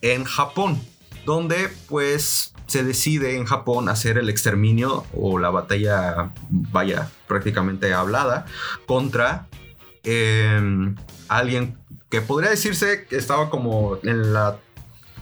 en 0.00 0.24
Japón, 0.24 0.80
donde 1.24 1.68
pues 1.88 2.52
se 2.66 2.82
decide 2.82 3.36
en 3.36 3.44
Japón 3.44 3.88
hacer 3.88 4.18
el 4.18 4.28
exterminio 4.28 5.04
o 5.12 5.38
la 5.38 5.50
batalla, 5.50 6.32
vaya, 6.50 7.10
prácticamente 7.26 7.92
hablada, 7.92 8.46
contra 8.86 9.46
eh, 10.02 10.94
alguien 11.28 11.76
que 12.10 12.20
podría 12.20 12.50
decirse 12.50 13.06
que 13.08 13.16
estaba 13.16 13.50
como 13.50 13.98
en 14.02 14.32
la 14.32 14.58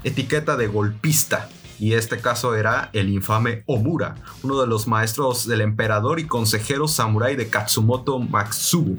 etiqueta 0.05 0.57
de 0.57 0.67
golpista. 0.67 1.49
Y 1.79 1.95
este 1.95 2.21
caso 2.21 2.55
era 2.55 2.91
el 2.93 3.09
infame 3.09 3.65
Omura, 3.67 4.15
uno 4.43 4.61
de 4.61 4.69
los 4.69 4.87
maestros 4.87 5.49
del 5.49 5.63
emperador 5.63 6.21
y 6.21 6.27
consejero 6.27 6.87
samurái 6.87 7.35
de 7.35 7.49
Katsumoto 7.49 8.21
Matsubu, 8.21 8.99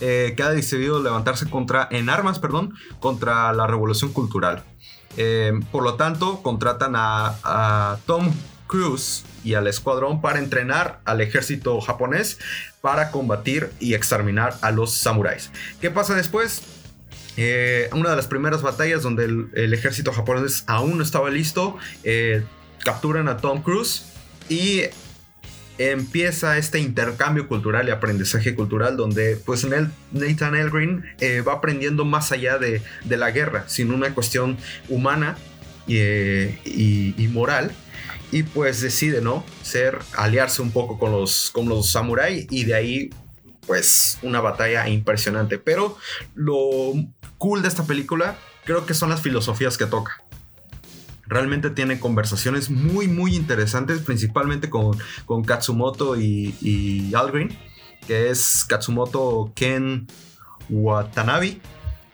eh, 0.00 0.34
que 0.36 0.42
ha 0.42 0.50
decidido 0.50 1.02
levantarse 1.02 1.48
contra, 1.48 1.88
en 1.90 2.10
armas, 2.10 2.38
perdón, 2.38 2.74
contra 2.98 3.52
la 3.54 3.66
revolución 3.66 4.12
cultural. 4.12 4.64
Eh, 5.16 5.52
por 5.72 5.82
lo 5.82 5.94
tanto, 5.94 6.42
contratan 6.42 6.92
a, 6.96 7.98
Tom 8.06 8.32
Cruise 8.66 9.24
y 9.42 9.54
al 9.54 9.66
escuadrón 9.66 10.20
para 10.20 10.38
entrenar 10.38 11.00
al 11.04 11.20
ejército 11.20 11.80
japonés 11.80 12.38
para 12.80 13.10
combatir 13.10 13.72
y 13.80 13.94
exterminar 13.94 14.56
a 14.62 14.70
los 14.70 14.94
samuráis. 14.94 15.50
¿Qué 15.80 15.90
pasa 15.90 16.14
después? 16.14 16.62
Eh, 17.36 17.88
una 17.92 18.10
de 18.10 18.16
las 18.16 18.26
primeras 18.26 18.62
batallas 18.62 19.02
donde 19.02 19.24
el, 19.24 19.50
el 19.54 19.74
ejército 19.74 20.12
japonés 20.12 20.64
aún 20.66 20.98
no 20.98 21.02
estaba 21.02 21.30
listo, 21.30 21.76
eh, 22.04 22.44
capturan 22.84 23.28
a 23.28 23.38
Tom 23.38 23.62
Cruise 23.62 24.04
y 24.48 24.82
empieza 25.88 26.58
este 26.58 26.78
intercambio 26.78 27.48
cultural 27.48 27.88
y 27.88 27.90
aprendizaje 27.90 28.54
cultural 28.54 28.98
donde 28.98 29.36
pues 29.36 29.66
Nathan 30.12 30.54
Elgrin 30.54 31.04
eh, 31.20 31.40
va 31.40 31.54
aprendiendo 31.54 32.04
más 32.04 32.32
allá 32.32 32.58
de, 32.58 32.82
la 33.08 33.30
guerra, 33.30 33.64
sin 33.66 33.90
una 33.90 34.12
cuestión 34.14 34.58
humana 34.90 35.38
y, 35.86 35.96
eh, 35.98 37.14
y 37.16 37.28
moral. 37.28 37.72
Y 38.32 38.42
pues 38.44 38.80
decide, 38.80 39.22
¿no? 39.22 39.44
Ser, 39.62 39.98
aliarse 40.16 40.62
un 40.62 40.70
poco 40.70 40.98
con 40.98 41.12
los, 41.12 41.50
con 41.50 41.68
los 41.68 41.90
samuráis 41.90 42.46
y 42.50 42.64
de 42.64 42.74
ahí 42.74 43.10
pues 43.66 44.18
una 44.22 44.40
batalla 44.40 44.88
impresionante. 44.88 45.58
Pero 45.58 45.96
lo 46.34 46.92
cool 47.38 47.62
de 47.62 47.68
esta 47.68 47.84
película 47.84 48.36
creo 48.64 48.84
que 48.86 48.94
son 48.94 49.10
las 49.10 49.22
filosofías 49.22 49.78
que 49.78 49.86
toca. 49.86 50.22
Realmente 51.30 51.70
tiene 51.70 52.00
conversaciones 52.00 52.68
muy, 52.68 53.06
muy 53.06 53.36
interesantes, 53.36 54.00
principalmente 54.00 54.68
con, 54.68 54.98
con 55.24 55.44
Katsumoto 55.44 56.20
y, 56.20 56.56
y 56.60 57.14
Algren, 57.14 57.56
que 58.06 58.30
es 58.30 58.64
Katsumoto 58.68 59.52
Ken 59.54 60.08
Watanabe, 60.68 61.60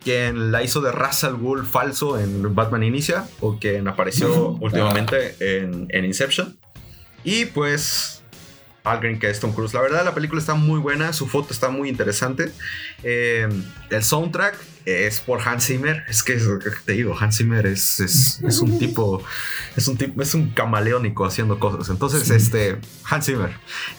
quien 0.04 0.52
la 0.52 0.62
hizo 0.62 0.82
de 0.82 0.90
al 0.90 1.36
Ghul 1.36 1.66
falso 1.66 2.20
en 2.20 2.54
Batman 2.54 2.82
Inicia, 2.82 3.26
o 3.40 3.58
quien 3.58 3.88
apareció 3.88 4.50
últimamente 4.60 5.34
en, 5.40 5.86
en 5.88 6.04
Inception. 6.04 6.56
Y 7.24 7.46
pues 7.46 8.22
Algren, 8.84 9.18
que 9.18 9.30
es 9.30 9.40
Tom 9.40 9.52
Cruise. 9.52 9.74
La 9.74 9.80
verdad, 9.80 10.04
la 10.04 10.14
película 10.14 10.40
está 10.40 10.54
muy 10.54 10.78
buena, 10.78 11.12
su 11.12 11.26
foto 11.26 11.52
está 11.52 11.70
muy 11.70 11.88
interesante. 11.88 12.52
Eh, 13.02 13.48
el 13.90 14.04
soundtrack 14.04 14.56
es 14.86 15.20
por 15.20 15.40
Hans 15.46 15.66
Zimmer. 15.66 16.04
Es 16.08 16.22
que 16.22 16.38
te 16.84 16.92
digo, 16.92 17.14
Hans 17.18 17.36
Zimmer 17.38 17.66
es, 17.66 18.00
es, 18.00 18.40
es 18.46 18.60
un 18.60 18.78
tipo, 18.78 19.22
es 19.76 19.88
un 19.88 19.96
tipo, 19.96 20.22
es 20.22 20.32
un 20.34 20.50
camaleónico 20.50 21.24
haciendo 21.26 21.58
cosas. 21.58 21.88
Entonces, 21.90 22.30
este, 22.30 22.78
Hans 23.04 23.26
Zimmer 23.26 23.50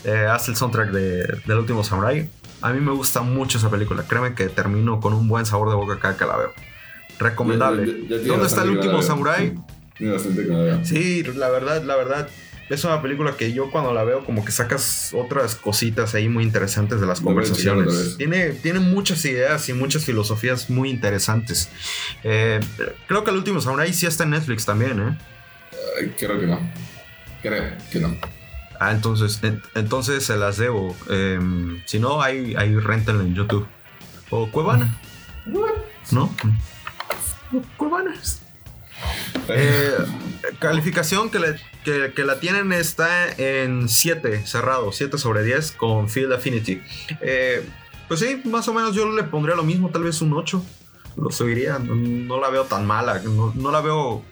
eh, 0.05 0.25
hace 0.31 0.51
el 0.51 0.57
soundtrack 0.57 0.89
de, 0.91 1.41
del 1.45 1.57
último 1.57 1.83
Samurai. 1.83 2.29
A 2.61 2.71
mí 2.73 2.79
me 2.79 2.91
gusta 2.91 3.21
mucho 3.21 3.57
esa 3.59 3.69
película. 3.69 4.03
Créeme 4.07 4.33
que 4.33 4.47
termino 4.49 4.99
con 4.99 5.13
un 5.13 5.27
buen 5.27 5.45
sabor 5.45 5.69
de 5.69 5.75
boca 5.75 5.99
cada 5.99 6.17
que 6.17 6.25
la 6.25 6.37
veo. 6.37 6.53
Recomendable. 7.19 7.85
Ya- 7.85 7.91
ya- 7.93 7.99
ya 8.01 8.07
tiene 8.07 8.27
¿Dónde 8.27 8.47
está 8.47 8.63
el 8.63 8.69
último. 8.71 9.01
Samurai? 9.03 9.53
Sí, 10.85 11.23
la 11.23 11.49
verdad, 11.49 11.83
la 11.83 11.95
verdad. 11.95 12.29
Es 12.69 12.83
una 12.83 13.01
película 13.01 13.37
que 13.37 13.53
yo 13.53 13.71
cuando 13.71 13.93
la 13.93 14.03
veo 14.03 14.25
como 14.25 14.43
que 14.43 14.51
sacas 14.51 15.11
otras 15.13 15.55
cositas 15.55 16.13
ahí 16.15 16.27
muy 16.27 16.43
interesantes 16.43 16.99
de 16.99 17.07
las 17.07 17.21
conversaciones. 17.21 17.87
Tiene, 18.17 18.49
tiene 18.51 18.79
muchas 18.79 19.23
ideas 19.23 19.69
y 19.69 19.73
muchas 19.73 20.03
filosofías 20.03 20.69
muy 20.69 20.89
interesantes. 20.89 21.69
Eh, 22.23 22.59
creo 23.07 23.23
que 23.23 23.31
el 23.31 23.37
último 23.37 23.61
Samurai 23.61 23.93
sí 23.93 24.05
está 24.05 24.25
en 24.25 24.31
Netflix 24.31 24.65
también, 24.65 24.99
¿eh? 25.01 25.17
Creo 26.17 26.39
que 26.39 26.47
no. 26.47 26.59
Creo 27.41 27.63
que 27.91 27.99
no. 27.99 28.15
Ah, 28.79 28.91
entonces, 28.91 29.39
en- 29.43 29.61
entonces 29.73 30.23
se 30.25 30.35
las 30.37 30.57
debo. 30.57 30.95
Eh, 31.09 31.39
si 31.85 31.99
no, 31.99 32.21
hay, 32.21 32.53
hay 32.55 32.75
rental 32.77 33.21
en 33.21 33.33
YouTube. 33.33 33.65
O 34.29 34.51
Cuevana. 34.51 34.99
¿No? 36.11 36.35
Cuevana. 37.77 38.13
Eh, 39.49 39.93
calificación 40.59 41.29
que, 41.29 41.39
le- 41.39 41.59
que- 41.83 42.13
que 42.15 42.23
la 42.23 42.39
tienen 42.39 42.71
está 42.73 43.29
en 43.37 43.87
7, 43.89 44.45
cerrado, 44.45 44.91
7 44.91 45.17
sobre 45.17 45.43
10 45.43 45.71
con 45.73 46.09
Field 46.09 46.33
Affinity. 46.33 46.81
Eh, 47.21 47.67
pues 48.07 48.19
sí, 48.21 48.41
más 48.45 48.67
o 48.67 48.73
menos 48.73 48.95
yo 48.95 49.11
le 49.11 49.23
pondría 49.23 49.55
lo 49.55 49.63
mismo, 49.63 49.89
tal 49.89 50.03
vez 50.03 50.21
un 50.21 50.33
8. 50.33 50.63
Lo 51.15 51.31
subiría, 51.31 51.79
no, 51.79 51.95
no 51.95 52.39
la 52.39 52.49
veo 52.49 52.65
tan 52.65 52.85
mala, 52.85 53.19
no, 53.23 53.51
no 53.55 53.71
la 53.71 53.81
veo 53.81 54.23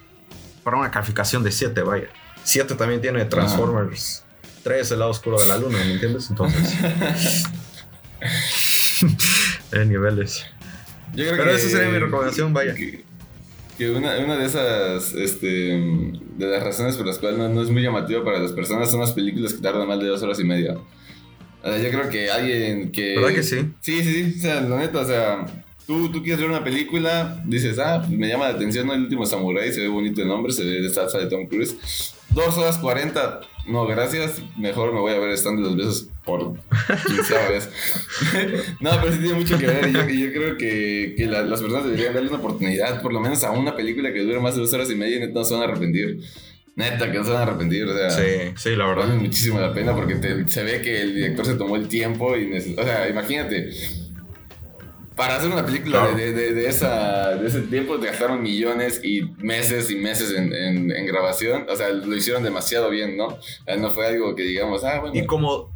para 0.64 0.78
una 0.78 0.92
calificación 0.92 1.44
de 1.44 1.52
7, 1.52 1.82
vaya. 1.82 2.08
7 2.44 2.76
también 2.76 3.02
tiene 3.02 3.26
Transformers 3.26 4.24
3, 4.64 4.92
el 4.92 5.00
lado 5.00 5.12
oscuro 5.12 5.40
de 5.40 5.46
la 5.48 5.58
luna, 5.58 5.78
¿me 5.80 5.94
entiendes? 5.94 6.30
Entonces... 6.30 6.76
en 9.72 9.90
niveles. 9.90 10.46
Yo 11.14 11.24
creo 11.26 11.38
Pero 11.38 11.44
que- 11.52 11.56
esa 11.56 11.70
sería 11.70 11.90
mi 11.90 12.00
recomendación, 12.00 12.54
vaya. 12.54 12.74
Que, 12.74 13.05
que 13.78 13.92
una, 13.92 14.18
una 14.20 14.38
de 14.38 14.46
esas, 14.46 15.14
este, 15.14 15.48
de 15.48 16.46
las 16.48 16.64
razones 16.64 16.96
por 16.96 17.06
las 17.06 17.18
cuales 17.20 17.38
no, 17.38 17.50
no 17.50 17.62
es 17.62 17.70
muy 17.70 17.82
llamativa 17.82 18.24
para 18.24 18.40
las 18.40 18.52
personas 18.52 18.90
son 18.90 19.02
las 19.02 19.14
películas 19.14 19.54
que 19.54 19.62
tardan 19.62 19.88
más 19.88 20.00
de 20.00 20.08
dos 20.08 20.22
horas 20.24 20.40
y 20.40 20.44
media. 20.44 20.78
O 21.64 21.68
sea, 21.68 21.78
yo 21.78 21.90
creo 21.90 22.10
que 22.10 22.30
alguien 22.30 22.92
que... 22.92 23.16
¿Verdad 23.16 23.34
que 23.34 23.44
sí? 23.44 23.58
Sí, 23.82 24.04
sí, 24.04 24.32
sí. 24.32 24.34
O 24.38 24.42
sea, 24.42 24.62
la 24.62 24.78
neta, 24.78 25.00
o 25.00 25.06
sea, 25.06 25.46
Tú, 25.86 26.12
tú 26.12 26.24
quieres 26.24 26.42
ver 26.42 26.50
una 26.50 26.64
película, 26.64 27.44
dices, 27.46 27.78
ah, 27.78 28.00
pues 28.00 28.18
me 28.18 28.28
llama 28.28 28.50
la 28.50 28.56
atención, 28.56 28.88
¿no? 28.88 28.94
El 28.94 29.02
último 29.02 29.24
Samurai, 29.26 29.72
se 29.72 29.82
ve 29.82 29.88
bonito 29.88 30.20
el 30.20 30.28
nombre, 30.28 30.52
se 30.52 30.64
ve 30.64 30.82
de 30.82 30.90
salsa 30.90 31.20
de 31.20 31.28
Tom 31.28 31.46
Cruise. 31.46 31.78
Dos 32.32 32.58
horas 32.58 32.80
40, 32.80 33.42
no, 33.68 33.86
gracias, 33.88 34.42
mejor 34.58 34.94
me 34.94 35.00
voy 35.00 35.14
a 35.14 35.20
ver 35.20 35.32
Stand 35.38 35.58
de 35.60 35.64
los 35.64 35.76
Besos 35.78 36.10
por 36.24 36.56
quinceava 37.08 37.50
vez. 37.52 37.70
no, 38.80 38.92
pero 39.02 39.12
sí 39.14 39.20
tiene 39.20 39.34
mucho 39.36 39.58
que 39.58 39.68
ver 39.68 39.88
y 39.90 39.92
yo, 39.94 40.10
y 40.10 40.20
yo 40.22 40.32
creo 40.34 40.58
que, 40.58 41.16
que 41.18 41.26
la- 41.26 41.44
las 41.44 41.62
personas 41.62 41.86
deberían 41.86 42.14
darle 42.14 42.30
una 42.30 42.38
oportunidad, 42.40 43.02
por 43.02 43.14
lo 43.14 43.20
menos 43.20 43.44
a 43.44 43.52
una 43.52 43.76
película 43.76 44.12
que 44.14 44.20
dure 44.22 44.40
más 44.40 44.56
de 44.56 44.62
dos 44.62 44.74
horas 44.74 44.90
y 44.92 44.96
media 44.96 45.18
y 45.18 45.20
neta 45.20 45.34
no 45.40 45.46
se 45.46 45.54
van 45.54 45.64
a 45.64 45.66
arrepentir. 45.66 46.20
Neta, 46.76 47.10
que 47.10 47.18
no 47.20 47.24
se 47.24 47.32
van 47.32 47.40
a 47.40 47.44
arrepentir, 47.44 47.86
o 47.86 47.94
sea... 47.98 48.10
Sí, 48.10 48.52
sí, 48.58 48.76
la 48.76 48.86
Vale 48.86 49.02
verdad. 49.02 49.16
muchísimo 49.16 49.60
la 49.62 49.74
pena 49.74 49.96
porque 49.96 50.16
te- 50.16 50.46
se 50.48 50.62
ve 50.64 50.82
que 50.82 51.02
el 51.02 51.16
director 51.16 51.46
se 51.46 51.56
tomó 51.56 51.76
el 51.78 51.88
tiempo 51.88 52.36
y 52.36 52.52
o 52.58 52.84
sea, 52.84 53.08
imagínate 53.08 53.70
para 55.16 55.38
hacer 55.38 55.50
una 55.50 55.66
película 55.66 56.00
Claro. 56.02 56.16
de, 56.18 56.34
de- 56.34 56.54
de 56.54 56.68
esa, 56.68 57.30
de 57.36 57.48
ese 57.48 57.62
tiempo 57.62 57.98
gastaron 57.98 58.42
millones 58.44 59.00
y 59.04 59.22
meses 59.38 59.90
y 59.90 59.96
meses 59.96 60.32
en, 60.32 60.54
en- 60.54 60.92
en 60.92 61.06
grabación, 61.06 61.66
o 61.70 61.76
sea, 61.76 61.90
lo 61.90 62.16
hicieron 62.16 62.44
demasiado 62.44 62.90
bien, 62.90 63.16
¿no? 63.18 63.38
No 63.78 63.90
fue 63.92 64.08
algo 64.08 64.36
que 64.36 64.44
digamos, 64.44 64.84
ah, 64.84 65.00
bueno, 65.00 65.16
Y 65.16 65.26
como, 65.26 65.72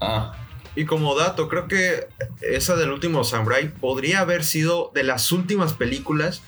ah, 0.00 0.36
y 0.74 0.84
como 0.84 1.14
dato, 1.14 1.48
creo 1.48 1.68
que 1.68 2.06
esa 2.42 2.76
del 2.76 2.90
último 2.90 3.24
Samurai 3.24 3.68
podría 3.72 4.20
haber 4.20 4.44
sido 4.44 4.90
de 4.94 5.04
las 5.04 5.32
últimas 5.32 5.72
películas 5.72 6.42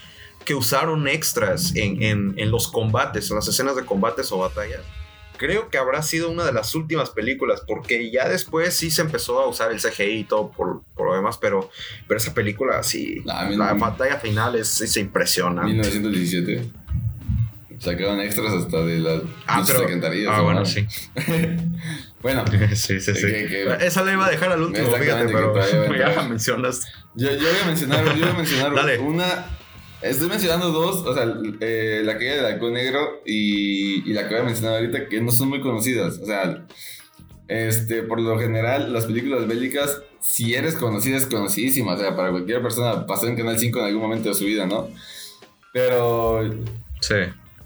que 0.44 0.54
usaron 0.54 1.08
extras 1.08 1.74
en, 1.76 2.02
en- 2.02 2.34
en 2.38 2.50
los 2.50 2.68
combates, 2.68 3.30
en 3.30 3.36
las 3.36 3.48
escenas 3.48 3.74
de 3.76 3.84
combates 3.86 4.30
o 4.32 4.38
batallas. 4.38 4.80
Creo 5.38 5.68
que 5.70 5.78
habrá 5.78 6.02
sido 6.02 6.28
una 6.30 6.44
de 6.44 6.52
las 6.52 6.74
últimas 6.74 7.10
películas, 7.10 7.62
porque 7.66 8.10
ya 8.10 8.28
después 8.28 8.74
sí 8.74 8.90
se 8.90 9.02
empezó 9.02 9.40
a 9.40 9.46
usar 9.48 9.72
el 9.72 9.80
CGI 9.80 10.02
y 10.18 10.24
todo 10.24 10.50
por, 10.50 10.82
por 10.94 11.08
lo 11.08 11.14
demás, 11.14 11.38
pero, 11.38 11.70
pero 12.06 12.18
esa 12.18 12.34
película 12.34 12.82
sí, 12.82 13.22
la 13.24 13.48
no- 13.48 13.78
batalla 13.78 14.18
final 14.18 14.56
es, 14.56 14.80
es 14.80 14.96
impresionante. 14.96 15.72
1917. 15.72 16.70
Sacaron 17.78 18.20
extras 18.20 18.52
hasta 18.52 18.78
de 18.84 18.98
las 18.98 19.22
Ah, 19.46 19.62
pero, 19.64 19.80
alcantarillas, 19.80 20.32
ah, 20.34 20.38
¿no? 20.38 20.44
bueno, 20.44 20.64
sí. 20.66 20.84
bueno, 22.22 22.44
sí, 22.74 23.00
sí, 23.00 23.14
sí. 23.14 23.20
Que- 23.22 23.46
que- 23.48 23.86
Esa 23.86 24.02
la 24.02 24.12
iba 24.14 24.26
a 24.26 24.30
dejar 24.30 24.50
al 24.50 24.62
último, 24.62 24.90
fíjate, 24.90 25.26
pero 25.26 25.54
ya 25.96 26.08
la 26.16 26.22
mencionas. 26.24 26.80
Yo, 27.14 27.30
yo 27.30 27.38
voy 27.48 27.58
a 27.62 27.66
mencionar, 27.66 28.04
yo 28.16 28.20
voy 28.26 28.28
a 28.30 28.32
mencionar 28.36 28.74
Dale. 28.74 28.98
una. 28.98 29.46
Estoy 30.00 30.28
mencionando 30.28 30.70
dos, 30.70 31.04
o 31.04 31.12
sea, 31.14 31.26
eh, 31.60 32.02
la 32.04 32.16
caída 32.18 32.36
del 32.36 32.46
halcón 32.46 32.74
negro 32.74 33.20
y, 33.26 34.08
y 34.08 34.12
la 34.12 34.28
que 34.28 34.34
voy 34.34 34.42
a 34.42 34.46
mencionar 34.46 34.76
ahorita, 34.76 35.08
que 35.08 35.20
no 35.20 35.32
son 35.32 35.48
muy 35.48 35.60
conocidas. 35.60 36.18
O 36.18 36.26
sea, 36.26 36.64
este, 37.48 38.02
por 38.02 38.20
lo 38.20 38.38
general, 38.38 38.92
las 38.92 39.06
películas 39.06 39.48
bélicas, 39.48 40.00
si 40.20 40.54
eres 40.54 40.76
conocida, 40.76 41.16
es 41.16 41.26
conocidísima. 41.26 41.94
O 41.94 41.98
sea, 41.98 42.14
para 42.14 42.30
cualquier 42.30 42.62
persona 42.62 43.06
pasó 43.06 43.26
en 43.26 43.36
Canal 43.36 43.58
5 43.58 43.78
en 43.80 43.84
algún 43.86 44.02
momento 44.02 44.28
de 44.28 44.34
su 44.34 44.44
vida, 44.44 44.66
¿no? 44.66 44.88
Pero 45.72 46.48
Sí. 47.00 47.14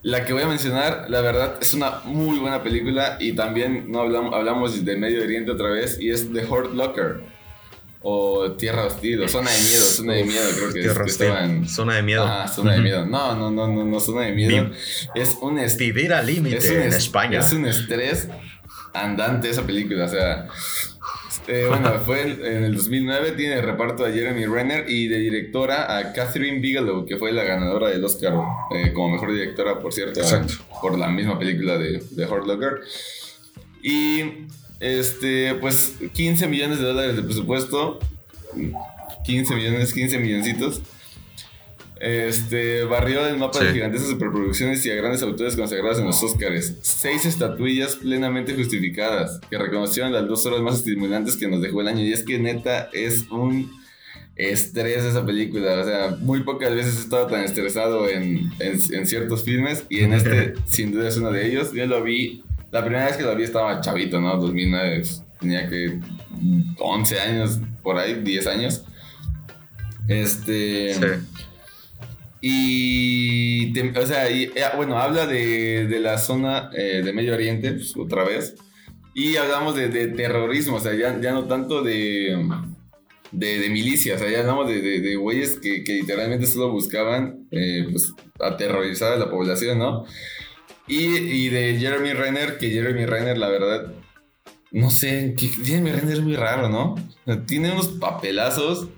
la 0.03 0.25
que 0.25 0.33
voy 0.33 0.43
a 0.43 0.47
mencionar, 0.49 1.07
la 1.09 1.21
verdad, 1.21 1.59
es 1.61 1.75
una 1.75 2.01
muy 2.05 2.39
buena 2.39 2.63
película 2.63 3.17
y 3.21 3.33
también 3.35 3.91
no 3.91 4.01
hablamos, 4.01 4.35
hablamos 4.35 4.85
de 4.85 4.97
Medio 4.97 5.23
Oriente 5.23 5.51
otra 5.51 5.69
vez 5.69 5.99
y 6.01 6.11
es 6.11 6.33
The 6.33 6.45
Hurt 6.47 6.75
Locker 6.75 7.21
o 8.03 8.53
Tierra 8.53 8.87
Hostil 8.87 9.23
o 9.23 9.29
Zona 9.29 9.51
de 9.51 9.59
Miedo, 9.59 9.83
Zona 9.83 10.13
de 10.15 10.25
Miedo 10.25 10.45
creo 10.57 10.73
que, 10.73 10.79
es, 10.81 10.85
Tierra 10.85 11.05
que 11.05 11.11
hostil. 11.11 11.27
estaba 11.27 11.45
en... 11.45 11.69
Zona 11.69 11.95
de 11.97 12.03
miedo. 12.03 12.25
Ah, 12.27 12.49
Zona 12.49 12.73
de. 12.75 12.81
Miedo. 12.81 13.07
No, 13.07 13.35
no, 13.37 13.51
no, 13.51 13.69
no, 13.69 13.85
no, 13.85 14.01
Zona 14.01 14.23
de 14.23 14.33
Miedo. 14.33 14.71
Es 15.15 15.37
un, 15.41 15.61
Vivir 15.79 16.13
al 16.13 16.27
límite 16.27 16.57
es 16.59 16.71
en 16.71 16.93
España. 16.93 17.41
Es 17.41 17.53
un 17.53 17.67
estrés 17.67 18.29
andante 18.93 19.51
esa 19.51 19.63
película, 19.65 20.05
o 20.05 20.09
sea... 20.09 20.47
eh, 21.47 21.67
bueno, 21.69 22.01
fue 22.05 22.23
en, 22.23 22.65
el 22.65 22.75
2009, 22.75 23.33
tiene 23.33 23.55
el 23.55 23.63
reparto 23.63 24.05
a 24.05 24.11
Jeremy 24.11 24.47
Renner 24.47 24.85
y 24.89 25.09
de 25.09 25.19
directora 25.19 25.97
a 25.97 26.13
Catherine 26.13 26.61
Bigelow, 26.61 27.07
que 27.07 27.17
fue 27.17 27.33
la 27.33 27.45
ganadora 27.45 27.89
del 27.89 28.05
Oscar 28.05 28.35
eh, 28.75 28.93
como 28.93 29.11
mejor 29.11 29.33
directora, 29.33 29.79
por 29.81 29.93
cierto, 29.93 30.21
Exacto. 30.21 30.55
por 30.81 30.99
la 30.99 31.09
misma 31.09 31.39
película 31.39 31.79
de, 31.79 32.03
de 32.11 32.27
Hurt 32.27 32.47
Locker. 32.47 32.81
Y 33.83 34.47
este, 34.83 35.55
pues 35.55 35.95
15 36.13 36.49
millones 36.49 36.79
de 36.81 36.85
dólares 36.85 37.17
de 37.17 37.23
presupuesto, 37.23 37.99
15 39.25 39.55
millones, 39.55 39.93
15 39.95 40.19
milloncitos. 40.19 40.83
Este, 42.01 42.83
barrió 42.83 43.25
el 43.29 43.37
mapa 43.39 43.61
de 43.63 43.73
gigantescas 43.75 44.11
superproducciones 44.11 44.85
y 44.85 44.91
a 44.91 44.97
grandes 44.97 45.23
autores 45.23 45.55
consagrados 45.55 46.01
en 46.01 46.07
los 46.07 46.21
Oscars. 46.21 46.75
Seis 46.83 47.25
estatuillas 47.27 47.95
plenamente 47.95 48.55
justificadas 48.57 49.41
que 49.49 49.57
reconocieron 49.57 50.13
las 50.13 50.27
dos 50.27 50.45
horas 50.47 50.63
más 50.63 50.79
estimulantes 50.79 51.37
que 51.37 51.47
nos 51.47 51.63
dejó 51.63 51.81
el 51.81 51.87
año. 51.89 52.03
Y 52.03 52.13
es 52.13 52.25
que 52.25 52.41
neta 52.41 52.91
es 52.93 53.29
un 53.31 53.71
estrés 54.35 55.05
esa 55.05 55.25
película. 55.25 55.79
O 55.81 55.85
sea, 55.85 56.17
muy 56.19 56.43
pocas 56.43 56.75
veces 56.75 56.97
he 56.97 57.01
estado 57.03 57.29
tan 57.29 57.45
estresado 57.45 58.09
en, 58.09 58.51
en- 58.59 58.81
en 58.95 59.07
ciertos 59.07 59.45
filmes 59.45 59.85
y 59.89 60.01
en 60.01 60.15
este 60.15 60.55
sin 60.67 60.91
duda 60.91 61.09
es 61.09 61.17
uno 61.19 61.31
de 61.31 61.47
ellos. 61.47 61.73
Yo 61.73 61.87
lo 61.87 62.03
vi, 62.03 62.43
la 62.73 62.81
primera 62.85 63.07
vez 63.07 63.17
que 63.17 63.23
lo 63.23 63.37
vi 63.37 63.45
estaba 63.45 63.81
chavito, 63.81 64.21
¿no? 64.21 64.37
2009, 64.39 65.03
tenía 65.39 65.69
que 65.69 66.01
11 66.79 67.21
años, 67.21 67.61
por 67.83 67.99
ahí, 67.99 68.15
10 68.15 68.47
años. 68.49 68.85
Este... 70.09 70.95
Sí. 70.95 71.01
Y, 72.45 73.73
te- 73.73 73.97
o 73.99 74.07
sea, 74.07 74.31
y, 74.31 74.45
eh, 74.45 74.65
bueno, 74.77 74.99
habla 74.99 75.27
de, 75.27 75.87
de 75.87 76.01
la 76.01 76.19
zona 76.19 76.71
eh, 76.77 77.03
de 77.05 77.13
Medio 77.13 77.35
Oriente, 77.35 77.71
pues, 77.73 77.97
otra 77.97 78.25
vez. 78.25 78.57
Y 79.15 79.37
hablamos 79.37 79.77
de, 79.77 79.89
de 79.89 80.09
terrorismo, 80.09 80.77
o 80.77 80.81
sea, 80.81 80.95
ya, 80.95 81.21
ya 81.21 81.33
no 81.33 81.45
tanto 81.45 81.83
de, 81.83 82.37
de, 83.31 83.59
de 83.61 83.69
milicia, 83.71 84.17
o 84.17 84.19
sea, 84.19 84.29
ya 84.31 84.41
hablamos 84.41 84.69
de, 84.69 84.81
de, 84.81 85.01
de 85.01 85.15
güeyes 85.17 85.59
que, 85.61 85.85
que 85.85 85.93
literalmente 85.95 86.47
solo 86.47 86.73
buscaban, 86.73 87.47
eh, 87.53 87.87
pues, 87.93 88.13
aterrorizar 88.41 89.13
a 89.13 89.17
la 89.19 89.31
población, 89.31 89.79
¿no? 89.79 90.05
Y, 90.93 91.17
y 91.17 91.49
de 91.49 91.77
Jeremy 91.79 92.13
Renner, 92.13 92.59
que 92.59 92.71
Jeremy 92.71 93.07
Renner, 93.07 93.39
la 93.39 93.49
verdad, 93.49 93.93
no 94.71 94.91
sé, 94.91 95.35
que 95.39 95.49
Jeremy 95.49 95.93
Renner 95.93 96.15
es 96.15 96.21
muy 96.21 96.37
raro, 96.37 96.69
¿no? 96.69 96.95
Tiene 97.47 97.73
unos 97.73 97.89
papelazos 97.89 98.89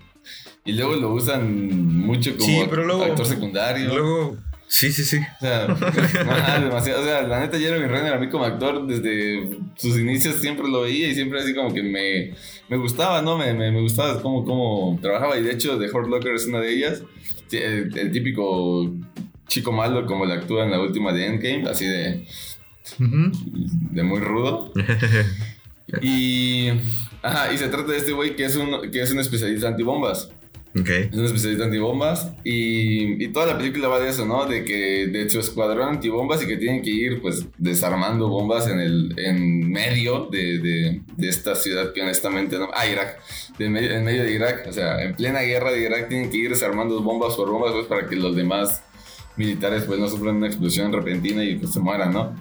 y 0.65 0.73
luego 0.73 0.97
lo 0.97 1.13
usan 1.13 1.97
mucho 2.07 2.33
como 2.37 2.47
Sí, 2.47 2.63
pero 2.69 2.85
luego- 2.85 3.05
actor 3.05 3.27
secundario. 3.27 3.89
Luego, 3.89 4.37
sí, 4.67 4.91
sí, 4.93 5.05
sí. 5.05 5.19
O 5.19 5.41
sea, 5.41 5.67
demasiado. 6.61 7.03
O 7.03 7.05
sea, 7.05 7.23
la 7.23 7.41
neta, 7.41 7.59
Jeremy 7.59 7.87
Renner, 7.87 8.15
a 8.15 8.19
mí 8.19 8.29
como 8.29 8.45
actor, 8.45 8.87
desde 8.87 9.51
sus 9.77 9.99
inicios 9.99 10.37
siempre 10.37 10.67
lo 10.69 10.83
veía 10.83 11.09
y 11.09 11.15
siempre 11.15 11.41
así 11.41 11.55
como 11.55 11.73
que 11.75 11.83
me, 11.83 12.35
me 12.69 12.77
gustaba, 12.77 13.21
¿no? 13.23 13.37
Me, 13.37 13.53
me, 13.55 13.71
me 13.71 13.81
gustaba 13.81 14.21
cómo, 14.23 14.45
cómo 14.45 14.99
trabajaba. 15.03 15.37
Y 15.39 15.43
de 15.43 15.53
hecho, 15.53 15.79
The 15.79 15.91
Hurt 15.91 16.09
Locker 16.09 16.35
es 16.35 16.47
una 16.47 16.61
de 16.61 16.73
ellas. 16.75 17.03
El 17.53 18.11
típico 18.11 18.91
chico 19.47 19.73
malo, 19.73 20.07
como 20.07 20.27
le 20.27 20.35
actúa 20.35 20.65
en 20.65 20.71
la 20.71 20.81
última 20.81 21.13
de 21.13 21.27
Endgame, 21.27 21.69
así 21.69 21.87
de, 21.87 22.27
de 22.99 24.03
muy 24.03 24.21
rudo. 24.21 24.73
Y, 26.01 26.71
ajá, 27.23 27.53
y 27.53 27.59
se 27.59 27.69
trata 27.69 27.93
de 27.93 27.99
este 27.99 28.13
güey 28.13 28.35
que 28.37 28.47
es 28.47 28.57
un, 28.57 28.91
que 28.91 29.03
es 29.03 29.13
un 29.13 29.19
especialista 29.21 29.69
antibombas. 29.69 30.31
ok. 30.79 30.89
Es 30.89 31.15
un 31.15 31.27
especialista 31.27 31.67
antibombas 31.67 32.33
y, 32.43 33.23
y 33.23 33.29
toda 33.29 33.45
la 33.47 33.59
película 33.59 33.89
va 33.89 34.01
de 34.01 34.09
eso, 34.09 34.25
¿no? 34.25 34.47
De 34.47 34.65
que 34.65 35.07
de 35.09 35.29
su 35.29 35.39
escuadrón 35.41 35.91
antibombas 35.97 36.43
y 36.43 36.47
que 36.47 36.57
tienen 36.57 36.81
que 36.83 36.91
ir 36.91 37.21
pues 37.21 37.45
desarmando 37.59 38.29
bombas 38.29 38.67
en 38.67 38.81
el 38.81 39.15
en 39.19 39.71
medio 39.71 40.27
de, 40.33 40.59
de- 40.59 41.03
de 41.19 41.29
esta 41.29 41.55
ciudad 41.55 41.93
que 41.93 42.01
honestamente 42.01 42.59
no... 42.59 42.71
Ah, 42.75 42.87
Irak. 42.87 43.21
De 43.59 43.69
medio- 43.69 43.91
en 43.93 44.05
medio 44.05 44.23
de 44.25 44.33
Irak. 44.33 44.67
O 44.69 44.73
sea, 44.73 45.03
en 45.05 45.15
plena 45.15 45.41
guerra 45.43 45.71
de 45.71 45.83
Irak 45.85 46.09
tienen 46.09 46.31
que 46.31 46.39
ir 46.39 46.49
desarmando 46.49 47.01
bombas 47.03 47.35
por 47.37 47.51
bombas 47.51 47.73
pues, 47.73 47.87
para 47.87 48.09
que 48.09 48.17
los 48.17 48.35
demás 48.35 48.83
militares 49.37 49.85
pues 49.85 49.99
no 49.99 50.09
sufran 50.09 50.37
una 50.37 50.47
explosión 50.47 50.93
repentina 50.93 51.45
y 51.45 51.57
pues 51.57 51.73
se 51.73 51.81
mueran, 51.81 52.13
¿no? 52.13 52.35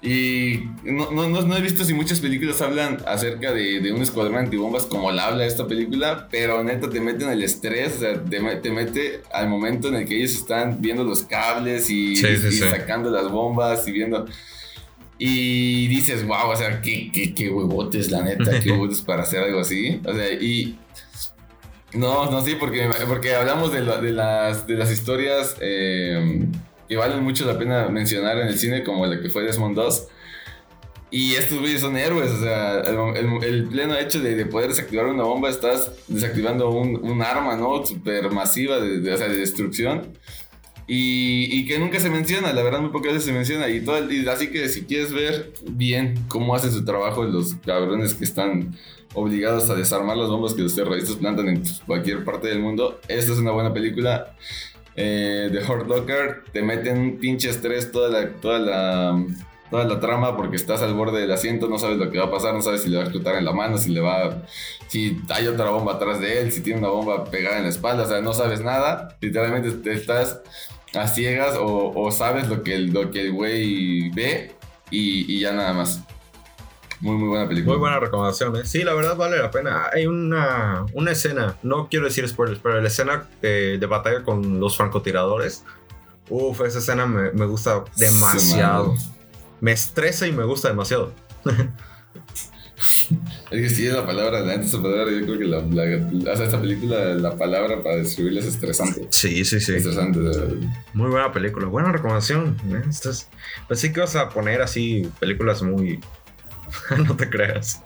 Y 0.00 0.60
no, 0.84 1.10
no, 1.10 1.28
no, 1.28 1.56
he 1.56 1.60
visto 1.60 1.84
si 1.84 1.92
muchas 1.92 2.20
películas 2.20 2.62
hablan 2.62 2.98
acerca 3.04 3.52
de, 3.52 3.80
de 3.80 3.92
un 3.92 4.00
escuadrón 4.00 4.36
antibombas 4.38 4.86
como 4.86 5.10
la 5.10 5.26
habla 5.26 5.44
esta 5.44 5.66
película, 5.66 6.28
pero 6.30 6.62
neta 6.62 6.88
te 6.88 7.00
mete 7.00 7.24
en 7.24 7.30
el 7.30 7.42
estrés, 7.42 7.96
o 7.96 8.00
sea, 8.00 8.22
te, 8.22 8.38
te 8.38 8.70
mete 8.70 9.22
al 9.32 9.48
momento 9.48 9.88
en 9.88 9.96
el 9.96 10.04
que 10.06 10.16
ellos 10.18 10.34
están 10.34 10.80
viendo 10.80 11.02
los 11.02 11.24
cables 11.24 11.90
y, 11.90 12.14
Sí, 12.14 12.36
sí, 12.36 12.46
y 12.46 12.52
sí. 12.52 12.58
sacando 12.58 13.10
las 13.10 13.30
bombas 13.30 13.86
y 13.88 13.92
viendo... 13.92 14.26
Y 15.20 15.88
dices, 15.88 16.24
wow, 16.24 16.50
o 16.52 16.54
sea, 16.54 16.80
qué, 16.80 17.10
qué, 17.12 17.34
qué 17.34 17.50
huevotes, 17.50 18.08
la 18.12 18.22
neta, 18.22 18.60
qué 18.60 18.70
huevotes 18.70 19.00
para 19.00 19.24
hacer 19.24 19.42
algo 19.42 19.58
así. 19.58 20.00
O 20.04 20.14
sea, 20.14 20.32
y 20.32 20.78
no, 21.94 22.30
no, 22.30 22.42
sí, 22.44 22.54
porque, 22.58 22.88
porque 23.06 23.34
hablamos 23.34 23.72
de, 23.72 23.80
la- 23.82 24.00
de 24.00 24.12
las, 24.12 24.66
de 24.66 24.74
las 24.74 24.90
historias 24.92 25.56
eh, 25.60 26.46
que 26.88 26.96
valen 26.96 27.22
mucho 27.22 27.44
la 27.46 27.58
pena 27.58 27.88
mencionar 27.88 28.38
en 28.38 28.48
el 28.48 28.58
cine, 28.58 28.84
como 28.84 29.06
la 29.06 29.20
que 29.20 29.30
fue 29.30 29.42
Desmond 29.42 29.76
2. 29.76 30.08
Y 31.10 31.36
estos 31.36 31.58
güeyes 31.60 31.80
son 31.80 31.96
héroes, 31.96 32.30
o 32.30 32.40
sea, 32.42 32.80
el, 32.80 33.66
pleno 33.68 33.96
hecho 33.96 34.20
de, 34.20 34.34
de 34.36 34.44
poder 34.44 34.68
desactivar 34.68 35.06
una 35.06 35.22
bomba, 35.22 35.48
estás 35.48 35.90
desactivando 36.06 36.68
un, 36.70 36.96
un 37.02 37.22
arma, 37.22 37.56
¿no? 37.56 37.84
Super 37.86 38.30
masiva, 38.30 38.78
de, 38.78 39.00
de- 39.00 39.16
de 39.16 39.36
destrucción. 39.36 40.12
Y, 40.90 41.48
y 41.50 41.66
que 41.66 41.78
nunca 41.78 42.00
se 42.00 42.08
menciona, 42.08 42.52
la 42.54 42.62
verdad 42.62 42.80
muy 42.80 42.90
pocas 42.90 43.12
veces 43.12 43.26
se 43.26 43.32
menciona. 43.32 43.68
Y, 43.68 43.82
todo, 43.82 44.10
y 44.10 44.26
así 44.26 44.50
que 44.50 44.68
si 44.68 44.84
quieres 44.84 45.12
ver 45.12 45.52
bien 45.70 46.14
cómo 46.28 46.54
hacen 46.54 46.72
su 46.72 46.84
trabajo 46.84 47.24
los 47.24 47.54
cabrones 47.56 48.14
que 48.14 48.24
están 48.24 48.74
obligados 49.14 49.68
a 49.68 49.74
desarmar 49.74 50.16
las 50.16 50.28
bombas 50.28 50.54
que 50.54 50.62
los 50.62 50.74
terroristas 50.74 51.16
plantan 51.16 51.48
en 51.48 51.62
cualquier 51.86 52.24
parte 52.24 52.48
del 52.48 52.60
mundo, 52.60 53.00
esta 53.06 53.32
es 53.32 53.38
una 53.38 53.52
buena 53.52 53.72
película. 53.72 54.34
Eh, 54.96 55.48
The 55.52 55.70
Hurt 55.70 55.86
Locker 55.86 56.42
te 56.52 56.62
meten 56.62 56.98
un 56.98 57.18
pinche 57.18 57.50
estrés 57.50 57.92
toda 57.92 58.08
la, 58.08 58.32
toda 58.40 58.58
la 58.58 59.24
toda 59.70 59.84
la 59.84 60.00
trama 60.00 60.36
porque 60.36 60.56
estás 60.56 60.82
al 60.82 60.94
borde 60.94 61.20
del 61.20 61.30
asiento, 61.30 61.68
no 61.68 61.78
sabes 61.78 61.98
lo 61.98 62.10
que 62.10 62.18
va 62.18 62.24
a 62.24 62.30
pasar, 62.30 62.54
no 62.54 62.62
sabes 62.62 62.82
si 62.82 62.88
le 62.88 62.96
va 62.96 63.02
a 63.02 63.04
explotar 63.06 63.36
en 63.36 63.44
la 63.44 63.52
mano, 63.52 63.78
si 63.78 63.90
le 63.90 64.00
va, 64.00 64.44
si 64.86 65.20
hay 65.28 65.46
otra 65.46 65.70
bomba 65.70 65.94
atrás 65.94 66.20
de 66.20 66.40
él, 66.40 66.52
si 66.52 66.62
tiene 66.62 66.80
una 66.80 66.88
bomba 66.88 67.24
pegada 67.24 67.58
en 67.58 67.64
la 67.64 67.68
espalda, 67.68 68.04
o 68.04 68.08
sea, 68.08 68.20
no 68.20 68.32
sabes 68.32 68.60
nada, 68.62 69.16
literalmente 69.20 69.70
te 69.72 69.92
estás 69.92 70.40
a 70.94 71.06
ciegas 71.06 71.56
o, 71.56 71.92
o 71.94 72.10
sabes 72.10 72.48
lo 72.48 72.62
que 72.62 72.74
el, 72.74 72.92
lo 72.92 73.10
que 73.10 73.26
el 73.26 73.32
güey 73.32 74.10
ve 74.10 74.54
y, 74.90 75.32
y 75.32 75.40
ya 75.40 75.52
nada 75.52 75.72
más. 75.72 76.02
Muy, 77.00 77.16
muy 77.16 77.28
buena 77.28 77.48
película. 77.48 77.74
Muy 77.74 77.80
buena 77.80 78.00
recomendación, 78.00 78.56
¿eh? 78.56 78.62
Sí, 78.64 78.82
la 78.82 78.92
verdad 78.94 79.16
vale 79.16 79.38
la 79.38 79.50
pena. 79.50 79.88
Hay 79.92 80.06
una, 80.06 80.84
una 80.94 81.12
escena, 81.12 81.56
no 81.62 81.88
quiero 81.88 82.06
decir 82.06 82.28
spoilers, 82.28 82.60
pero 82.60 82.80
la 82.80 82.88
escena 82.88 83.28
eh, 83.42 83.76
de 83.78 83.86
batalla 83.86 84.24
con 84.24 84.58
los 84.58 84.76
francotiradores. 84.76 85.64
Uf, 86.28 86.60
esa 86.62 86.78
escena 86.78 87.06
me, 87.06 87.30
me 87.32 87.46
gusta 87.46 87.84
demasiado. 87.96 88.94
Madre. 88.94 89.04
Me 89.60 89.72
estresa 89.72 90.26
y 90.26 90.32
me 90.32 90.44
gusta 90.44 90.68
demasiado. 90.68 91.12
Es 93.50 93.60
que 93.62 93.70
sí, 93.70 93.86
es 93.86 93.94
la 93.94 94.04
palabra, 94.04 94.40
la 94.40 94.48
neta, 94.56 94.66
esa 94.66 94.82
palabra, 94.82 95.10
yo 95.10 95.24
creo 95.24 95.38
que 95.38 95.44
la, 95.46 95.60
la, 95.60 96.32
o 96.32 96.36
sea, 96.36 96.44
esta 96.44 96.60
película, 96.60 97.14
la 97.14 97.34
palabra 97.36 97.82
para 97.82 97.96
describirla 97.96 98.40
es 98.40 98.46
estresante. 98.46 99.06
Sí, 99.10 99.44
sí, 99.44 99.58
sí. 99.60 99.74
Estresante. 99.74 100.20
Muy 100.92 101.08
buena 101.10 101.32
película. 101.32 101.66
Buena 101.66 101.90
recomendación. 101.92 102.56
¿eh? 102.70 102.82
Estás- 102.88 103.28
Pensé 103.66 103.90
que 103.92 104.00
ibas 104.00 104.16
a 104.16 104.28
poner 104.28 104.60
así 104.60 105.10
películas 105.18 105.62
muy... 105.62 105.98
no 107.06 107.16
te 107.16 107.30
creas. 107.30 107.82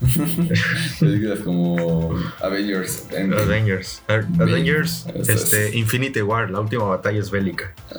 películas 1.00 1.38
como 1.40 2.14
Avengers. 2.42 3.04
Endgame. 3.12 3.42
Avengers. 3.42 4.02
Avengers. 4.08 5.06
Es. 5.14 5.28
Este, 5.28 5.76
Infinity 5.76 6.20
War. 6.20 6.50
La 6.50 6.60
última 6.60 6.84
batalla 6.84 7.18
es 7.18 7.30
bélica. 7.30 7.74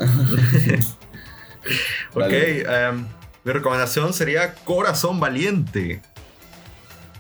ok. 2.14 2.16
Vale. 2.16 2.62
em, 2.62 3.06
mi 3.44 3.52
recomendación 3.52 4.14
sería 4.14 4.54
Corazón 4.54 5.20
Valiente. 5.20 6.02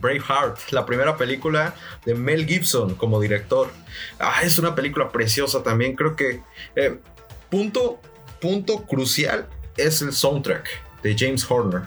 Braveheart, 0.06 0.72
la 0.72 0.86
primera 0.86 1.18
película 1.18 1.74
de 2.06 2.14
Mel 2.14 2.46
Gibson 2.46 2.94
como 2.96 3.20
director. 3.20 3.70
Ah, 4.20 4.42
es 4.44 4.60
una 4.60 4.76
película 4.76 5.10
preciosa 5.10 5.64
también. 5.64 5.96
Creo 5.96 6.16
que 6.16 6.42
eh, 6.76 7.00
punto, 7.50 8.00
punto 8.40 8.86
crucial 8.86 9.48
es 9.76 10.02
el 10.04 10.14
soundtrack 10.14 10.68
de 11.02 11.16
James 11.18 11.50
Horner. 11.50 11.84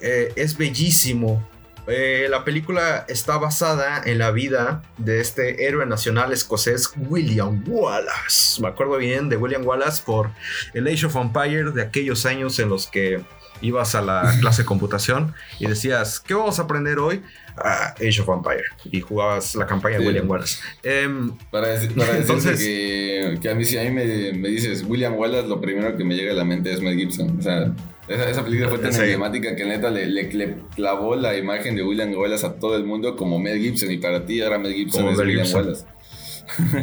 Eh, 0.00 0.32
es 0.36 0.58
bellísimo. 0.58 1.42
Eh, 1.86 2.26
la 2.28 2.44
película 2.44 3.06
está 3.08 3.38
basada 3.38 4.02
en 4.04 4.18
la 4.18 4.30
vida 4.32 4.82
de 4.98 5.20
este 5.20 5.66
héroe 5.66 5.86
nacional 5.86 6.32
escocés 6.32 6.92
William 6.96 7.64
Wallace. 7.66 8.60
Me 8.60 8.68
acuerdo 8.68 8.96
bien 8.98 9.28
de 9.28 9.36
William 9.36 9.64
Wallace 9.64 10.02
por 10.04 10.30
el 10.74 10.86
Age 10.88 11.06
of 11.06 11.16
Empire 11.16 11.70
de 11.70 11.82
aquellos 11.82 12.26
años 12.26 12.58
en 12.58 12.68
los 12.68 12.88
que 12.88 13.24
ibas 13.60 13.94
a 13.94 14.02
la 14.02 14.34
clase 14.40 14.62
de 14.62 14.66
computación 14.66 15.34
y 15.58 15.66
decías, 15.66 16.20
¿qué 16.20 16.34
vamos 16.34 16.58
a 16.58 16.62
aprender 16.62 16.98
hoy? 16.98 17.22
Ah, 17.58 17.94
Age 17.96 18.20
of 18.20 18.28
Empire. 18.28 18.64
Y 18.84 19.00
jugabas 19.00 19.54
la 19.54 19.66
campaña 19.66 19.98
de. 19.98 20.06
William 20.06 20.28
Wallace. 20.28 20.58
Em, 20.82 21.32
Para, 21.50 21.68
decir, 21.68 21.94
para 21.94 22.12
decirte 22.12 22.32
Entonces- 22.32 22.58
que, 22.60 23.38
que 23.40 23.48
a 23.48 23.54
mí 23.54 23.64
si 23.64 23.78
a 23.78 23.82
mí 23.84 23.90
me, 23.90 24.04
me 24.34 24.48
dices 24.48 24.84
William 24.86 25.14
Wallace, 25.14 25.48
lo 25.48 25.60
primero 25.60 25.96
que 25.96 26.04
me 26.04 26.14
llega 26.14 26.32
a 26.32 26.36
la 26.36 26.44
mente 26.44 26.70
es 26.72 26.82
Mel 26.82 26.96
Gibson. 26.98 27.38
O 27.38 27.42
sea, 27.42 27.72
esa, 28.08 28.28
esa 28.28 28.44
película 28.44 28.68
fue 28.68 28.78
tan 28.78 28.92
Sí. 28.92 29.00
emblemática 29.00 29.56
que 29.56 29.64
neta 29.64 29.90
le, 29.90 30.04
le- 30.06 30.30
le 30.32 30.56
clavó 30.74 31.16
la 31.16 31.36
imagen 31.36 31.76
de 31.76 31.82
William 31.82 32.12
Wallace 32.14 32.44
a 32.46 32.52
todo 32.56 32.76
el 32.76 32.84
mundo 32.84 33.16
como 33.16 33.38
Mel 33.38 33.58
Gibson. 33.58 33.90
Y 33.90 33.96
para 33.98 34.26
ti 34.26 34.42
ahora 34.42 34.58
Mel 34.58 34.74
Gibson 34.74 35.00
Como 35.00 35.12
es 35.12 35.18
Mel 35.18 35.26
William 35.28 35.46
Gibson. 35.46 35.62
Wallace. 35.64 35.84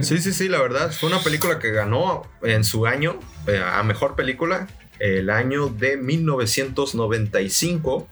Sí, 0.02 0.18
sí, 0.18 0.34
sí, 0.34 0.50
la 0.50 0.60
verdad. 0.62 0.92
Fue 0.92 1.08
una 1.08 1.20
película 1.20 1.60
que 1.60 1.72
ganó 1.72 2.24
en 2.42 2.64
su 2.64 2.86
año 2.86 3.18
eh, 3.48 3.62
a 3.64 3.82
mejor 3.84 4.16
película, 4.16 4.68
el 5.04 5.30
año 5.30 5.68
de 5.68 5.98
1995. 5.98 8.08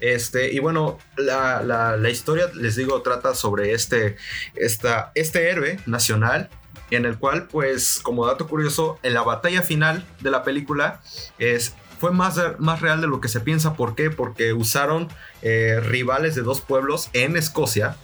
Este, 0.00 0.52
y 0.52 0.58
bueno, 0.58 0.98
la, 1.16 1.62
la- 1.62 2.10
historia, 2.10 2.50
les 2.54 2.74
digo, 2.76 3.02
trata 3.02 3.34
sobre 3.34 3.72
este, 3.72 4.16
esta, 4.56 5.12
este 5.14 5.50
héroe 5.50 5.78
nacional. 5.86 6.48
En 6.90 7.04
el 7.06 7.16
cual, 7.18 7.46
pues, 7.48 8.00
como 8.02 8.26
dato 8.26 8.46
curioso, 8.48 8.98
en 9.02 9.14
la 9.14 9.22
batalla 9.22 9.62
final 9.62 10.04
de 10.20 10.30
la 10.30 10.42
película 10.42 11.00
es, 11.38 11.74
fue 11.98 12.10
más, 12.10 12.38
más 12.58 12.82
real 12.82 13.00
de 13.00 13.06
lo 13.06 13.20
que 13.20 13.28
se 13.28 13.40
piensa. 13.40 13.74
¿Por 13.76 13.94
qué? 13.94 14.10
Porque 14.10 14.52
usaron 14.52 15.08
eh, 15.40 15.80
rivales 15.80 16.34
de 16.34 16.42
dos 16.42 16.60
pueblos 16.60 17.08
en 17.14 17.36
Escocia 17.38 17.96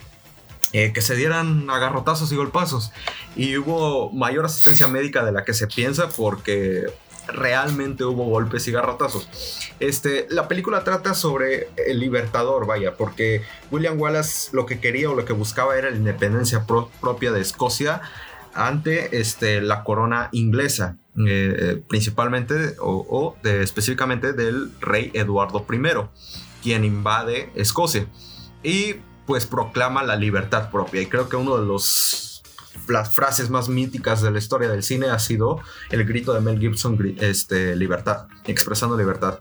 eh, 0.73 0.91
que 0.93 1.01
se 1.01 1.15
dieran 1.15 1.69
agarrotazos 1.69 2.31
y 2.31 2.35
golpazos. 2.35 2.91
Y 3.35 3.57
hubo 3.57 4.11
mayor 4.11 4.45
asistencia 4.45 4.87
médica 4.87 5.23
de 5.23 5.33
la 5.33 5.45
que 5.45 5.53
se 5.53 5.67
piensa 5.67 6.09
porque 6.09 6.85
realmente 7.31 8.03
hubo 8.03 8.25
golpes 8.25 8.67
y 8.67 8.71
garrotazos. 8.71 9.27
Este, 9.79 10.27
la 10.29 10.47
película 10.47 10.83
trata 10.83 11.13
sobre 11.13 11.69
el 11.87 11.99
libertador, 11.99 12.65
vaya, 12.65 12.95
porque 12.95 13.43
William 13.71 13.99
Wallace 13.99 14.49
lo 14.53 14.65
que 14.65 14.79
quería 14.79 15.09
o 15.09 15.15
lo 15.15 15.25
que 15.25 15.33
buscaba 15.33 15.77
era 15.77 15.89
la 15.89 15.97
independencia 15.97 16.65
pro- 16.65 16.89
propia 17.01 17.31
de 17.31 17.41
Escocia 17.41 18.01
ante 18.53 19.19
este, 19.19 19.61
la 19.61 19.83
corona 19.83 20.29
inglesa, 20.31 20.97
eh, 21.27 21.81
principalmente 21.87 22.75
o, 22.79 23.35
específicamente 23.43 24.33
del 24.33 24.71
rey 24.81 25.11
Eduardo 25.13 25.65
I, 25.71 25.81
quien 26.61 26.83
invade 26.83 27.51
Escocia. 27.55 28.07
Y 28.63 28.95
pues 29.25 29.45
proclama 29.45 30.03
la 30.03 30.15
libertad 30.15 30.71
propia. 30.71 31.01
Y 31.01 31.05
creo 31.05 31.29
que 31.29 31.35
uno 31.35 31.57
de 31.57 31.65
los 31.65 32.28
las 32.87 33.13
frases 33.13 33.49
más 33.49 33.69
míticas 33.69 34.21
de 34.21 34.31
la 34.31 34.39
historia 34.39 34.69
del 34.69 34.83
cine 34.83 35.07
ha 35.09 35.19
sido 35.19 35.59
el 35.89 36.05
grito 36.05 36.33
de 36.33 36.41
Mel 36.41 36.59
Gibson, 36.59 36.97
este, 37.19 37.75
libertad, 37.75 38.27
expresando 38.45 38.97
libertad. 38.97 39.39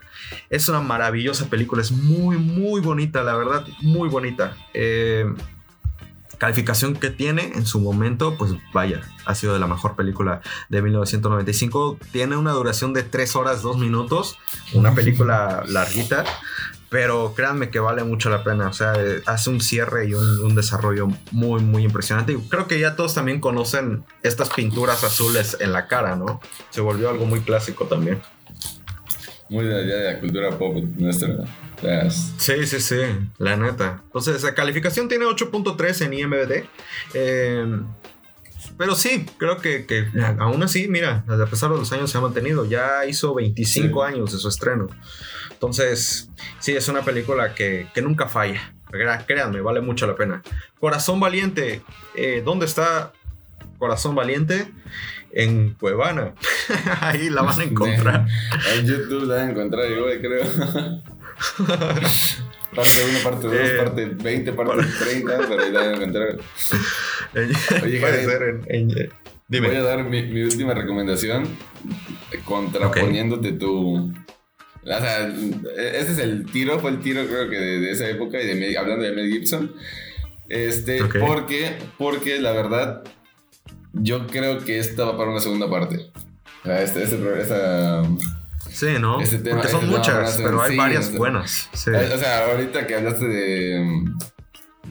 Es 0.51 0.69
una 0.69 0.81
maravillosa 0.81 1.47
película, 1.47 1.83
es 1.83 1.91
muy, 1.91 2.37
muy 2.37 2.81
bonita, 2.81 3.23
la 3.23 3.37
verdad, 3.37 3.67
muy 3.81 4.09
bonita. 4.09 4.57
Eh, 4.75 5.27
calificación 6.39 6.95
que 6.95 7.11
tiene 7.11 7.53
en 7.55 7.67
su 7.67 7.81
momento, 7.81 8.37
pues 8.39 8.53
vaya, 8.73 9.03
ha 9.27 9.35
sido 9.35 9.53
de 9.53 9.59
la 9.59 9.67
mejor 9.67 9.97
película 9.97 10.41
de 10.69 10.83
1995. 10.83 11.99
Tiene 12.13 12.37
una 12.37 12.53
duración 12.53 12.95
de 12.95 13.03
3 13.03 13.37
horas 13.37 13.63
2 13.63 13.79
minutos, 13.79 14.39
una 14.73 14.95
película 14.95 15.65
larguita, 15.67 16.25
pero 16.91 17.35
créanme 17.35 17.71
que 17.71 17.79
vale 17.81 18.03
mucho 18.05 18.31
la 18.31 18.43
pena. 18.45 18.69
O 18.69 18.73
sea, 18.73 18.95
eh, 18.97 19.23
hace 19.27 19.51
un 19.51 19.61
cierre 19.61 20.07
y 20.09 20.15
un, 20.15 20.41
un 20.41 20.55
desarrollo 20.55 21.09
muy, 21.33 21.63
muy 21.63 21.85
impresionante. 21.85 22.33
Y 22.33 22.37
creo 22.49 22.67
que 22.67 22.81
ya 22.81 22.97
todos 22.97 23.15
también 23.15 23.41
conocen 23.41 24.05
estas 24.23 24.49
pinturas 24.51 25.05
azules 25.05 25.57
en 25.61 25.73
la 25.73 25.87
cara, 25.87 26.17
¿no? 26.17 26.41
Se 26.71 26.81
volvió 26.81 27.11
algo 27.11 27.27
muy 27.27 27.41
clásico 27.41 27.85
también. 27.87 28.21
Muy 29.51 29.65
de, 29.65 29.87
ya 29.87 29.95
de 29.97 30.13
la 30.15 30.21
cultura 30.21 30.59
pop 30.59 30.77
nuestra. 30.97 31.29
O 31.29 31.81
sea, 31.81 32.03
es- 32.03 32.33
Sí, 32.39 32.67
sí, 32.67 32.81
sí, 32.81 32.97
la 33.39 33.57
neta. 33.57 34.01
Entonces, 34.05 34.43
la 34.43 34.55
calificación 34.55 35.09
tiene 35.09 35.25
8.3 35.27 36.03
en 36.03 36.13
IMDb. 36.15 36.65
Eh, 37.15 37.81
pero 38.77 38.95
sí, 38.95 39.27
creo 39.39 39.57
que, 39.59 39.87
que 39.87 40.07
aún 40.39 40.63
así, 40.63 40.87
mira, 40.89 41.25
a 41.27 41.47
pesar 41.47 41.71
de 41.71 41.79
los 41.79 41.91
años 41.93 42.11
se 42.11 42.19
ha 42.19 42.21
mantenido. 42.21 42.65
Ya 42.67 43.07
hizo 43.07 43.35
25 43.35 44.07
Sí. 44.07 44.13
años 44.15 44.33
de 44.33 44.39
su 44.39 44.49
estreno. 44.49 44.89
Entonces, 45.59 46.31
sí, 46.61 46.77
es 46.77 46.87
una 46.89 47.03
película 47.03 47.53
que, 47.53 47.89
que 47.93 48.01
nunca 48.01 48.29
falla. 48.29 48.73
Créanme, 49.27 49.61
vale 49.61 49.81
mucho 49.81 50.07
la 50.07 50.15
pena. 50.15 50.41
Corazón 50.79 51.19
Valiente. 51.19 51.83
eh, 52.15 52.43
¿Dónde 52.45 52.65
está 52.67 53.13
Corazón 53.79 54.15
Valiente? 54.15 54.69
En 55.33 55.75
Cuevana. 55.75 56.33
Ahí 57.01 57.29
la 57.29 57.43
van 57.43 57.59
a 57.61 57.65
encontrar. 57.71 58.27
En 58.77 58.87
YouTube 58.87 59.25
la 59.27 59.35
van 59.35 59.49
a 59.49 59.51
encontrar 59.51 59.91
igual, 59.91 60.21
creo. 60.21 60.45
parte 62.75 63.05
1, 63.11 63.19
parte 63.25 63.47
2, 63.49 63.55
Eh, 63.57 63.77
parte 63.83 64.05
20, 64.07 64.53
parte 64.53 64.85
30, 65.05 65.39
pero 65.49 65.63
ahí 65.63 65.73
la 65.73 65.81
van 65.81 65.89
a 65.89 65.97
encontrar. 65.97 66.29
Oye, 67.35 67.55
Puede 67.81 68.01
Jared, 68.01 68.25
ser 68.27 68.43
en... 68.69 68.91
en- 68.93 69.13
dime. 69.49 69.67
Voy 69.69 69.77
a 69.77 69.83
dar 69.83 70.05
mi, 70.05 70.23
mi 70.23 70.43
última 70.45 70.73
recomendación 70.75 71.49
contraponiéndote 72.45 73.53
tu. 73.53 74.13
O 74.97 75.01
sea, 75.01 75.27
ese 75.77 76.13
es 76.13 76.19
el 76.19 76.47
tiro, 76.47 76.79
fue 76.81 76.91
el 76.91 77.01
tiro 77.01 77.27
creo 77.27 77.49
que 77.51 77.57
de, 77.57 77.81
de 77.81 77.91
esa 77.91 78.09
época 78.09 78.41
y 78.41 78.47
de 78.47 78.79
hablando 78.79 79.05
de 79.05 79.13
Mel 79.13 79.31
Gibson. 79.31 79.75
Este, 80.49 81.03
Ok. 81.03 81.17
porque, 81.21 81.77
porque 81.99 82.41
la 82.41 82.53
verdad, 82.53 83.03
yo 83.93 84.27
creo 84.27 84.65
que 84.65 84.79
esta 84.79 85.05
va 85.05 85.17
para 85.19 85.31
una 85.31 85.41
segunda 85.41 85.69
parte. 85.69 86.11
Sea, 86.65 86.83
este, 86.83 87.03
este, 87.05 87.17
esta- 87.41 88.03
Sí, 88.71 88.87
¿no? 89.01 89.21
Este 89.21 89.39
tema- 89.39 89.57
Porque 89.57 89.71
son 89.73 89.85
este 89.85 89.97
muchas, 89.97 90.37
pero 90.43 90.63
hay 90.63 90.73
sí, 90.73 90.77
varias 90.77 91.07
o 91.07 91.11
sea, 91.11 91.19
buenas. 91.19 91.69
Sí. 91.73 91.91
O 91.91 92.19
sea, 92.19 92.51
ahorita 92.51 92.87
que 92.87 92.95
hablaste 92.95 93.27
de, 93.27 94.05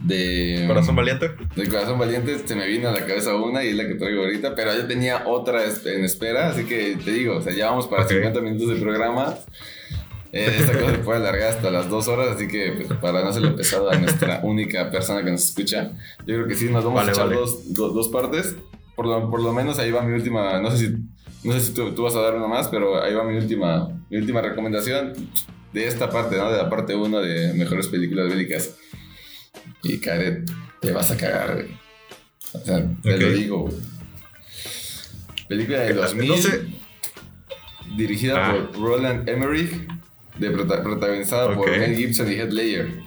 de 0.04 0.64
Corazón 0.68 0.96
Valiente. 0.96 1.32
de 1.56 1.68
Corazón 1.68 2.00
Valiente 2.00 2.38
se 2.46 2.56
me 2.56 2.68
vino 2.68 2.90
a 2.90 2.92
la 2.92 3.06
cabeza 3.06 3.36
una 3.36 3.64
y 3.64 3.70
es 3.70 3.76
la 3.76 3.88
que 3.88 3.96
traigo 3.96 4.22
ahorita, 4.24 4.56
pero 4.56 4.74
yo 4.76 4.86
tenía 4.88 5.28
otra 5.28 5.62
en 5.64 6.06
espera, 6.06 6.50
así 6.50 6.64
que 6.66 6.98
te 7.04 7.12
digo, 7.12 7.38
o 7.38 7.42
sea, 7.42 7.54
ya 7.54 7.70
vamos 7.70 7.88
para 7.88 8.04
Ok. 8.04 8.10
50 8.12 8.42
minutos 8.42 8.70
de 8.70 8.76
programa. 8.76 9.36
Eh, 10.34 10.58
esta 10.60 10.74
cosa 10.78 10.92
se 10.92 10.98
puede 11.00 11.20
alargar 11.20 11.50
hasta 11.50 11.72
las 11.72 11.90
dos 11.90 12.08
horas, 12.10 12.36
así 12.36 12.48
que 12.48 12.74
pues, 12.86 13.00
para 13.00 13.22
no 13.24 13.30
hacerlo 13.30 13.56
pesado 13.56 13.90
a 13.90 13.96
nuestra 13.98 14.42
única 14.44 14.92
persona 14.92 15.24
que 15.24 15.32
nos 15.32 15.44
escucha, 15.46 15.92
yo 16.26 16.36
creo 16.36 16.48
que 16.48 16.56
sí, 16.56 16.66
nos 16.66 16.84
vamos 16.84 16.96
Vale, 17.00 17.10
a 17.12 17.14
echar 17.14 17.26
vale. 17.28 17.38
dos, 17.40 17.74
do- 17.74 17.90
dos 17.90 18.10
partes. 18.10 18.56
Por 18.96 19.06
lo, 19.06 19.30
por 19.30 19.42
lo 19.42 19.54
menos 19.54 19.78
ahí 19.80 19.92
va 19.92 20.02
mi 20.02 20.14
última, 20.14 20.60
no 20.60 20.70
sé 20.72 20.78
si, 20.78 20.96
no 21.48 21.54
sé 21.54 21.62
si 21.62 21.74
tú, 21.74 21.92
tú 21.94 22.04
vas 22.04 22.16
a 22.16 22.22
dar 22.22 22.36
una 22.36 22.48
más, 22.48 22.68
pero 22.68 23.02
ahí 23.02 23.14
va 23.14 23.24
mi 23.24 23.38
última, 23.38 23.88
mi 24.10 24.18
última 24.18 24.42
recomendación 24.42 25.14
de 25.72 25.88
esta 25.88 26.10
parte, 26.10 26.36
¿no? 26.36 26.52
De 26.52 26.58
la 26.58 26.70
parte 26.70 26.96
1 26.96 27.20
de 27.22 27.54
mejores 27.54 27.88
películas 27.88 28.28
bélicas. 28.28 28.76
Y 29.84 30.00
Karen, 30.00 30.46
te 30.82 30.92
vas 30.92 31.12
a 31.12 31.18
cagar, 31.18 31.54
güey. 31.56 31.68
O 32.54 32.60
sea, 32.60 32.84
te 33.04 33.18
lo 33.18 33.32
digo, 33.32 33.58
güey. 33.64 33.76
Película 35.48 35.80
de 35.80 35.94
2000, 35.94 36.28
No 36.30 36.38
sé. 36.38 36.62
dirigida 37.96 38.48
Ah. 38.50 38.54
por 38.54 38.80
Roland 38.82 39.28
Emmerich, 39.30 39.72
de 40.38 40.52
prota- 40.52 40.84
protagonizada 40.84 41.54
por. 41.56 41.70
Mel 41.70 41.96
Gibson 41.96 42.32
y 42.32 42.36
Heath 42.36 42.52
Ledger. 42.52 43.00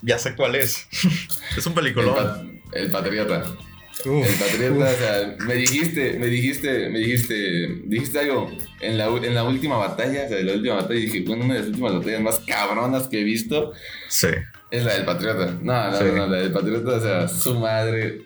Ya 0.00 0.18
sé 0.18 0.34
cuál 0.34 0.54
es. 0.56 0.86
es 1.56 1.66
un 1.66 1.72
El, 1.72 1.74
peliculón. 1.74 2.14
pa- 2.14 2.42
el 2.72 2.90
Patriota. 2.90 3.44
Uf, 4.04 4.26
El 4.26 4.34
Patriota, 4.34 4.90
o 4.90 4.96
sea, 4.96 5.36
me 5.46 5.54
dijiste, 5.54 6.18
me 6.18 6.26
dijiste, 6.26 6.88
me 6.88 6.98
dijiste, 6.98 7.68
dijiste 7.84 8.18
algo 8.18 8.50
en 8.80 8.98
la, 8.98 9.06
en 9.06 9.34
la 9.34 9.44
última 9.44 9.76
batalla, 9.76 10.24
o 10.24 10.28
sea, 10.28 10.38
en 10.38 10.46
la 10.46 10.54
última 10.54 10.74
batalla, 10.76 10.98
dije, 10.98 11.22
bueno, 11.24 11.44
una 11.44 11.54
de 11.54 11.60
las 11.60 11.68
últimas 11.68 11.92
batallas 11.92 12.20
más 12.22 12.40
cabronas 12.40 13.06
que 13.08 13.20
he 13.20 13.24
visto 13.24 13.72
Sí. 14.08 14.28
Es 14.72 14.84
la 14.84 14.94
del 14.94 15.04
Patriota. 15.04 15.56
No, 15.62 15.90
no, 15.90 15.96
Sí. 15.96 16.04
no, 16.14 16.26
la 16.26 16.38
del 16.38 16.50
Patriota, 16.52 16.96
o 16.96 17.00
sea, 17.00 17.28
su 17.28 17.54
madre. 17.60 18.22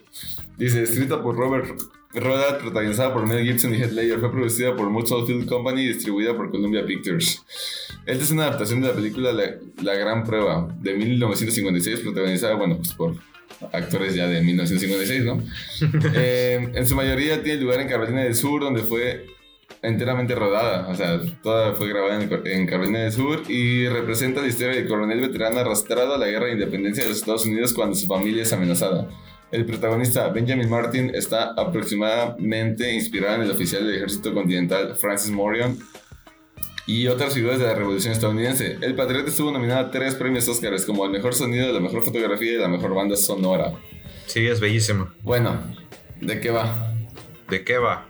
Dice, 0.57 0.82
escrita 0.84 1.22
por 1.22 1.36
Robert 1.36 1.66
Rodat, 2.14 2.61
protagonizada 2.61 3.12
por 3.12 3.26
Mel 3.26 3.44
Gibson 3.44 3.74
y 3.74 3.78
Heath 3.78 3.92
Ledger, 3.92 4.20
fue 4.20 4.30
producida 4.32 4.74
por 4.74 4.88
Mutual 4.88 5.26
Film 5.26 5.44
Company 5.44 5.82
y 5.82 5.88
distribuida 5.88 6.34
por 6.34 6.51
Columbia 6.51 6.86
Pictures. 6.86 7.42
Esta 8.07 8.24
es 8.24 8.30
una 8.30 8.44
adaptación 8.44 8.80
de 8.80 8.88
la 8.88 8.94
película 8.94 9.32
La, 9.32 9.57
La 9.82 9.94
Gran 9.97 10.24
Prueba, 10.24 10.66
de 10.80 10.94
1956, 10.94 12.01
protagonizada, 12.01 12.55
bueno, 12.55 12.76
pues 12.78 12.92
por 12.94 13.14
actores 13.72 14.14
ya 14.14 14.28
de 14.28 14.40
1956, 14.40 15.24
¿no? 15.24 15.42
Eh, 16.14 16.70
en 16.74 16.86
su 16.86 16.94
mayoría 16.94 17.42
tiene 17.42 17.61
lugar 17.61 17.80
en 17.80 17.88
Carolina 17.88 18.22
del 18.22 18.34
Sur, 18.34 18.62
donde 18.62 18.82
fue 18.82 19.26
enteramente 19.83 20.35
rodada, 20.35 20.89
o 20.89 20.95
sea, 20.95 21.20
toda 21.43 21.74
fue 21.74 21.89
grabada 21.89 22.22
en, 22.22 22.31
en 22.47 22.66
Carolina 22.66 23.01
del 23.01 23.12
Sur 23.12 23.43
y 23.49 23.89
representa 23.89 24.41
la 24.41 24.49
historia 24.49 24.74
del 24.74 24.89
coronel 24.89 25.20
veterano 25.20 25.61
arrastrado 25.61 26.14
a 26.14 26.18
la 26.18 26.27
guerra 26.27 26.47
de 26.47 26.53
independencia 26.53 27.03
de 27.03 27.11
los 27.11 27.18
Estados 27.18 27.47
Unidos 27.47 27.72
cuando 27.72 27.95
su 27.95 28.07
familia 28.07 28.43
es 28.43 28.53
amenazada. 28.53 29.09
El 29.53 29.64
protagonista, 29.64 30.29
Benjamin 30.29 30.68
Martin, 30.68 31.14
está 31.14 31.53
aproximadamente 31.57 32.93
inspirado 32.93 33.37
en 33.37 33.43
el 33.43 33.51
oficial 33.53 33.87
del 33.87 33.97
ejército 33.97 34.35
continental 34.35 34.97
Francis 34.97 35.31
Morion 35.31 35.79
y 36.87 37.07
otras 37.07 37.35
figuras 37.35 37.59
de 37.59 37.66
la 37.66 37.74
revolución 37.74 38.12
estadounidense. 38.12 38.79
El 38.81 38.95
Patriota 38.95 39.29
estuvo 39.29 39.53
nominado 39.53 39.87
a 39.87 39.91
tres 39.91 40.14
premios 40.14 40.49
Oscars 40.49 40.85
como 40.85 41.05
el 41.05 41.12
mejor 41.12 41.35
sonido, 41.35 41.72
la 41.72 41.81
mejor 41.81 42.05
fotografía 42.05 42.53
y 42.53 42.57
la 42.57 42.68
mejor 42.68 42.95
banda 42.95 43.16
sonora. 43.16 43.72
Sí, 44.27 44.47
es 44.47 44.61
bellísimo. 44.61 45.09
Bueno, 45.22 45.61
¿de 46.20 46.41
qué 46.41 46.51
va? 46.51 46.93
¿De 47.49 47.64
qué 47.64 47.79
va? 47.79 48.07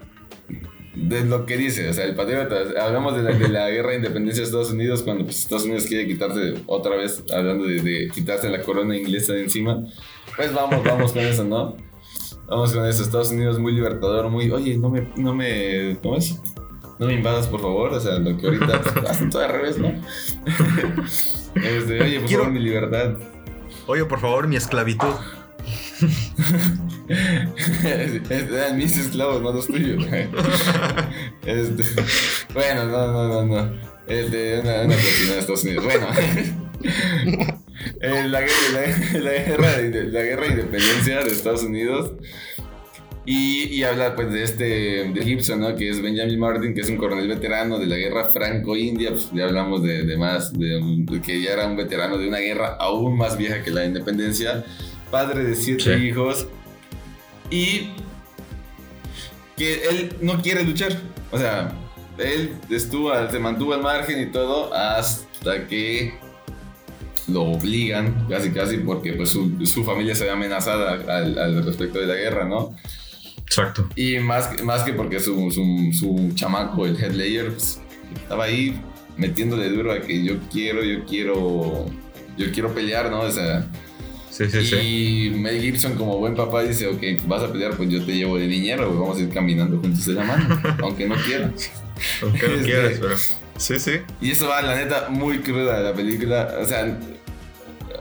De 0.97 1.24
lo 1.24 1.44
que 1.47 1.57
dice, 1.57 1.88
o 1.88 1.92
sea, 1.92 2.05
el 2.05 2.14
patriota, 2.14 2.57
hablamos 2.82 3.14
de 3.16 3.22
la, 3.22 3.32
de 3.32 3.49
la 3.49 3.68
guerra 3.70 3.90
de 3.90 3.97
independencia 3.97 4.40
de 4.42 4.47
Estados 4.47 4.70
Unidos 4.72 5.03
cuando 5.03 5.24
pues, 5.24 5.40
Estados 5.40 5.64
Unidos 5.64 5.84
quiere 5.86 6.07
quitarse 6.07 6.55
otra 6.66 6.97
vez, 6.97 7.22
hablando 7.34 7.64
de, 7.66 7.82
de 7.82 8.09
quitarse 8.14 8.49
la 8.49 8.62
corona 8.62 8.97
inglesa 8.97 9.34
de 9.34 9.42
encima, 9.44 9.84
pues 10.36 10.53
vamos, 10.55 10.82
vamos 10.84 11.12
con 11.12 11.22
eso, 11.22 11.44
¿no? 11.44 11.76
Vamos 12.49 12.72
con 12.72 12.86
eso, 12.86 13.03
Estados 13.03 13.30
Unidos 13.30 13.59
muy 13.59 13.72
libertador, 13.72 14.28
muy, 14.30 14.51
oye, 14.51 14.76
no 14.78 14.88
me, 14.88 15.09
no 15.16 15.34
me, 15.34 15.97
¿cómo 16.03 16.16
es? 16.16 16.40
No 16.99 17.07
me 17.07 17.12
invadas, 17.14 17.47
por 17.49 17.61
favor, 17.61 17.92
o 17.92 18.01
sea, 18.01 18.18
lo 18.18 18.36
que 18.38 18.47
ahorita 18.47 18.80
hacen 19.09 19.28
todo 19.28 19.42
al 19.44 19.51
revés, 19.53 19.78
¿no? 19.78 19.92
Este, 21.57 22.03
oye, 22.03 22.18
por 22.20 22.28
Quiero- 22.28 22.42
favor, 22.44 22.53
mi 22.59 22.61
libertad. 22.61 23.14
Oye, 23.86 24.05
por 24.05 24.20
favor, 24.20 24.47
mi 24.47 24.57
esclavitud. 24.57 25.09
Eran 28.30 28.76
mis 28.76 28.97
esclavos, 28.97 29.42
no 29.42 29.53
los 29.53 29.66
tuyos. 29.66 30.05
Este, 31.44 31.84
bueno, 32.55 32.84
no, 32.86 33.12
no, 33.12 33.28
no, 33.28 33.47
no. 33.47 33.72
Este, 34.07 34.61
una, 34.61 34.82
una 34.82 34.94
cortina 34.94 35.32
de 35.32 35.38
Estados 35.38 35.64
Unidos. 35.64 35.84
Bueno. 35.84 36.07
La, 38.01 38.11
la- 38.30 38.40
la 39.20 39.32
guerra 39.32 39.76
la 39.78 40.22
guerra 40.22 40.42
de 40.47 40.51
independencia 40.51 41.20
de 41.22 41.30
Estados 41.30 41.62
Unidos. 41.62 42.12
Y, 43.28 43.64
y 43.64 43.82
habla 43.82 44.14
pues 44.14 44.30
de 44.32 44.42
este 44.44 44.64
de 45.12 45.22
Gibson, 45.24 45.61
¿no? 45.61 45.74
Que 45.74 45.88
es 45.90 46.01
Benjamin 46.01 46.38
Martin, 46.38 46.74
que 46.74 46.80
es 46.82 46.88
un 46.88 46.97
coronel 46.97 47.26
veterano 47.28 47.78
de 47.78 47.86
la 47.86 47.97
guerra 47.97 48.30
franco-india. 48.32 49.11
Pues 49.11 49.30
ya 49.32 49.44
hablamos 49.47 49.82
de, 49.82 50.05
de 50.05 50.16
más, 50.16 50.53
de, 50.53 50.80
de 50.82 51.20
que 51.20 51.42
ya 51.42 51.53
era 51.55 51.66
un 51.66 51.76
veterano 51.76 52.18
de 52.18 52.28
una 52.28 52.38
guerra 52.38 52.76
aún 52.78 53.16
más 53.18 53.36
vieja 53.36 53.62
que 53.62 53.70
la 53.72 53.84
independencia. 53.84 54.64
Padre 55.11 55.44
de 55.44 55.54
siete 55.54 55.96
Sí. 55.98 56.04
hijos. 56.07 56.46
Y 57.50 57.90
que 59.57 59.88
él 59.88 60.16
no 60.20 60.40
quiere 60.42 60.64
luchar. 60.64 60.96
O 61.30 61.38
sea, 61.38 61.72
él 62.18 62.54
estuvo, 62.70 63.11
se 63.30 63.38
mantuvo 63.38 63.74
al 63.74 63.82
margen 63.82 64.20
y 64.20 64.26
todo 64.32 64.72
hasta 64.74 65.66
que 65.66 66.14
lo 67.28 67.42
obligan, 67.42 68.26
casi 68.28 68.50
casi, 68.50 68.78
porque 68.78 69.12
pues 69.14 69.30
su, 69.30 69.64
su 69.66 69.84
familia 69.84 70.14
se 70.14 70.24
ve 70.24 70.30
amenazada 70.30 70.92
al, 70.92 71.38
al 71.38 71.64
respecto 71.64 71.98
de 71.98 72.07
la 72.07 72.14
guerra, 72.14 72.44
¿no? 72.44 72.76
Exacto. 73.38 73.88
Y 73.96 74.18
más, 74.18 74.48
que- 74.48 74.62
más 74.62 74.82
que 74.82 74.92
porque 74.92 75.18
su, 75.20 75.50
su, 75.50 75.90
su 75.92 76.32
chamaco, 76.34 76.86
el 76.86 76.96
Head 77.02 77.12
Layer, 77.12 77.52
pues, 77.52 77.80
estaba 78.14 78.44
ahí 78.44 78.80
metiéndole 79.16 79.68
duro 79.70 79.92
a 79.92 80.00
que 80.00 80.22
yo 80.24 80.34
quiero, 80.52 80.84
yo 80.84 81.04
quiero, 81.04 81.86
yo 82.36 82.52
quiero 82.52 82.72
pelear, 82.74 83.11
¿no? 83.11 83.20
O 83.20 83.30
sea, 83.30 83.66
Sí, 84.37 84.51
sí, 84.51 84.66
sí. 84.66 84.76
y 84.76 85.30
Mel 85.30 85.61
Gibson, 85.61 85.95
como 85.95 86.18
buen 86.18 86.34
papá, 86.34 86.62
dice: 86.62 86.87
Ok, 86.89 87.03
vas 87.26 87.43
a 87.43 87.51
pelear, 87.53 87.72
pues 87.76 87.89
yo 87.89 88.05
te 88.05 88.12
llevo 88.12 88.37
de 88.39 88.47
niñero, 88.47 88.89
güey, 88.89 89.01
vamos 89.01 89.18
a 89.18 89.20
ir 89.22 89.30
caminando 89.30 89.78
juntos 89.78 90.05
de 90.05 90.12
la 90.14 90.24
mano, 90.24 90.61
aunque 90.82 91.07
no 91.07 91.14
quiera. 91.16 91.51
Aunque 92.22 92.47
no 92.49 92.55
Este- 92.55 92.64
quieras, 92.64 92.93
pero. 93.01 93.16
Sí, 93.57 93.78
sí. 93.78 93.93
Y 94.20 94.32
eso 94.32 94.49
va, 94.49 94.61
la 94.61 94.76
neta, 94.76 95.09
muy 95.09 95.39
cruda 95.39 95.78
de 95.78 95.84
la 95.84 95.95
película. 95.95 96.55
O 96.61 96.66
sea, 96.66 96.99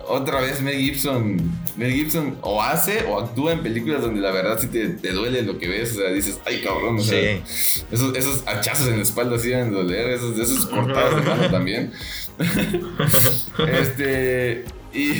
otra 0.07 0.41
vez 0.41 0.61
Mel 0.61 0.77
Gibson. 0.77 1.37
Mel 1.77 1.91
Gibson 1.93 2.37
o 2.41 2.61
hace 2.61 3.03
o 3.05 3.19
actúa 3.19 3.51
en 3.53 3.61
películas 3.61 4.01
donde 4.01 4.19
la 4.21 4.31
verdad 4.31 4.57
sí 4.59 4.67
te, 4.67 4.89
te 4.89 5.11
duele 5.13 5.41
lo 5.43 5.57
que 5.57 5.67
ves. 5.69 5.93
O 5.93 6.01
sea, 6.01 6.09
dices, 6.11 6.39
ay 6.45 6.61
cabrón. 6.61 6.97
O 6.99 7.01
sea, 7.01 7.39
esos, 7.91 8.15
esos 8.17 8.43
hachazos 8.45 8.89
en 8.89 8.97
la 8.97 9.03
espalda 9.03 9.37
sí 9.39 9.47
deben 9.49 9.71
doler. 9.71 10.09
Esos, 10.09 10.37
esos 10.37 10.65
cortados 10.65 11.15
de 11.23 11.29
mano 11.29 11.49
también. 11.51 11.91
este. 13.79 14.65
Y, 14.95 15.11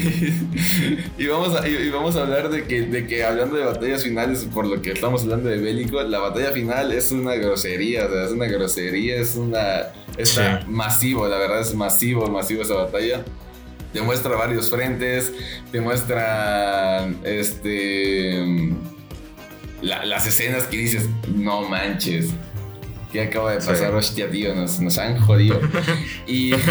y, 1.18 1.28
vamos 1.28 1.54
a, 1.60 1.68
y, 1.68 1.90
vamos 1.90 2.16
a 2.16 2.22
hablar 2.22 2.50
de 2.50 2.64
que, 2.64 2.84
de 2.84 3.06
que 3.08 3.26
hablando 3.26 3.58
de 3.58 3.66
batallas 3.66 4.04
finales, 4.04 4.48
por 4.54 4.66
lo 4.66 4.82
que 4.82 4.92
estamos 4.94 5.24
hablando 5.24 5.50
de 5.50 5.58
bélico, 5.58 6.02
la 6.02 6.20
batalla 6.20 6.52
final 6.52 6.92
es 6.94 7.12
una 7.12 7.36
grosería, 7.36 8.06
o 8.06 8.10
sea, 8.10 8.24
es 8.26 8.32
una 8.32 8.46
grosería, 8.46 9.18
es 9.18 9.36
una... 9.36 9.80
Está 10.18 10.62
Sí. 10.62 10.66
masivo, 10.70 11.28
la 11.28 11.38
verdad 11.38 11.60
es 11.60 11.74
masivo, 11.76 12.28
masivo 12.28 12.62
esa 12.62 12.76
batalla. 12.76 13.26
Te 13.92 14.02
muestra 14.02 14.36
varios 14.36 14.70
frentes, 14.70 15.34
te 15.74 15.82
muestra 15.82 17.08
este... 17.24 18.74
la- 19.82 20.06
las 20.06 20.26
escenas 20.26 20.64
que 20.68 20.78
dices, 20.78 21.04
no 21.34 21.68
manches, 21.68 22.30
¿qué 23.12 23.24
acaba 23.24 23.54
de 23.56 23.62
Sí. 23.62 23.68
pasar? 23.68 23.94
Hostia, 23.94 24.30
tío, 24.30 24.56
nos, 24.56 24.80
nos 24.80 24.98
han 24.98 25.20
jodido. 25.20 25.60
y... 26.28 26.52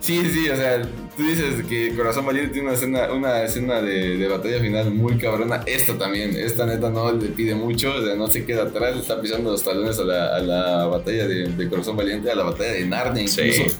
Sí, 0.00 0.20
sí, 0.32 0.48
o 0.48 0.56
sea, 0.56 0.82
tú 1.16 1.22
dices 1.24 1.64
que 1.68 1.94
Corazón 1.94 2.24
Valiente 2.26 2.52
tiene 2.52 2.68
una 2.68 2.76
escena, 2.76 3.12
una 3.12 3.42
escena 3.42 3.82
de, 3.82 4.16
de 4.16 4.28
batalla 4.28 4.60
final 4.60 4.90
muy 4.92 5.18
cabrona. 5.18 5.62
Esta 5.66 5.96
también, 5.98 6.34
esta 6.36 6.66
neta 6.66 6.90
no 6.90 7.12
le 7.12 7.28
pide 7.28 7.54
mucho, 7.54 7.94
o 7.94 8.04
sea, 8.04 8.14
no 8.14 8.28
se 8.28 8.44
queda 8.44 8.64
atrás, 8.64 8.94
le 8.94 9.02
está 9.02 9.20
pisando 9.20 9.50
los 9.50 9.62
talones 9.62 9.98
a 9.98 10.04
la, 10.04 10.36
a 10.36 10.38
la 10.40 10.86
batalla 10.86 11.26
de, 11.26 11.48
de 11.48 11.68
Corazón 11.68 11.96
Valiente, 11.96 12.30
a 12.30 12.34
la 12.34 12.44
batalla 12.44 12.72
de 12.72 12.86
Narnia 12.86 13.28
Sí. 13.28 13.40
incluso. 13.42 13.78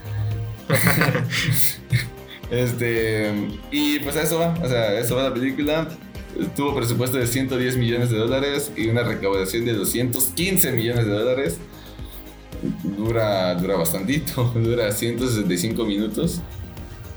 este, 2.51 3.30
y 3.70 3.99
pues 4.01 4.16
a 4.16 4.22
eso 4.22 4.39
va, 4.39 4.55
o 4.62 4.68
sea, 4.68 4.80
a 4.83 4.99
eso 4.99 5.16
va 5.16 5.24
la 5.24 5.35
película. 5.35 5.89
Tuvo 6.57 6.74
presupuesto 6.74 7.18
de 7.18 7.26
110 7.26 7.76
millones 7.76 8.11
de 8.11 8.16
dólares 8.16 8.72
y 8.74 8.89
una 8.89 9.03
recaudación 9.03 9.66
de 9.66 9.74
215 9.74 10.72
millones 10.72 11.05
de 11.07 11.12
dólares. 11.12 11.59
Dura, 12.97 13.55
dura 13.57 13.76
bastantito, 13.76 14.45
dura 14.55 14.91
165 14.93 15.85
minutos. 15.85 16.41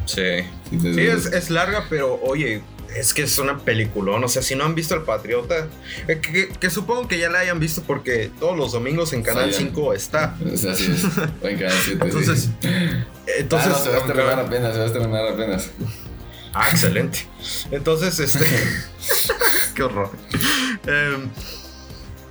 Sí. 0.06 0.42
Sí, 0.70 1.02
es, 1.02 1.26
es 1.28 1.50
larga, 1.50 1.86
pero 1.90 2.20
oye, 2.24 2.62
es 2.96 3.14
que 3.14 3.24
es 3.24 3.38
una 3.38 3.60
peliculón. 3.60 4.24
O 4.24 4.28
sea, 4.28 4.42
si 4.42 4.56
no 4.56 4.64
han 4.64 4.74
visto 4.76 4.96
El 4.96 5.02
Patriota, 5.02 5.68
eh, 6.08 6.20
que, 6.20 6.50
que 6.50 6.70
supongo 6.70 7.08
que 7.08 7.18
ya 7.18 7.30
la 7.30 7.40
hayan 7.40 7.60
visto 7.60 7.84
porque 7.84 8.32
todos 8.40 8.58
los 8.58 8.72
domingos 8.72 9.14
en 9.14 9.22
Canal 9.22 9.52
Fallan. 9.52 9.70
5 9.70 9.94
está. 9.94 10.38
O 10.52 10.58
sea, 10.58 10.72
así 10.72 10.92
es. 10.92 11.04
En 11.44 11.58
siete, 11.58 11.72
sí. 11.84 11.92
Entonces, 12.02 12.50
Ah, 12.64 13.32
entonces 13.38 13.70
no, 13.70 13.78
se 13.78 13.90
va 13.90 13.96
a 13.96 14.00
estrenar 14.00 14.40
apenas, 14.40 14.74
se 14.74 14.80
va 14.80 14.84
a 14.86 14.88
estrenar 14.88 15.28
apenas. 15.28 15.70
Ah, 16.54 16.70
excelente. 16.70 17.28
Entonces, 17.72 18.20
este. 18.20 18.46
qué 19.76 19.84
horror. 19.84 20.12
Em, 20.88 21.30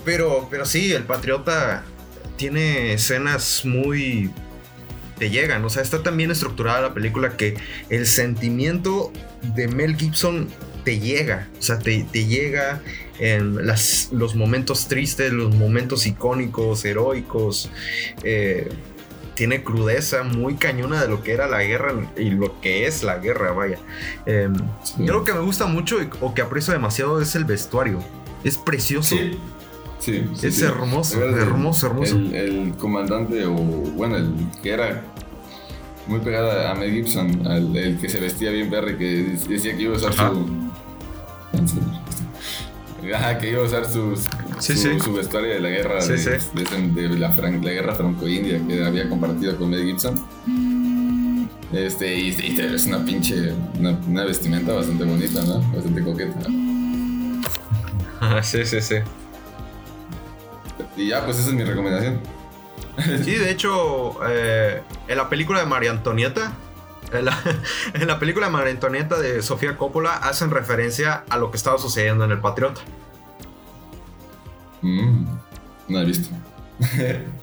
pero, 0.04 0.48
pero 0.50 0.64
sí, 0.64 0.92
el 0.92 1.04
Patriota 1.04 1.84
tiene 2.36 2.94
escenas 2.94 3.64
muy. 3.64 4.30
Te 5.18 5.30
llegan. 5.30 5.64
O 5.64 5.70
sea, 5.70 5.82
está 5.82 6.02
tan 6.02 6.16
bien 6.16 6.30
estructurada 6.30 6.80
la 6.80 6.94
película 6.94 7.36
que 7.36 7.54
el 7.88 8.06
sentimiento 8.06 9.12
de 9.54 9.68
Mel 9.68 9.96
Gibson 9.96 10.48
te 10.84 10.98
llega. 10.98 11.48
O 11.58 11.62
sea, 11.62 11.78
te, 11.78 12.04
te 12.10 12.26
llega 12.26 12.80
en 13.18 13.66
las, 13.66 14.08
los 14.12 14.34
momentos 14.34 14.88
tristes, 14.88 15.32
los 15.32 15.54
momentos 15.54 16.06
icónicos, 16.06 16.84
heroicos. 16.84 17.70
eh, 18.22 18.68
tiene 19.34 19.64
crudeza 19.64 20.22
muy 20.22 20.54
cañona 20.54 21.02
de 21.02 21.08
lo 21.08 21.24
que 21.24 21.32
era 21.32 21.48
la 21.48 21.60
guerra 21.64 21.92
y 22.16 22.30
lo 22.30 22.60
que 22.60 22.86
es 22.86 23.02
la 23.02 23.18
guerra, 23.18 23.50
vaya. 23.50 23.78
Eh, 24.26 24.48
Sí. 24.84 24.94
yo 25.00 25.12
lo 25.14 25.24
que 25.24 25.32
me 25.32 25.40
gusta 25.40 25.66
mucho 25.66 26.00
y- 26.00 26.08
o 26.20 26.34
que 26.34 26.42
aprecio 26.42 26.72
demasiado 26.72 27.20
es 27.20 27.34
el 27.34 27.44
vestuario. 27.44 27.98
Es 28.44 28.56
precioso. 28.58 29.16
Sí. 29.16 29.36
Sí, 30.04 30.22
sí, 30.34 30.46
Es 30.48 30.56
sí. 30.56 30.64
hermoso, 30.64 31.18
verdad, 31.18 31.40
hermoso, 31.40 31.86
hermoso. 31.86 32.16
El, 32.16 32.34
el 32.34 32.72
comandante, 32.76 33.46
o 33.46 33.52
bueno, 33.54 34.16
el 34.16 34.34
que 34.62 34.72
era 34.72 35.02
muy 36.06 36.20
pegado 36.20 36.68
a 36.68 36.74
Mel 36.74 36.92
Gibson, 36.92 37.46
al, 37.46 37.74
el 37.74 37.98
que 37.98 38.08
se 38.10 38.20
vestía 38.20 38.50
bien 38.50 38.68
y 38.90 38.96
que 38.98 39.38
decía 39.48 39.74
que 39.74 39.82
iba 39.82 39.94
a 39.94 39.96
usar 39.96 40.12
Ajá. 40.12 40.30
su. 40.30 40.46
Ajá, 43.14 43.38
que 43.38 43.50
iba 43.50 43.62
a 43.62 43.64
usar 43.66 43.86
sus, 43.90 44.20
Sí, 44.58 44.76
su, 44.76 44.98
su 45.00 45.12
vestuario 45.14 45.50
de 45.54 45.60
la 45.60 45.68
guerra 45.70 46.04
de, 46.04 46.18
sí. 46.18 46.30
de- 46.54 47.08
de 47.08 47.08
la, 47.18 47.30
fran- 47.34 47.62
la 47.62 47.70
guerra 47.70 47.94
franco-india 47.94 48.60
que 48.66 48.84
había 48.84 49.08
compartido 49.08 49.56
con 49.56 49.70
Mel 49.70 49.84
Gibson. 49.86 50.20
Este, 51.72 52.14
y, 52.14 52.28
y 52.28 52.60
es 52.60 52.86
una 52.86 53.04
pinche, 53.04 53.52
una, 53.78 53.98
una 54.06 54.24
vestimenta 54.24 54.72
bastante 54.74 55.04
bonita, 55.04 55.42
¿no? 55.44 55.60
Bastante 55.72 56.02
coqueta. 56.02 56.40
sí, 58.42 58.64
sí, 58.64 58.80
sí. 58.80 58.96
Y 60.96 61.08
ya, 61.08 61.24
pues 61.24 61.38
esa 61.38 61.48
es 61.48 61.54
mi 61.54 61.64
recomendación. 61.64 62.20
Sí, 63.24 63.34
de 63.34 63.50
hecho, 63.50 64.18
eh, 64.28 64.82
en 65.08 65.16
la 65.16 65.28
película 65.28 65.58
de 65.60 65.66
María 65.66 65.90
Antonieta, 65.90 66.52
en 67.12 67.24
la, 67.24 67.38
en 67.94 68.06
la 68.06 68.18
película 68.18 68.46
de 68.46 68.52
María 68.52 68.72
Antonieta 68.72 69.18
de 69.18 69.42
Sofía 69.42 69.76
Coppola, 69.76 70.16
hacen 70.16 70.50
referencia 70.50 71.24
a 71.28 71.38
lo 71.38 71.50
que 71.50 71.56
estaba 71.56 71.78
sucediendo 71.78 72.24
en 72.24 72.30
El 72.30 72.40
Patriota. 72.40 72.80
Mm, 74.82 75.24
no 75.88 76.00
he 76.00 76.04
visto. 76.04 76.28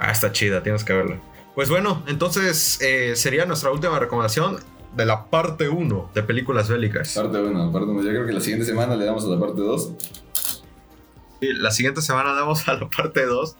Ah, 0.00 0.12
está 0.12 0.30
chida, 0.30 0.62
tienes 0.62 0.84
que 0.84 0.92
verla. 0.92 1.18
Pues 1.56 1.70
bueno, 1.70 2.04
entonces 2.06 2.80
eh, 2.80 3.16
sería 3.16 3.46
nuestra 3.46 3.72
última 3.72 3.98
recomendación 3.98 4.60
de 4.94 5.04
la 5.04 5.24
parte 5.24 5.68
1 5.68 6.10
de 6.14 6.22
películas 6.22 6.68
bélicas. 6.68 7.14
Parte 7.14 7.36
1, 7.36 7.72
parte 7.72 7.88
1. 7.88 8.02
Yo 8.02 8.10
creo 8.10 8.26
que 8.26 8.32
la 8.32 8.40
siguiente 8.40 8.64
semana 8.64 8.94
le 8.94 9.04
damos 9.04 9.24
a 9.24 9.28
la 9.28 9.40
parte 9.40 9.60
2. 9.60 9.92
Y 11.40 11.52
La 11.54 11.70
siguiente 11.70 12.02
semana 12.02 12.32
damos 12.32 12.66
a 12.68 12.74
la 12.74 12.88
parte 12.88 13.24
2. 13.24 13.56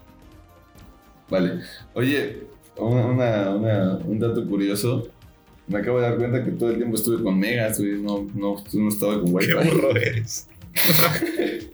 Vale. 1.30 1.60
Oye, 1.94 2.46
una, 2.76 3.06
una- 3.06 3.50
una- 3.50 3.96
un 3.96 4.18
dato 4.18 4.46
curioso. 4.46 5.08
Me 5.66 5.78
acabo 5.80 6.00
de 6.00 6.08
dar 6.08 6.16
cuenta 6.16 6.42
que 6.44 6.52
todo 6.52 6.70
el 6.70 6.76
tiempo 6.76 6.96
estuve 6.96 7.22
con 7.22 7.38
megas, 7.38 7.78
güey. 7.78 8.00
No, 8.00 8.26
no, 8.34 8.56
no 8.72 8.88
estaba 8.88 9.20
con 9.20 9.34
wifi. 9.34 9.48
Qué 9.48 9.54
burro 9.54 9.90
eres. 9.90 10.48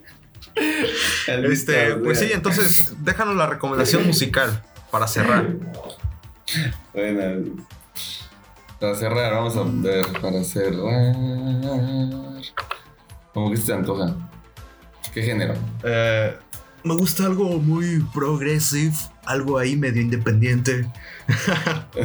Este, 1.27 1.95
pues 1.97 2.21
sí, 2.21 2.31
entonces 2.33 2.95
déjanos 3.01 3.35
la 3.37 3.47
recomendación 3.49 4.07
musical 4.07 4.63
para 4.91 5.09
cerrar. 5.09 5.49
Bueno, 6.93 7.55
para 8.79 8.95
cerrar, 8.95 9.33
vamos 9.35 9.57
a 9.57 9.65
ver. 9.67 10.07
Para 10.21 10.45
cerrar. 10.45 11.15
¿Cómo 13.33 13.51
que 13.51 13.57
se 13.57 13.67
te 13.67 13.73
antoja? 13.73 14.15
¿Qué 15.15 15.23
género? 15.23 15.55
Eh, 15.85 16.37
me 16.83 16.95
gusta 16.95 17.25
algo 17.25 17.59
muy 17.61 18.05
progressive, 18.13 18.93
algo 19.25 19.59
ahí 19.59 19.77
medio 19.77 20.03
independiente. 20.03 20.87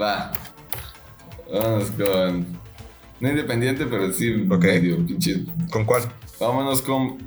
Va. 0.00 0.32
Vamos 1.52 1.90
con. 1.92 2.46
No 3.20 3.28
independiente, 3.28 3.86
pero 3.86 4.12
sí 4.12 4.46
Ok. 4.48 4.62
medio 4.64 5.04
pinche. 5.04 5.44
¿Con 5.70 5.84
cuál? 5.84 6.02
Vámonos 6.38 6.82
con 6.82 7.18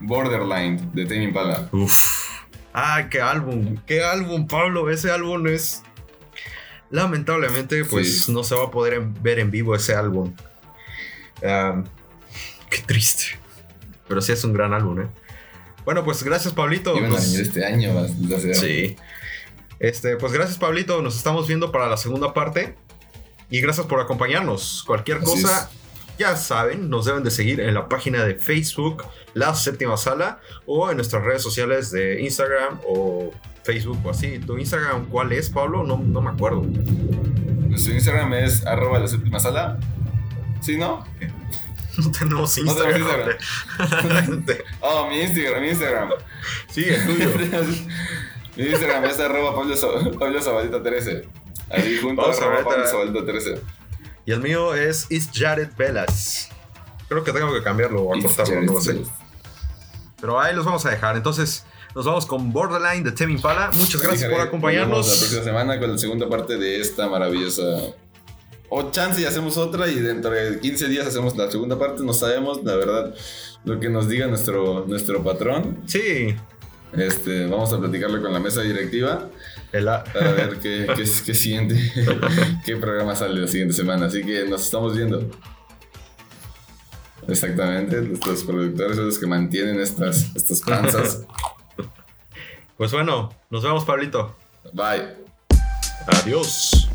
Borderline 0.00 0.90
de 0.92 1.04
Tame 1.06 1.24
Impala. 1.24 1.68
Uf. 1.72 2.28
Ah, 2.74 3.08
qué 3.10 3.20
álbum, 3.22 3.76
qué 3.86 4.02
álbum, 4.04 4.46
Pablo. 4.46 4.90
Ese 4.90 5.10
álbum 5.10 5.46
es. 5.46 5.82
Lamentablemente, 6.90 7.84
pues 7.84 8.26
Sí. 8.26 8.32
no 8.32 8.42
se 8.44 8.54
va 8.54 8.64
a 8.64 8.70
poder 8.70 9.00
ver 9.22 9.38
en 9.38 9.50
vivo 9.50 9.74
ese 9.74 9.94
álbum. 9.94 10.34
Ah, 11.44 11.82
qué 12.70 12.78
triste. 12.86 13.24
Pero 14.08 14.20
sí 14.20 14.32
es 14.32 14.42
un 14.44 14.52
gran 14.52 14.72
álbum, 14.72 15.00
¿eh? 15.02 15.06
Bueno, 15.84 16.04
pues 16.04 16.22
gracias, 16.22 16.54
Pablito. 16.54 16.96
Iban 16.96 17.12
a 17.12 17.14
Nos- 17.14 17.24
venir 17.26 17.40
este 17.40 17.64
año. 17.64 17.94
Sí. 18.54 18.96
Este, 19.78 20.16
pues 20.16 20.32
gracias, 20.32 20.58
Pablito. 20.58 21.00
Nos 21.02 21.16
estamos 21.16 21.46
viendo 21.46 21.70
para 21.72 21.88
la 21.88 21.96
segunda 21.96 22.32
parte. 22.34 22.74
Y 23.50 23.60
gracias 23.60 23.86
por 23.86 24.00
acompañarnos. 24.00 24.84
Cualquier 24.86 25.18
Así 25.18 25.26
cosa, 25.26 25.70
ya 26.18 26.36
saben, 26.36 26.90
nos 26.90 27.06
deben 27.06 27.22
de 27.24 27.30
seguir 27.30 27.60
en 27.60 27.72
la 27.74 27.88
página 27.88 28.24
de 28.24 28.34
Facebook, 28.34 29.04
La 29.32 29.54
Séptima 29.54 29.96
Sala, 29.96 30.40
o 30.66 30.90
en 30.90 30.96
nuestras 30.96 31.22
redes 31.24 31.42
sociales 31.42 31.90
de 31.90 32.20
Instagram 32.20 32.80
o 32.86 33.30
Facebook 33.64 33.98
o 34.04 34.10
así. 34.10 34.38
¿Tu 34.38 34.58
Instagram 34.58 35.06
cuál 35.06 35.32
es, 35.32 35.48
Pablo? 35.48 35.84
No, 35.84 35.96
no 35.96 36.20
me 36.20 36.30
acuerdo. 36.30 36.62
Nuestro 37.68 37.94
Instagram 37.94 38.34
es 38.34 38.66
arroba 38.66 38.98
la 38.98 39.08
séptima 39.08 39.38
sala. 39.40 39.78
¿Sí, 40.60 40.76
no? 40.76 41.06
No 42.04 42.10
tenemos 42.12 42.58
No 42.58 42.74
tenemos 42.74 42.96
Instagram. 42.96 43.36
Oh, 44.80 45.08
mi 45.08 45.20
Instagram, 45.22 45.62
mi 45.62 45.68
Instagram. 45.70 46.10
sí, 46.70 46.84
el 46.84 47.06
tuyo. 47.06 47.30
mi 48.56 48.64
Instagram 48.66 49.04
es 49.04 49.18
arroba 49.20 49.54
Pablo, 49.54 50.18
Pablo 50.18 50.40
Zabalita 50.42 50.82
13. 50.82 51.28
Ahí 51.70 51.98
junto 52.00 52.22
Vamos 52.22 52.38
a 52.38 52.42
arroba 52.44 52.56
ver, 52.56 52.64
Pablo 52.64 52.84
ta- 52.84 52.90
Zabalita 52.90 53.24
13. 53.26 53.60
Y 54.26 54.32
el 54.32 54.40
mío 54.40 54.74
es 54.74 55.06
Is 55.10 55.28
Jared 55.32 55.70
Velas. 55.76 56.48
Creo 57.08 57.24
que 57.24 57.32
tengo 57.32 57.52
que 57.52 57.62
cambiarlo 57.62 58.02
o 58.02 58.14
acortarlo, 58.16 58.60
no 58.62 58.72
lo 58.74 58.80
sé. 58.80 59.00
Pero 60.20 60.38
ahí 60.40 60.54
los 60.54 60.64
vamos 60.66 60.84
a 60.84 60.90
dejar. 60.90 61.16
Entonces, 61.16 61.64
nos 61.94 62.04
vamos 62.04 62.26
con 62.26 62.52
Borderline 62.52 63.02
de 63.04 63.12
Tame 63.12 63.32
Impala. 63.32 63.70
Muchas 63.72 64.02
gracias 64.02 64.04
por 64.04 64.12
Nos 64.12 64.20
vemos 64.30 64.38
la 64.38 64.44
acompañarnos. 64.44 65.06
próxima 65.06 65.42
semana 65.42 65.78
con 65.80 65.92
la 65.92 65.98
segunda 65.98 66.28
parte 66.28 66.56
de 66.58 66.80
esta 66.80 67.08
maravillosa. 67.08 67.62
O 68.70 68.90
chance 68.90 69.20
y 69.20 69.24
hacemos 69.24 69.56
otra 69.56 69.88
y 69.88 69.94
dentro 69.94 70.30
de 70.30 70.60
15 70.60 70.88
días 70.88 71.06
hacemos 71.06 71.36
la 71.36 71.50
segunda 71.50 71.78
parte. 71.78 72.02
No 72.04 72.12
sabemos, 72.12 72.62
la 72.64 72.76
verdad, 72.76 73.14
lo 73.64 73.80
que 73.80 73.88
nos 73.88 74.08
diga 74.08 74.26
nuestro, 74.26 74.84
nuestro 74.86 75.22
patrón. 75.24 75.82
Sí, 75.86 76.34
Este, 76.92 77.46
vamos 77.46 77.72
a 77.72 77.78
platicarlo 77.78 78.20
con 78.20 78.32
la 78.32 78.40
mesa 78.40 78.62
directiva 78.62 79.28
para 79.70 80.32
ver 80.32 80.58
qué, 80.58 80.86
qué, 80.96 81.04
qué 81.26 81.34
siguiente, 81.34 81.92
qué 82.64 82.76
programa 82.76 83.14
sale 83.16 83.40
la 83.40 83.48
siguiente 83.48 83.74
semana. 83.74 84.06
Así 84.06 84.22
que 84.22 84.44
nos 84.44 84.64
estamos 84.64 84.96
viendo. 84.96 85.28
Exactamente, 87.26 88.00
nuestros 88.00 88.42
productores 88.44 88.96
son 88.96 89.06
los 89.06 89.18
que 89.18 89.26
mantienen 89.26 89.80
estas, 89.80 90.34
estas 90.34 90.60
panzas. 90.60 91.22
Pues 92.78 92.92
bueno, 92.92 93.34
nos 93.50 93.64
vemos, 93.64 93.84
Pablito. 93.84 94.36
Bye. 94.72 95.16
Adiós. 96.06 96.87